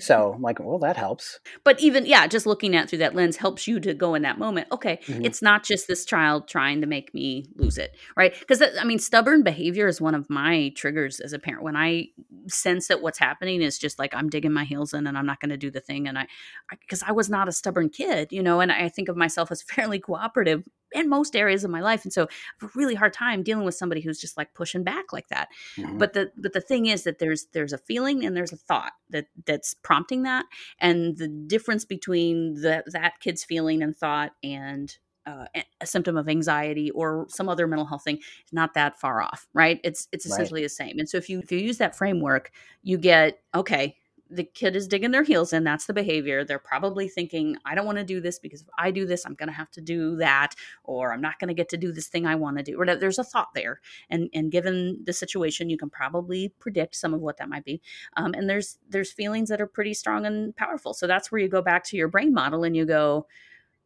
So 0.00 0.32
I'm 0.34 0.42
like, 0.42 0.58
well, 0.58 0.78
that 0.78 0.96
helps. 0.96 1.38
But 1.64 1.80
even 1.80 2.06
yeah, 2.06 2.26
just 2.26 2.46
looking 2.46 2.74
at 2.74 2.88
through 2.88 2.98
that 2.98 3.14
lens 3.14 3.36
helps 3.36 3.66
you 3.66 3.80
to 3.80 3.94
go 3.94 4.14
in 4.14 4.22
that 4.22 4.38
moment. 4.38 4.68
Okay, 4.72 5.00
Mhm. 5.06 5.24
it's 5.24 5.42
not 5.42 5.64
just 5.64 5.88
this 5.88 6.04
child 6.04 6.48
trying 6.48 6.80
to 6.80 6.86
make 6.86 7.12
me 7.14 7.46
lose 7.56 7.78
it, 7.78 7.94
right? 8.16 8.34
Because 8.38 8.62
I 8.62 8.84
mean, 8.84 8.98
stubborn 8.98 9.42
behavior 9.42 9.86
is 9.86 10.00
one 10.00 10.14
of 10.14 10.28
my 10.30 10.72
triggers 10.76 11.20
as 11.20 11.32
a 11.32 11.38
parent. 11.38 11.62
When 11.62 11.76
I 11.76 12.08
sense 12.48 12.88
that 12.88 13.02
what's 13.02 13.18
happening 13.18 13.62
is 13.62 13.78
just 13.78 13.98
like 13.98 14.14
I'm 14.14 14.28
digging 14.28 14.52
my 14.52 14.64
heels 14.64 14.94
in 14.94 15.06
and 15.06 15.16
I'm 15.18 15.26
not 15.26 15.40
going 15.40 15.50
to 15.50 15.56
do 15.56 15.70
the 15.70 15.80
thing, 15.80 16.06
and 16.08 16.18
I 16.18 16.26
because 16.70 17.02
I, 17.02 17.12
was 17.12 17.28
not 17.28 17.48
a 17.48 17.52
stubborn 17.52 17.88
kid, 17.88 18.32
you 18.32 18.42
know, 18.42 18.60
and 18.60 18.70
I 18.70 18.88
think 18.88 19.08
of 19.08 19.16
myself 19.16 19.50
as 19.50 19.62
fairly 19.70 19.98
cooperative 19.98 20.64
in 20.92 21.08
most 21.08 21.34
areas 21.36 21.64
of 21.64 21.70
my 21.70 21.80
life, 21.80 22.04
and 22.04 22.12
so 22.12 22.22
I 22.24 22.26
have 22.60 22.70
a 22.70 22.78
really 22.78 22.94
hard 22.94 23.12
time 23.12 23.42
dealing 23.42 23.64
with 23.64 23.74
somebody 23.74 24.00
who's 24.00 24.20
just 24.20 24.36
like 24.36 24.54
pushing 24.54 24.84
back 24.84 25.12
like 25.12 25.28
that 25.28 25.48
Mhm. 25.76 25.98
but 25.98 26.12
the 26.12 26.30
but 26.36 26.52
the 26.52 26.60
thing 26.60 26.86
is 26.86 27.02
that 27.04 27.18
there's 27.18 27.46
there's 27.52 27.72
a 27.72 27.78
feeling 27.78 28.24
and 28.24 28.36
there's 28.36 28.52
a 28.52 28.56
thought 28.56 28.92
that 29.10 29.26
that's 29.46 29.74
prompting 29.74 30.22
that 30.22 30.44
and 30.78 31.16
the 31.18 31.28
difference 31.28 31.84
between 31.84 32.54
the, 32.54 32.84
that 32.92 33.20
kid's 33.20 33.44
feeling 33.44 33.82
and 33.82 33.96
thought 33.96 34.32
and 34.42 34.98
uh, 35.26 35.46
a- 35.80 35.86
symptom 35.86 36.16
of 36.16 36.28
anxiety 36.28 36.90
or 36.92 37.26
some 37.28 37.48
other 37.48 37.66
mental 37.66 37.84
health 37.86 38.04
thing 38.04 38.16
is 38.18 38.52
not 38.52 38.74
that 38.74 38.98
far 39.00 39.20
off 39.20 39.48
right 39.54 39.80
it's 39.82 40.06
it's 40.12 40.24
Right. 40.26 40.32
essentially 40.34 40.62
the 40.62 40.68
same 40.68 40.98
and 41.00 41.08
so 41.08 41.16
if 41.18 41.28
you 41.28 41.40
if 41.40 41.50
you 41.50 41.58
use 41.58 41.78
that 41.78 41.96
framework 41.96 42.52
you 42.84 42.96
get 42.96 43.40
okay 43.54 43.96
the 44.30 44.44
kid 44.44 44.74
is 44.76 44.88
digging 44.88 45.10
their 45.10 45.22
heels 45.22 45.52
in 45.52 45.64
that's 45.64 45.86
the 45.86 45.94
behavior. 45.94 46.44
They're 46.44 46.58
probably 46.58 47.08
thinking 47.08 47.56
i 47.64 47.74
don't 47.74 47.86
want 47.86 47.98
to 47.98 48.04
do 48.04 48.20
this 48.20 48.38
because 48.38 48.62
if 48.62 48.68
i 48.78 48.90
do 48.90 49.06
this 49.06 49.24
i'm 49.24 49.34
going 49.34 49.48
to 49.48 49.52
have 49.52 49.70
to 49.72 49.80
do 49.80 50.16
that 50.16 50.54
or 50.84 51.12
i'm 51.12 51.20
not 51.20 51.38
going 51.38 51.48
to 51.48 51.54
get 51.54 51.68
to 51.70 51.76
do 51.76 51.92
this 51.92 52.08
thing 52.08 52.26
i 52.26 52.34
want 52.34 52.56
to 52.58 52.62
do 52.62 52.76
there's 52.94 53.18
a 53.18 53.24
thought 53.24 53.48
there. 53.54 53.80
And 54.10 54.28
and 54.32 54.52
given 54.52 55.00
the 55.04 55.12
situation 55.12 55.70
you 55.70 55.78
can 55.78 55.90
probably 55.90 56.52
predict 56.58 56.94
some 56.94 57.14
of 57.14 57.20
what 57.20 57.38
that 57.38 57.48
might 57.48 57.64
be. 57.64 57.80
Um, 58.16 58.34
and 58.34 58.48
there's 58.48 58.78
there's 58.88 59.12
feelings 59.12 59.48
that 59.48 59.60
are 59.60 59.66
pretty 59.66 59.94
strong 59.94 60.26
and 60.26 60.54
powerful. 60.56 60.94
So 60.94 61.06
that's 61.06 61.32
where 61.32 61.40
you 61.40 61.48
go 61.48 61.62
back 61.62 61.84
to 61.84 61.96
your 61.96 62.08
brain 62.08 62.32
model 62.32 62.64
and 62.64 62.76
you 62.76 62.84
go 62.84 63.26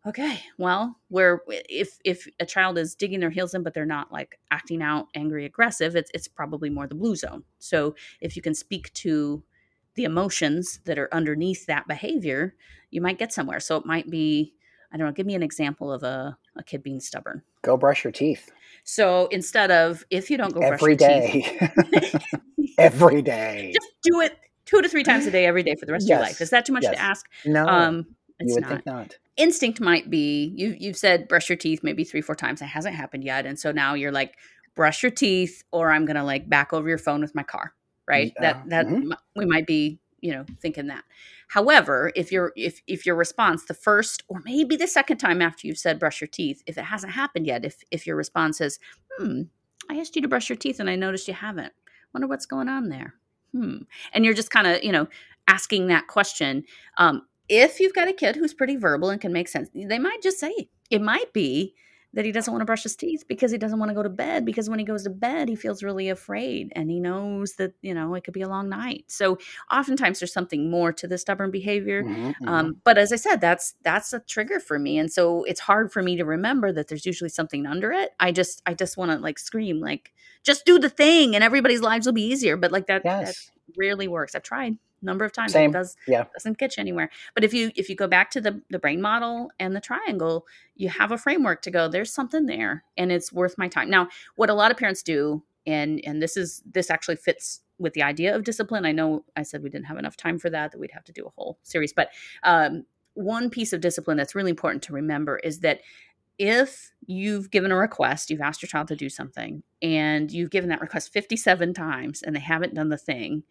okay 0.06 0.40
well 0.56 0.96
where 1.08 1.42
if 1.48 1.98
if 2.06 2.26
a 2.40 2.46
child 2.46 2.78
is 2.78 2.94
digging 2.94 3.20
their 3.20 3.28
heels 3.28 3.52
in 3.52 3.62
but 3.62 3.74
they're 3.74 3.84
not 3.84 4.10
like 4.10 4.38
acting 4.50 4.80
out 4.80 5.08
angry 5.14 5.44
aggressive 5.44 5.94
it's 5.94 6.10
it's 6.14 6.26
probably 6.26 6.70
more 6.70 6.86
the 6.86 6.94
blue 6.94 7.16
zone. 7.16 7.44
So 7.58 7.94
if 8.20 8.34
you 8.34 8.42
can 8.42 8.54
speak 8.54 8.92
to 8.94 9.42
the 9.94 10.04
emotions 10.04 10.80
that 10.84 10.98
are 10.98 11.08
underneath 11.12 11.66
that 11.66 11.86
behavior 11.88 12.54
you 12.90 13.00
might 13.00 13.18
get 13.18 13.32
somewhere 13.32 13.60
so 13.60 13.76
it 13.76 13.84
might 13.86 14.08
be 14.10 14.54
i 14.92 14.96
don't 14.96 15.06
know 15.06 15.12
give 15.12 15.26
me 15.26 15.34
an 15.34 15.42
example 15.42 15.92
of 15.92 16.02
a, 16.02 16.36
a 16.56 16.62
kid 16.62 16.82
being 16.82 17.00
stubborn 17.00 17.42
Go 17.62 17.76
brush 17.76 18.04
your 18.04 18.12
teeth 18.12 18.50
so 18.84 19.26
instead 19.26 19.70
of 19.70 20.02
if 20.10 20.30
you 20.30 20.36
don't 20.38 20.54
go 20.54 20.60
every 20.60 20.96
brush 20.96 21.10
your 21.10 21.20
teeth 21.20 21.58
day. 21.60 22.12
every 22.78 23.22
day. 23.22 23.70
just 23.74 23.88
do 24.02 24.20
it 24.20 24.38
two 24.64 24.80
to 24.80 24.88
three 24.88 25.02
times 25.02 25.26
a 25.26 25.30
day 25.30 25.44
every 25.46 25.62
day 25.62 25.74
for 25.74 25.84
the 25.86 25.92
rest 25.92 26.04
of 26.06 26.10
your 26.10 26.20
life. 26.20 26.40
Is 26.40 26.50
that 26.50 26.64
too 26.64 26.72
much 26.72 26.84
Yes. 26.84 26.94
to 26.94 27.00
ask? 27.00 27.26
No, 27.44 27.66
Um, 27.66 28.06
it's 28.38 28.48
you 28.50 28.54
would 28.54 28.62
not. 28.62 28.70
think 28.70 28.86
not. 28.86 29.18
Instinct 29.36 29.80
might 29.80 30.08
be 30.10 30.52
you. 30.56 30.76
You've 30.78 30.96
said 30.96 31.28
brush 31.28 31.48
your 31.48 31.56
teeth 31.56 31.80
maybe 31.82 32.04
three, 32.04 32.20
four 32.20 32.34
times. 32.34 32.62
It 32.62 32.66
hasn't 32.66 32.94
happened 32.94 33.24
yet, 33.24 33.46
and 33.46 33.58
so 33.58 33.72
now 33.72 33.94
you're 33.94 34.12
like 34.12 34.34
brush 34.76 35.02
your 35.02 35.10
teeth, 35.10 35.62
or 35.72 35.90
I'm 35.90 36.06
gonna 36.06 36.24
like 36.24 36.48
back 36.48 36.72
over 36.72 36.88
your 36.88 36.98
phone 36.98 37.20
with 37.20 37.34
my 37.34 37.42
car. 37.42 37.74
Right? 38.10 38.32
Yeah. 38.40 38.54
That 38.54 38.70
that 38.70 38.86
Mhm. 38.86 39.12
we 39.36 39.46
might 39.46 39.66
be 39.66 40.00
you 40.20 40.32
know 40.32 40.44
thinking 40.60 40.88
that 40.88 41.04
however 41.48 42.12
if 42.14 42.30
your 42.32 42.52
if 42.56 42.82
if 42.86 43.06
your 43.06 43.16
response 43.16 43.64
the 43.64 43.74
first 43.74 44.22
or 44.28 44.40
maybe 44.44 44.76
the 44.76 44.86
second 44.86 45.18
time 45.18 45.40
after 45.42 45.66
you've 45.66 45.78
said 45.78 45.98
brush 45.98 46.20
your 46.20 46.28
teeth 46.28 46.62
if 46.66 46.76
it 46.78 46.84
hasn't 46.84 47.12
happened 47.12 47.46
yet 47.46 47.64
if 47.64 47.76
if 47.90 48.06
your 48.06 48.16
response 48.16 48.60
is 48.60 48.78
hmm 49.18 49.42
i 49.90 49.96
asked 49.98 50.14
you 50.16 50.22
to 50.22 50.28
brush 50.28 50.48
your 50.50 50.56
teeth 50.56 50.78
and 50.80 50.90
i 50.90 50.96
noticed 50.96 51.26
you 51.28 51.34
haven't 51.34 51.72
wonder 52.12 52.28
what's 52.28 52.46
going 52.46 52.68
on 52.68 52.90
there 52.90 53.14
hmm 53.52 53.78
and 54.12 54.24
you're 54.24 54.34
just 54.34 54.50
kind 54.50 54.66
of 54.66 54.82
you 54.84 54.92
know 54.92 55.08
asking 55.48 55.86
that 55.88 56.06
question 56.06 56.64
um 56.98 57.22
if 57.48 57.80
you've 57.80 57.94
got 57.94 58.08
a 58.08 58.12
kid 58.12 58.36
who's 58.36 58.54
pretty 58.54 58.76
verbal 58.76 59.10
and 59.10 59.20
can 59.22 59.32
make 59.32 59.48
sense 59.48 59.70
they 59.74 59.98
might 59.98 60.22
just 60.22 60.38
say 60.38 60.52
it 60.90 61.00
might 61.02 61.32
be 61.32 61.74
that 62.12 62.24
he 62.24 62.32
doesn't 62.32 62.52
want 62.52 62.60
to 62.60 62.66
brush 62.66 62.82
his 62.82 62.96
teeth 62.96 63.24
because 63.28 63.50
he 63.52 63.58
doesn't 63.58 63.78
want 63.78 63.88
to 63.90 63.94
go 63.94 64.02
to 64.02 64.08
bed 64.08 64.44
because 64.44 64.68
when 64.68 64.78
he 64.78 64.84
goes 64.84 65.04
to 65.04 65.10
bed 65.10 65.48
he 65.48 65.54
feels 65.56 65.82
really 65.82 66.08
afraid 66.08 66.72
and 66.74 66.90
he 66.90 66.98
knows 67.00 67.54
that 67.54 67.72
you 67.82 67.94
know 67.94 68.14
it 68.14 68.24
could 68.24 68.34
be 68.34 68.42
a 68.42 68.48
long 68.48 68.68
night. 68.68 69.04
So 69.08 69.38
oftentimes 69.70 70.18
there's 70.20 70.32
something 70.32 70.70
more 70.70 70.92
to 70.92 71.06
the 71.06 71.18
stubborn 71.18 71.50
behavior 71.50 72.02
Mhm, 72.04 72.34
mhm. 72.42 72.48
um, 72.48 72.76
but 72.84 72.98
as 72.98 73.12
i 73.12 73.16
said 73.16 73.40
that's 73.40 73.74
that's 73.82 74.12
a 74.12 74.20
trigger 74.20 74.60
for 74.60 74.78
me. 74.78 74.98
And 74.98 75.12
so 75.12 75.44
it's 75.44 75.60
hard 75.60 75.92
for 75.92 76.02
me 76.02 76.16
to 76.16 76.24
remember 76.24 76.72
that 76.72 76.88
there's 76.88 77.06
usually 77.06 77.30
something 77.30 77.66
under 77.66 77.92
it. 77.92 78.10
I 78.20 78.32
just 78.32 78.62
i 78.66 78.74
just 78.74 78.96
want 78.96 79.10
to 79.12 79.18
like 79.18 79.38
scream 79.38 79.80
like 79.80 80.12
just 80.42 80.64
do 80.64 80.78
the 80.78 80.88
thing 80.88 81.34
and 81.34 81.44
everybody's 81.44 81.80
lives 81.82 82.06
will 82.06 82.12
be 82.14 82.22
easier. 82.26 82.56
But 82.56 82.72
like 82.72 82.86
that 82.86 83.02
that 83.20 83.34
rarely 83.78 84.08
works. 84.08 84.34
I've 84.34 84.42
tried 84.42 84.76
number 85.02 85.24
of 85.24 85.32
times 85.32 85.52
Same. 85.52 85.70
it 85.70 85.72
does 85.72 85.96
Yeah. 86.06 86.24
doesn't 86.32 86.58
get 86.58 86.76
you 86.76 86.80
anywhere 86.80 87.10
but 87.34 87.44
if 87.44 87.54
you 87.54 87.70
if 87.76 87.88
you 87.88 87.96
go 87.96 88.06
back 88.06 88.30
to 88.32 88.40
the 88.40 88.60
the 88.70 88.78
brain 88.78 89.00
model 89.00 89.50
and 89.58 89.74
the 89.74 89.80
triangle 89.80 90.46
you 90.76 90.88
have 90.88 91.12
a 91.12 91.18
framework 91.18 91.62
to 91.62 91.70
go 91.70 91.88
there's 91.88 92.12
something 92.12 92.46
there 92.46 92.84
and 92.96 93.10
it's 93.12 93.32
worth 93.32 93.56
my 93.58 93.68
time 93.68 93.90
now 93.90 94.08
what 94.36 94.50
a 94.50 94.54
lot 94.54 94.70
of 94.70 94.76
parents 94.76 95.02
do 95.02 95.42
and 95.66 96.00
and 96.04 96.22
this 96.22 96.36
is 96.36 96.62
this 96.70 96.90
actually 96.90 97.16
fits 97.16 97.60
with 97.78 97.92
the 97.94 98.02
idea 98.02 98.34
of 98.34 98.44
discipline 98.44 98.84
i 98.84 98.92
know 98.92 99.24
i 99.36 99.42
said 99.42 99.62
we 99.62 99.70
didn't 99.70 99.86
have 99.86 99.98
enough 99.98 100.16
time 100.16 100.38
for 100.38 100.50
that 100.50 100.72
that 100.72 100.78
we'd 100.78 100.90
have 100.92 101.04
to 101.04 101.12
do 101.12 101.24
a 101.26 101.30
whole 101.30 101.58
series 101.62 101.92
but 101.92 102.08
um, 102.42 102.84
one 103.14 103.50
piece 103.50 103.72
of 103.72 103.80
discipline 103.80 104.16
that's 104.16 104.34
really 104.34 104.50
important 104.50 104.82
to 104.82 104.92
remember 104.92 105.38
is 105.38 105.60
that 105.60 105.80
if 106.38 106.92
you've 107.06 107.50
given 107.50 107.70
a 107.70 107.76
request 107.76 108.30
you've 108.30 108.40
asked 108.40 108.62
your 108.62 108.68
child 108.68 108.88
to 108.88 108.96
do 108.96 109.08
something 109.08 109.62
and 109.82 110.30
you've 110.30 110.50
given 110.50 110.70
that 110.70 110.80
request 110.80 111.12
57 111.12 111.74
times 111.74 112.22
and 112.22 112.34
they 112.34 112.40
haven't 112.40 112.74
done 112.74 112.88
the 112.88 112.96
thing 112.96 113.42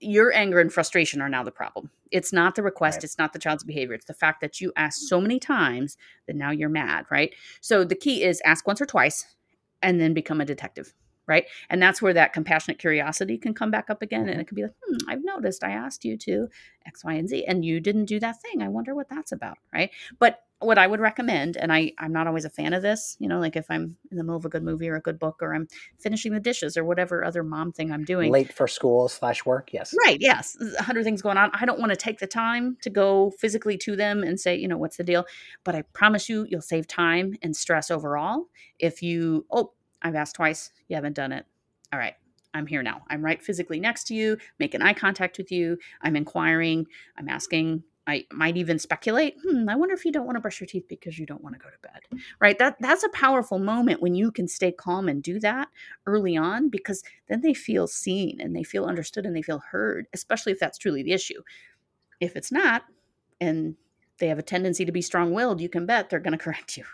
your 0.00 0.32
anger 0.32 0.60
and 0.60 0.72
frustration 0.72 1.20
are 1.20 1.28
now 1.28 1.42
the 1.42 1.50
problem. 1.50 1.90
It's 2.10 2.32
not 2.32 2.54
the 2.54 2.62
request, 2.62 2.96
Right. 2.98 3.04
it's 3.04 3.18
not 3.18 3.32
the 3.32 3.38
child's 3.38 3.64
behavior. 3.64 3.94
It's 3.94 4.06
the 4.06 4.14
fact 4.14 4.40
that 4.40 4.60
you 4.60 4.72
asked 4.76 5.08
so 5.08 5.20
many 5.20 5.38
times 5.38 5.96
that 6.26 6.36
now 6.36 6.50
you're 6.50 6.68
mad, 6.70 7.04
right? 7.10 7.34
So 7.60 7.84
the 7.84 7.94
key 7.94 8.22
is 8.24 8.40
ask 8.44 8.66
once 8.66 8.80
or 8.80 8.86
twice 8.86 9.26
and 9.82 10.00
then 10.00 10.14
become 10.14 10.40
a 10.40 10.44
detective, 10.44 10.94
right? 11.26 11.46
And 11.68 11.82
that's 11.82 12.00
where 12.02 12.14
that 12.14 12.32
compassionate 12.32 12.78
curiosity 12.78 13.36
can 13.38 13.54
come 13.54 13.70
back 13.70 13.90
up 13.90 14.02
again. 14.02 14.28
And 14.28 14.40
it 14.40 14.46
can 14.46 14.54
be 14.54 14.62
like, 14.62 14.74
hmm, 14.84 14.96
I've 15.08 15.24
noticed 15.24 15.62
I 15.62 15.70
asked 15.72 16.04
you 16.04 16.16
to 16.18 16.48
X, 16.86 17.04
Y, 17.04 17.12
and 17.12 17.28
Z, 17.28 17.44
and 17.46 17.64
you 17.64 17.78
didn't 17.80 18.06
do 18.06 18.18
that 18.20 18.40
thing. 18.42 18.62
I 18.62 18.68
wonder 18.68 18.94
what 18.94 19.08
that's 19.08 19.32
about, 19.32 19.58
right? 19.72 19.90
But 20.18 20.42
what 20.60 20.76
I 20.76 20.86
would 20.86 21.00
recommend, 21.00 21.56
and 21.56 21.72
I, 21.72 21.92
I'm 21.98 22.12
not 22.12 22.26
always 22.26 22.44
a 22.44 22.50
fan 22.50 22.74
of 22.74 22.82
this, 22.82 23.16
you 23.18 23.28
know, 23.28 23.40
like 23.40 23.56
if 23.56 23.66
I'm 23.70 23.96
in 24.10 24.18
the 24.18 24.22
middle 24.22 24.36
of 24.36 24.44
a 24.44 24.50
good 24.50 24.62
movie 24.62 24.88
or 24.88 24.96
a 24.96 25.00
good 25.00 25.18
book 25.18 25.38
or 25.40 25.54
I'm 25.54 25.66
finishing 25.98 26.32
the 26.32 26.40
dishes 26.40 26.76
or 26.76 26.84
whatever 26.84 27.24
other 27.24 27.42
mom 27.42 27.72
thing 27.72 27.90
I'm 27.90 28.04
doing. 28.04 28.30
Late 28.30 28.52
for 28.52 28.68
school 28.68 29.08
slash 29.08 29.46
work. 29.46 29.72
Yes. 29.72 29.94
Right. 30.06 30.18
Yes. 30.20 30.56
A 30.78 30.82
hundred 30.82 31.04
things 31.04 31.22
going 31.22 31.38
on. 31.38 31.50
I 31.54 31.64
don't 31.64 31.80
want 31.80 31.90
to 31.90 31.96
take 31.96 32.18
the 32.18 32.26
time 32.26 32.76
to 32.82 32.90
go 32.90 33.32
physically 33.38 33.78
to 33.78 33.96
them 33.96 34.22
and 34.22 34.38
say, 34.38 34.54
you 34.54 34.68
know, 34.68 34.76
what's 34.76 34.98
the 34.98 35.04
deal? 35.04 35.24
But 35.64 35.74
I 35.74 35.82
promise 35.94 36.28
you, 36.28 36.46
you'll 36.48 36.60
save 36.60 36.86
time 36.86 37.34
and 37.42 37.56
stress 37.56 37.90
overall 37.90 38.44
if 38.78 39.02
you, 39.02 39.46
oh, 39.50 39.72
I've 40.02 40.14
asked 40.14 40.36
twice. 40.36 40.72
You 40.88 40.96
haven't 40.96 41.16
done 41.16 41.32
it. 41.32 41.46
All 41.92 41.98
right. 41.98 42.14
I'm 42.52 42.66
here 42.66 42.82
now. 42.82 43.02
I'm 43.08 43.24
right 43.24 43.40
physically 43.40 43.80
next 43.80 44.08
to 44.08 44.14
you, 44.14 44.36
making 44.58 44.82
eye 44.82 44.92
contact 44.92 45.38
with 45.38 45.52
you. 45.52 45.78
I'm 46.02 46.16
inquiring. 46.16 46.86
I'm 47.16 47.28
asking. 47.28 47.84
I 48.10 48.26
might 48.32 48.56
even 48.56 48.78
speculate. 48.78 49.36
Hmm, 49.46 49.68
I 49.68 49.76
wonder 49.76 49.94
if 49.94 50.04
you 50.04 50.10
don't 50.10 50.26
want 50.26 50.36
to 50.36 50.40
brush 50.40 50.60
your 50.60 50.66
teeth 50.66 50.86
because 50.88 51.18
you 51.18 51.26
don't 51.26 51.42
want 51.42 51.54
to 51.54 51.60
go 51.60 51.70
to 51.70 51.78
bed. 51.80 52.20
Right? 52.40 52.58
That 52.58 52.76
that's 52.80 53.04
a 53.04 53.08
powerful 53.10 53.58
moment 53.58 54.02
when 54.02 54.14
you 54.14 54.32
can 54.32 54.48
stay 54.48 54.72
calm 54.72 55.08
and 55.08 55.22
do 55.22 55.38
that 55.40 55.68
early 56.06 56.36
on 56.36 56.68
because 56.68 57.04
then 57.28 57.40
they 57.40 57.54
feel 57.54 57.86
seen 57.86 58.40
and 58.40 58.54
they 58.54 58.64
feel 58.64 58.84
understood 58.84 59.26
and 59.26 59.36
they 59.36 59.42
feel 59.42 59.62
heard, 59.70 60.06
especially 60.12 60.52
if 60.52 60.58
that's 60.58 60.78
truly 60.78 61.02
the 61.02 61.12
issue. 61.12 61.40
If 62.20 62.34
it's 62.34 62.50
not, 62.50 62.82
and 63.40 63.76
they 64.18 64.26
have 64.28 64.38
a 64.38 64.42
tendency 64.42 64.84
to 64.84 64.92
be 64.92 65.02
strong-willed, 65.02 65.60
you 65.60 65.68
can 65.68 65.86
bet 65.86 66.10
they're 66.10 66.18
going 66.18 66.32
to 66.38 66.44
correct 66.44 66.76
you, 66.76 66.84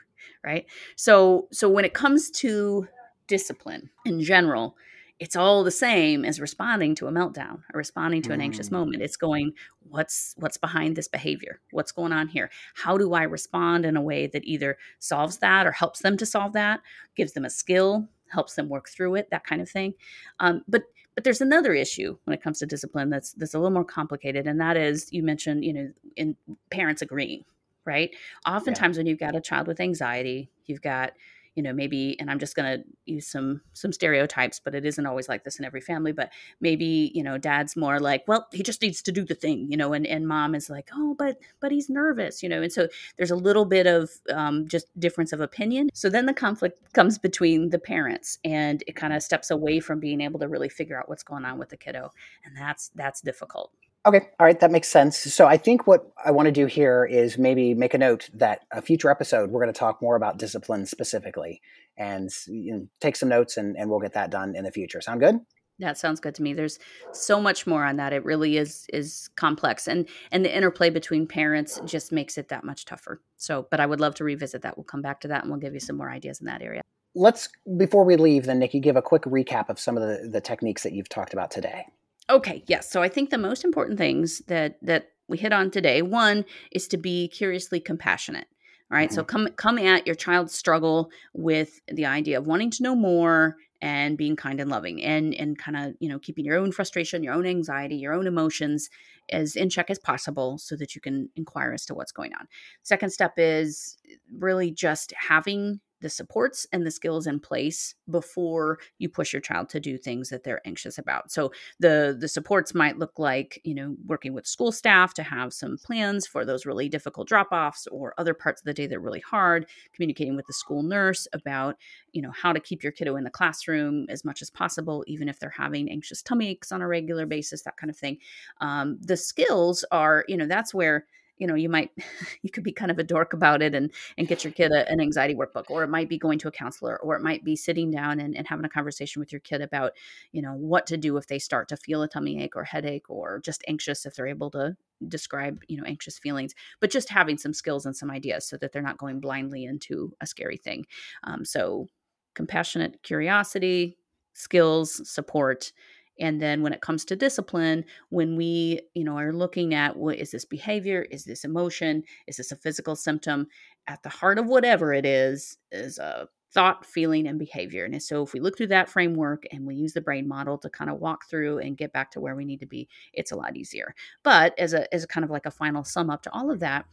right? 0.44 0.66
So 0.96 1.48
so 1.50 1.68
when 1.68 1.86
it 1.86 1.94
comes 1.94 2.30
to 2.42 2.88
discipline 3.26 3.88
in 4.04 4.20
general, 4.20 4.76
it's 5.18 5.34
all 5.36 5.64
the 5.64 5.70
same 5.70 6.24
as 6.26 6.40
responding 6.40 6.94
to 6.94 7.06
a 7.06 7.10
meltdown 7.10 7.62
or 7.72 7.78
responding 7.78 8.20
to 8.22 8.32
an 8.32 8.40
anxious 8.42 8.68
Mm. 8.68 8.72
moment. 8.72 9.02
It's 9.02 9.16
going, 9.16 9.52
what's 9.80 10.34
what's 10.36 10.58
behind 10.58 10.94
this 10.94 11.08
behavior? 11.08 11.60
What's 11.70 11.92
going 11.92 12.12
on 12.12 12.28
here? 12.28 12.50
How 12.74 12.98
do 12.98 13.14
I 13.14 13.22
respond 13.22 13.86
in 13.86 13.96
a 13.96 14.02
way 14.02 14.26
that 14.26 14.44
either 14.44 14.76
solves 14.98 15.38
that 15.38 15.66
or 15.66 15.72
helps 15.72 16.00
them 16.00 16.16
to 16.18 16.26
solve 16.26 16.52
that, 16.52 16.80
gives 17.16 17.32
them 17.32 17.46
a 17.46 17.50
skill, 17.50 18.06
helps 18.28 18.56
them 18.56 18.68
work 18.68 18.88
through 18.90 19.14
it, 19.14 19.30
that 19.30 19.44
kind 19.44 19.62
of 19.62 19.70
thing. 19.70 19.94
Um, 20.40 20.62
but 20.68 20.82
but 21.14 21.24
there's 21.24 21.40
another 21.40 21.72
issue 21.72 22.18
when 22.24 22.34
it 22.34 22.42
comes 22.42 22.58
to 22.58 22.66
discipline 22.66 23.08
that's 23.08 23.32
that's 23.32 23.54
a 23.54 23.58
little 23.58 23.70
more 23.70 23.86
complicated, 23.86 24.46
and 24.46 24.60
that 24.60 24.76
is 24.76 25.10
you 25.12 25.22
mentioned 25.22 25.64
you 25.64 25.72
know 25.72 25.88
in 26.16 26.36
parents 26.70 27.00
agreeing, 27.00 27.42
right? 27.86 28.10
Oftentimes 28.46 28.98
when 28.98 29.06
you've 29.06 29.18
got 29.18 29.34
a 29.34 29.40
child 29.40 29.66
with 29.66 29.80
anxiety, 29.80 30.50
you've 30.66 30.82
got 30.82 31.12
you 31.56 31.62
know 31.62 31.72
maybe 31.72 32.18
and 32.20 32.30
i'm 32.30 32.38
just 32.38 32.54
going 32.54 32.78
to 32.78 32.84
use 33.06 33.26
some 33.26 33.60
some 33.72 33.92
stereotypes 33.92 34.60
but 34.60 34.74
it 34.74 34.84
isn't 34.84 35.06
always 35.06 35.28
like 35.28 35.42
this 35.42 35.58
in 35.58 35.64
every 35.64 35.80
family 35.80 36.12
but 36.12 36.30
maybe 36.60 37.10
you 37.14 37.22
know 37.22 37.36
dad's 37.36 37.76
more 37.76 37.98
like 37.98 38.22
well 38.28 38.46
he 38.52 38.62
just 38.62 38.82
needs 38.82 39.02
to 39.02 39.10
do 39.10 39.24
the 39.24 39.34
thing 39.34 39.66
you 39.70 39.76
know 39.76 39.92
and 39.92 40.06
and 40.06 40.28
mom 40.28 40.54
is 40.54 40.70
like 40.70 40.88
oh 40.94 41.14
but 41.18 41.36
but 41.60 41.72
he's 41.72 41.90
nervous 41.90 42.42
you 42.42 42.48
know 42.48 42.62
and 42.62 42.72
so 42.72 42.86
there's 43.16 43.30
a 43.30 43.36
little 43.36 43.64
bit 43.64 43.86
of 43.86 44.10
um, 44.32 44.68
just 44.68 44.86
difference 44.98 45.32
of 45.32 45.40
opinion. 45.40 45.90
So 45.94 46.08
then 46.08 46.26
the 46.26 46.34
conflict 46.34 46.92
comes 46.92 47.18
between 47.18 47.70
the 47.70 47.78
parents 47.78 48.38
and 48.44 48.82
it 48.86 48.96
kind 48.96 49.12
of 49.12 49.22
steps 49.22 49.50
away 49.50 49.80
from 49.80 50.00
being 50.00 50.20
able 50.20 50.38
to 50.40 50.48
really 50.48 50.68
figure 50.68 50.98
out 50.98 51.08
what's 51.08 51.22
going 51.22 51.44
on 51.44 51.58
with 51.58 51.70
the 51.70 51.76
kiddo 51.76 52.10
and 52.44 52.56
that's 52.56 52.90
that's 52.94 53.20
difficult 53.20 53.72
Okay, 54.06 54.28
all 54.38 54.46
right, 54.46 54.60
that 54.60 54.70
makes 54.70 54.86
sense. 54.86 55.18
So 55.18 55.46
I 55.46 55.56
think 55.56 55.88
what 55.88 56.12
I 56.24 56.30
want 56.30 56.46
to 56.46 56.52
do 56.52 56.66
here 56.66 57.04
is 57.04 57.38
maybe 57.38 57.74
make 57.74 57.92
a 57.92 57.98
note 57.98 58.30
that 58.34 58.64
a 58.70 58.80
future 58.80 59.10
episode 59.10 59.50
we're 59.50 59.60
going 59.60 59.72
to 59.72 59.78
talk 59.78 60.00
more 60.00 60.14
about 60.14 60.38
discipline 60.38 60.86
specifically, 60.86 61.60
and 61.96 62.30
you 62.46 62.72
know, 62.72 62.88
take 63.00 63.16
some 63.16 63.28
notes, 63.28 63.56
and, 63.56 63.76
and 63.76 63.90
we'll 63.90 63.98
get 63.98 64.14
that 64.14 64.30
done 64.30 64.54
in 64.54 64.62
the 64.62 64.70
future. 64.70 65.00
Sound 65.00 65.20
good? 65.20 65.40
That 65.80 65.98
sounds 65.98 66.20
good 66.20 66.36
to 66.36 66.42
me. 66.42 66.54
There's 66.54 66.78
so 67.12 67.40
much 67.40 67.66
more 67.66 67.84
on 67.84 67.96
that. 67.96 68.12
It 68.12 68.24
really 68.24 68.58
is 68.58 68.86
is 68.92 69.28
complex, 69.34 69.88
and 69.88 70.08
and 70.30 70.44
the 70.44 70.56
interplay 70.56 70.88
between 70.88 71.26
parents 71.26 71.80
just 71.84 72.12
makes 72.12 72.38
it 72.38 72.48
that 72.48 72.62
much 72.62 72.84
tougher. 72.84 73.20
So, 73.38 73.66
but 73.72 73.80
I 73.80 73.86
would 73.86 74.00
love 74.00 74.14
to 74.16 74.24
revisit 74.24 74.62
that. 74.62 74.78
We'll 74.78 74.84
come 74.84 75.02
back 75.02 75.20
to 75.22 75.28
that, 75.28 75.42
and 75.42 75.50
we'll 75.50 75.60
give 75.60 75.74
you 75.74 75.80
some 75.80 75.96
more 75.96 76.10
ideas 76.10 76.38
in 76.38 76.46
that 76.46 76.62
area. 76.62 76.82
Let's 77.16 77.48
before 77.76 78.04
we 78.04 78.14
leave, 78.14 78.46
then 78.46 78.60
Nikki, 78.60 78.78
give 78.78 78.94
a 78.94 79.02
quick 79.02 79.22
recap 79.22 79.68
of 79.68 79.80
some 79.80 79.96
of 79.96 80.02
the, 80.06 80.28
the 80.28 80.40
techniques 80.40 80.84
that 80.84 80.92
you've 80.92 81.08
talked 81.08 81.32
about 81.32 81.50
today. 81.50 81.86
Okay, 82.28 82.64
yes. 82.66 82.90
So 82.90 83.02
I 83.02 83.08
think 83.08 83.30
the 83.30 83.38
most 83.38 83.64
important 83.64 83.98
things 83.98 84.42
that 84.48 84.78
that 84.82 85.10
we 85.28 85.38
hit 85.38 85.52
on 85.52 85.70
today, 85.70 86.02
one 86.02 86.44
is 86.72 86.88
to 86.88 86.96
be 86.96 87.28
curiously 87.28 87.80
compassionate. 87.80 88.46
All 88.90 88.96
right? 88.96 89.12
So 89.12 89.22
mm-hmm. 89.22 89.44
come 89.44 89.48
come 89.56 89.78
at 89.78 90.06
your 90.06 90.16
child's 90.16 90.54
struggle 90.54 91.10
with 91.34 91.80
the 91.88 92.06
idea 92.06 92.38
of 92.38 92.46
wanting 92.46 92.70
to 92.72 92.82
know 92.82 92.94
more 92.94 93.56
and 93.82 94.16
being 94.16 94.36
kind 94.36 94.60
and 94.60 94.70
loving 94.70 95.02
and 95.02 95.34
and 95.34 95.58
kind 95.58 95.76
of, 95.76 95.94
you 96.00 96.08
know, 96.08 96.18
keeping 96.18 96.44
your 96.44 96.56
own 96.56 96.72
frustration, 96.72 97.22
your 97.22 97.34
own 97.34 97.46
anxiety, 97.46 97.96
your 97.96 98.14
own 98.14 98.26
emotions 98.26 98.88
as 99.30 99.56
in 99.56 99.68
check 99.68 99.90
as 99.90 99.98
possible 99.98 100.56
so 100.58 100.76
that 100.76 100.94
you 100.94 101.00
can 101.00 101.28
inquire 101.36 101.72
as 101.72 101.84
to 101.86 101.94
what's 101.94 102.12
going 102.12 102.32
on. 102.38 102.46
Second 102.82 103.10
step 103.10 103.32
is 103.36 103.98
really 104.38 104.70
just 104.70 105.12
having 105.16 105.80
the 106.06 106.10
supports 106.10 106.68
and 106.72 106.86
the 106.86 106.90
skills 106.92 107.26
in 107.26 107.40
place 107.40 107.96
before 108.08 108.78
you 108.98 109.08
push 109.08 109.32
your 109.32 109.42
child 109.42 109.68
to 109.68 109.80
do 109.80 109.98
things 109.98 110.28
that 110.28 110.44
they're 110.44 110.64
anxious 110.64 110.98
about. 110.98 111.32
So 111.32 111.50
the 111.80 112.16
the 112.16 112.28
supports 112.28 112.74
might 112.74 112.96
look 112.96 113.18
like 113.18 113.60
you 113.64 113.74
know 113.74 113.96
working 114.06 114.32
with 114.32 114.46
school 114.46 114.70
staff 114.70 115.14
to 115.14 115.24
have 115.24 115.52
some 115.52 115.78
plans 115.78 116.24
for 116.24 116.44
those 116.44 116.64
really 116.64 116.88
difficult 116.88 117.26
drop 117.26 117.48
offs 117.50 117.88
or 117.88 118.14
other 118.18 118.34
parts 118.34 118.60
of 118.60 118.66
the 118.66 118.72
day 118.72 118.86
that 118.86 118.94
are 118.94 119.00
really 119.00 119.18
hard 119.28 119.66
communicating 119.92 120.36
with 120.36 120.46
the 120.46 120.52
school 120.52 120.84
nurse 120.84 121.26
about 121.32 121.74
you 122.12 122.22
know 122.22 122.30
how 122.30 122.52
to 122.52 122.60
keep 122.60 122.84
your 122.84 122.92
kiddo 122.92 123.16
in 123.16 123.24
the 123.24 123.30
classroom 123.30 124.06
as 124.08 124.24
much 124.24 124.42
as 124.42 124.48
possible 124.48 125.02
even 125.08 125.28
if 125.28 125.40
they're 125.40 125.50
having 125.50 125.90
anxious 125.90 126.22
tummy 126.22 126.50
aches 126.50 126.70
on 126.70 126.82
a 126.82 126.86
regular 126.86 127.26
basis 127.26 127.62
that 127.62 127.76
kind 127.76 127.90
of 127.90 127.96
thing 127.96 128.16
um, 128.60 128.96
the 129.00 129.16
skills 129.16 129.84
are 129.90 130.24
you 130.28 130.36
know 130.36 130.46
that's 130.46 130.72
where 130.72 131.04
you 131.38 131.46
know 131.46 131.54
you 131.54 131.68
might 131.68 131.90
you 132.42 132.50
could 132.50 132.64
be 132.64 132.72
kind 132.72 132.90
of 132.90 132.98
a 132.98 133.04
dork 133.04 133.32
about 133.32 133.62
it 133.62 133.74
and 133.74 133.90
and 134.16 134.28
get 134.28 134.44
your 134.44 134.52
kid 134.52 134.72
a, 134.72 134.88
an 134.90 135.00
anxiety 135.00 135.34
workbook 135.34 135.64
or 135.68 135.82
it 135.82 135.88
might 135.88 136.08
be 136.08 136.18
going 136.18 136.38
to 136.38 136.48
a 136.48 136.52
counselor 136.52 136.98
or 136.98 137.16
it 137.16 137.22
might 137.22 137.44
be 137.44 137.56
sitting 137.56 137.90
down 137.90 138.20
and, 138.20 138.36
and 138.36 138.46
having 138.46 138.64
a 138.64 138.68
conversation 138.68 139.20
with 139.20 139.32
your 139.32 139.40
kid 139.40 139.60
about 139.60 139.92
you 140.32 140.42
know 140.42 140.54
what 140.54 140.86
to 140.86 140.96
do 140.96 141.16
if 141.16 141.26
they 141.26 141.38
start 141.38 141.68
to 141.68 141.76
feel 141.76 142.02
a 142.02 142.08
tummy 142.08 142.42
ache 142.42 142.56
or 142.56 142.64
headache 142.64 143.08
or 143.10 143.40
just 143.44 143.64
anxious 143.68 144.06
if 144.06 144.14
they're 144.14 144.26
able 144.26 144.50
to 144.50 144.76
describe 145.08 145.60
you 145.68 145.76
know 145.76 145.84
anxious 145.84 146.18
feelings 146.18 146.54
but 146.80 146.90
just 146.90 147.10
having 147.10 147.36
some 147.36 147.52
skills 147.52 147.86
and 147.86 147.96
some 147.96 148.10
ideas 148.10 148.48
so 148.48 148.56
that 148.56 148.72
they're 148.72 148.82
not 148.82 148.98
going 148.98 149.20
blindly 149.20 149.64
into 149.64 150.12
a 150.20 150.26
scary 150.26 150.56
thing. 150.56 150.86
Um, 151.24 151.44
so 151.44 151.88
compassionate 152.34 153.02
curiosity 153.02 153.96
skills 154.34 155.00
support 155.10 155.72
and 156.18 156.40
then 156.40 156.62
when 156.62 156.72
it 156.72 156.80
comes 156.80 157.04
to 157.06 157.16
discipline 157.16 157.84
when 158.08 158.36
we 158.36 158.80
you 158.94 159.04
know 159.04 159.18
are 159.18 159.32
looking 159.32 159.74
at 159.74 159.96
what 159.96 160.16
is 160.16 160.30
this 160.30 160.44
behavior? 160.44 161.06
Is 161.10 161.24
this 161.24 161.44
emotion? 161.44 162.02
Is 162.26 162.36
this 162.36 162.52
a 162.52 162.56
physical 162.56 162.96
symptom? 162.96 163.48
At 163.88 164.02
the 164.02 164.08
heart 164.08 164.38
of 164.38 164.46
whatever 164.46 164.92
it 164.92 165.06
is 165.06 165.58
is 165.70 165.98
a 165.98 166.28
thought 166.52 166.86
feeling 166.86 167.26
and 167.26 167.38
behavior. 167.38 167.84
And 167.84 168.02
so 168.02 168.22
if 168.22 168.32
we 168.32 168.40
look 168.40 168.56
through 168.56 168.68
that 168.68 168.88
framework 168.88 169.44
and 169.52 169.66
we 169.66 169.74
use 169.74 169.92
the 169.92 170.00
brain 170.00 170.26
model 170.26 170.56
to 170.58 170.70
kind 170.70 170.88
of 170.88 170.98
walk 170.98 171.28
through 171.28 171.58
and 171.58 171.76
get 171.76 171.92
back 171.92 172.10
to 172.12 172.20
where 172.20 172.34
we 172.34 172.46
need 172.46 172.60
to 172.60 172.66
be 172.66 172.88
it's 173.12 173.32
a 173.32 173.36
lot 173.36 173.56
easier. 173.56 173.94
But 174.22 174.58
as 174.58 174.72
a 174.72 174.92
as 174.94 175.04
a 175.04 175.08
kind 175.08 175.22
of 175.24 175.30
like 175.30 175.46
a 175.46 175.50
final 175.50 175.84
sum 175.84 176.08
up 176.08 176.22
to 176.22 176.32
all 176.32 176.50
of 176.50 176.60
that 176.60 176.86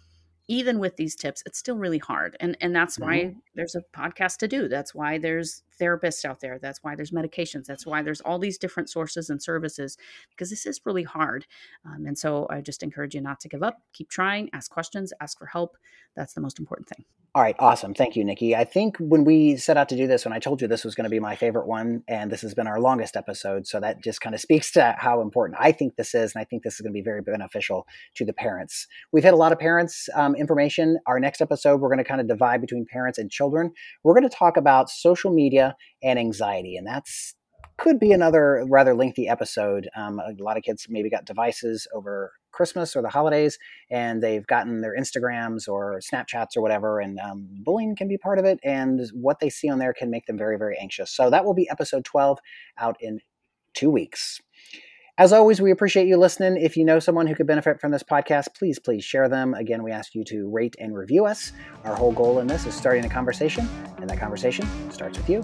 even 0.50 0.80
with 0.80 0.98
these 0.98 1.16
tips 1.16 1.42
it's 1.46 1.58
still 1.58 1.78
really 1.78 1.98
hard. 1.98 2.36
And 2.40 2.58
and 2.60 2.76
that's 2.76 3.00
why 3.00 3.20
mm-hmm. 3.20 3.40
there's 3.56 3.76
a 3.76 3.84
podcast 3.96 4.38
to 4.40 4.48
do. 4.48 4.68
That's 4.68 4.94
why 4.94 5.18
there's 5.18 5.64
therapists 5.80 6.26
out 6.26 6.40
there 6.40 6.60
that's 6.60 6.84
why 6.84 6.96
there's 6.96 7.12
medications 7.12 7.66
that's 7.66 7.86
why 7.86 8.02
there's 8.02 8.22
all 8.22 8.40
these 8.40 8.58
different 8.58 8.90
sources 8.90 9.30
and 9.30 9.42
services 9.42 9.98
because 10.30 10.50
this 10.50 10.66
is 10.66 10.82
really 10.86 11.04
hard 11.04 11.46
um, 11.86 12.06
and 12.06 12.18
so 12.18 12.48
i 12.50 12.62
just 12.62 12.84
encourage 12.84 13.16
you 13.16 13.22
not 13.22 13.40
to 13.40 13.50
give 13.50 13.64
up 13.64 13.82
keep 13.94 14.10
trying 14.10 14.50
ask 14.54 14.72
questions 14.72 15.14
ask 15.22 15.38
for 15.38 15.48
help 15.48 15.78
that's 16.16 16.34
the 16.34 16.42
most 16.42 16.60
important 16.60 16.88
thing 16.88 17.06
all 17.36 17.42
right, 17.42 17.56
awesome. 17.58 17.96
Thank 17.96 18.16
you, 18.16 18.24
Nikki. 18.24 18.56
I 18.56 18.64
think 18.64 18.96
when 19.00 19.24
we 19.24 19.58
set 19.58 19.76
out 19.76 19.90
to 19.90 19.98
do 19.98 20.06
this, 20.06 20.24
when 20.24 20.34
I 20.34 20.38
told 20.38 20.62
you 20.62 20.68
this 20.68 20.84
was 20.84 20.94
going 20.94 21.06
to 21.06 21.10
be 21.10 21.20
my 21.20 21.36
favorite 21.36 21.66
one, 21.66 22.04
and 22.08 22.32
this 22.32 22.42
has 22.42 22.54
been 22.54 22.68
our 22.68 22.80
longest 22.80 23.18
episode, 23.18 23.66
so 23.66 23.80
that 23.80 24.04
just 24.04 24.22
kind 24.22 24.36
of 24.36 24.40
speaks 24.40 24.72
to 24.74 24.94
how 25.00 25.20
important 25.20 25.60
I 25.60 25.72
think 25.72 25.96
this 25.96 26.14
is, 26.14 26.36
and 26.36 26.42
I 26.44 26.46
think 26.46 26.62
this 26.62 26.76
is 26.76 26.82
going 26.82 26.92
to 26.92 26.96
be 26.96 27.02
very 27.02 27.24
beneficial 27.24 27.88
to 28.18 28.26
the 28.26 28.34
parents. 28.34 28.86
We've 29.12 29.24
had 29.24 29.34
a 29.34 29.38
lot 29.38 29.52
of 29.52 29.58
parents 29.58 30.10
um, 30.14 30.36
information. 30.36 31.00
Our 31.08 31.20
next 31.20 31.42
episode, 31.42 31.82
we're 31.82 31.90
going 31.90 31.98
to 31.98 32.04
kind 32.04 32.22
of 32.22 32.28
divide 32.28 32.62
between 32.62 32.86
parents 32.86 33.18
and 33.18 33.32
children. 33.32 33.72
We're 34.04 34.14
going 34.14 34.30
to 34.30 34.36
talk 34.36 34.56
about 34.56 34.92
social 34.92 35.32
media 35.32 35.63
and 36.02 36.20
anxiety, 36.20 36.76
and 36.76 36.86
that's 36.86 37.36
could 37.78 38.00
be 38.00 38.12
another 38.12 38.66
rather 38.70 38.94
lengthy 38.94 39.28
episode. 39.28 39.90
Um, 39.96 40.20
a 40.20 40.34
lot 40.42 40.58
of 40.58 40.64
kids 40.64 40.86
maybe 40.90 41.10
got 41.10 41.26
devices 41.26 41.88
over 41.94 42.32
Christmas 42.52 42.96
or 42.96 43.02
the 43.02 43.10
holidays, 43.10 43.58
and 43.90 44.22
they've 44.22 44.46
gotten 44.46 44.82
their 44.82 44.96
Instagrams 44.98 45.68
or 45.68 46.00
Snapchats 46.00 46.56
or 46.56 46.62
whatever, 46.62 47.00
and 47.00 47.20
um, 47.20 47.48
bullying 47.64 47.96
can 47.96 48.08
be 48.08 48.18
part 48.18 48.40
of 48.40 48.46
it, 48.46 48.60
and 48.64 49.02
what 49.14 49.40
they 49.40 49.50
see 49.50 49.70
on 49.70 49.80
there 49.80 49.94
can 49.94 50.10
make 50.10 50.26
them 50.28 50.38
very, 50.38 50.58
very 50.58 50.78
anxious. 50.80 51.12
So 51.12 51.30
that 51.30 51.46
will 51.46 51.56
be 51.56 51.70
episode 51.70 52.06
12 52.06 52.40
out 52.78 52.96
in 53.00 53.20
two 53.74 53.90
weeks. 53.90 54.40
As 55.16 55.32
always, 55.32 55.62
we 55.62 55.70
appreciate 55.70 56.08
you 56.08 56.18
listening. 56.18 56.58
If 56.58 56.76
you 56.76 56.84
know 56.84 56.98
someone 56.98 57.28
who 57.28 57.36
could 57.36 57.46
benefit 57.46 57.80
from 57.80 57.92
this 57.92 58.02
podcast, 58.02 58.56
please, 58.56 58.80
please 58.80 59.04
share 59.04 59.30
them. 59.30 59.54
Again, 59.54 59.84
we 59.84 59.92
ask 59.92 60.16
you 60.16 60.24
to 60.26 60.50
rate 60.50 60.76
and 60.80 60.96
review 60.96 61.26
us. 61.26 61.52
Our 61.84 61.96
whole 61.96 62.14
goal 62.14 62.40
in 62.40 62.48
this 62.48 62.66
is 62.66 62.74
starting 62.74 63.06
a 63.06 63.10
conversation, 63.10 63.70
and 63.98 64.10
that 64.10 64.18
conversation 64.18 64.68
starts 64.90 65.20
with 65.20 65.30
you. 65.30 65.44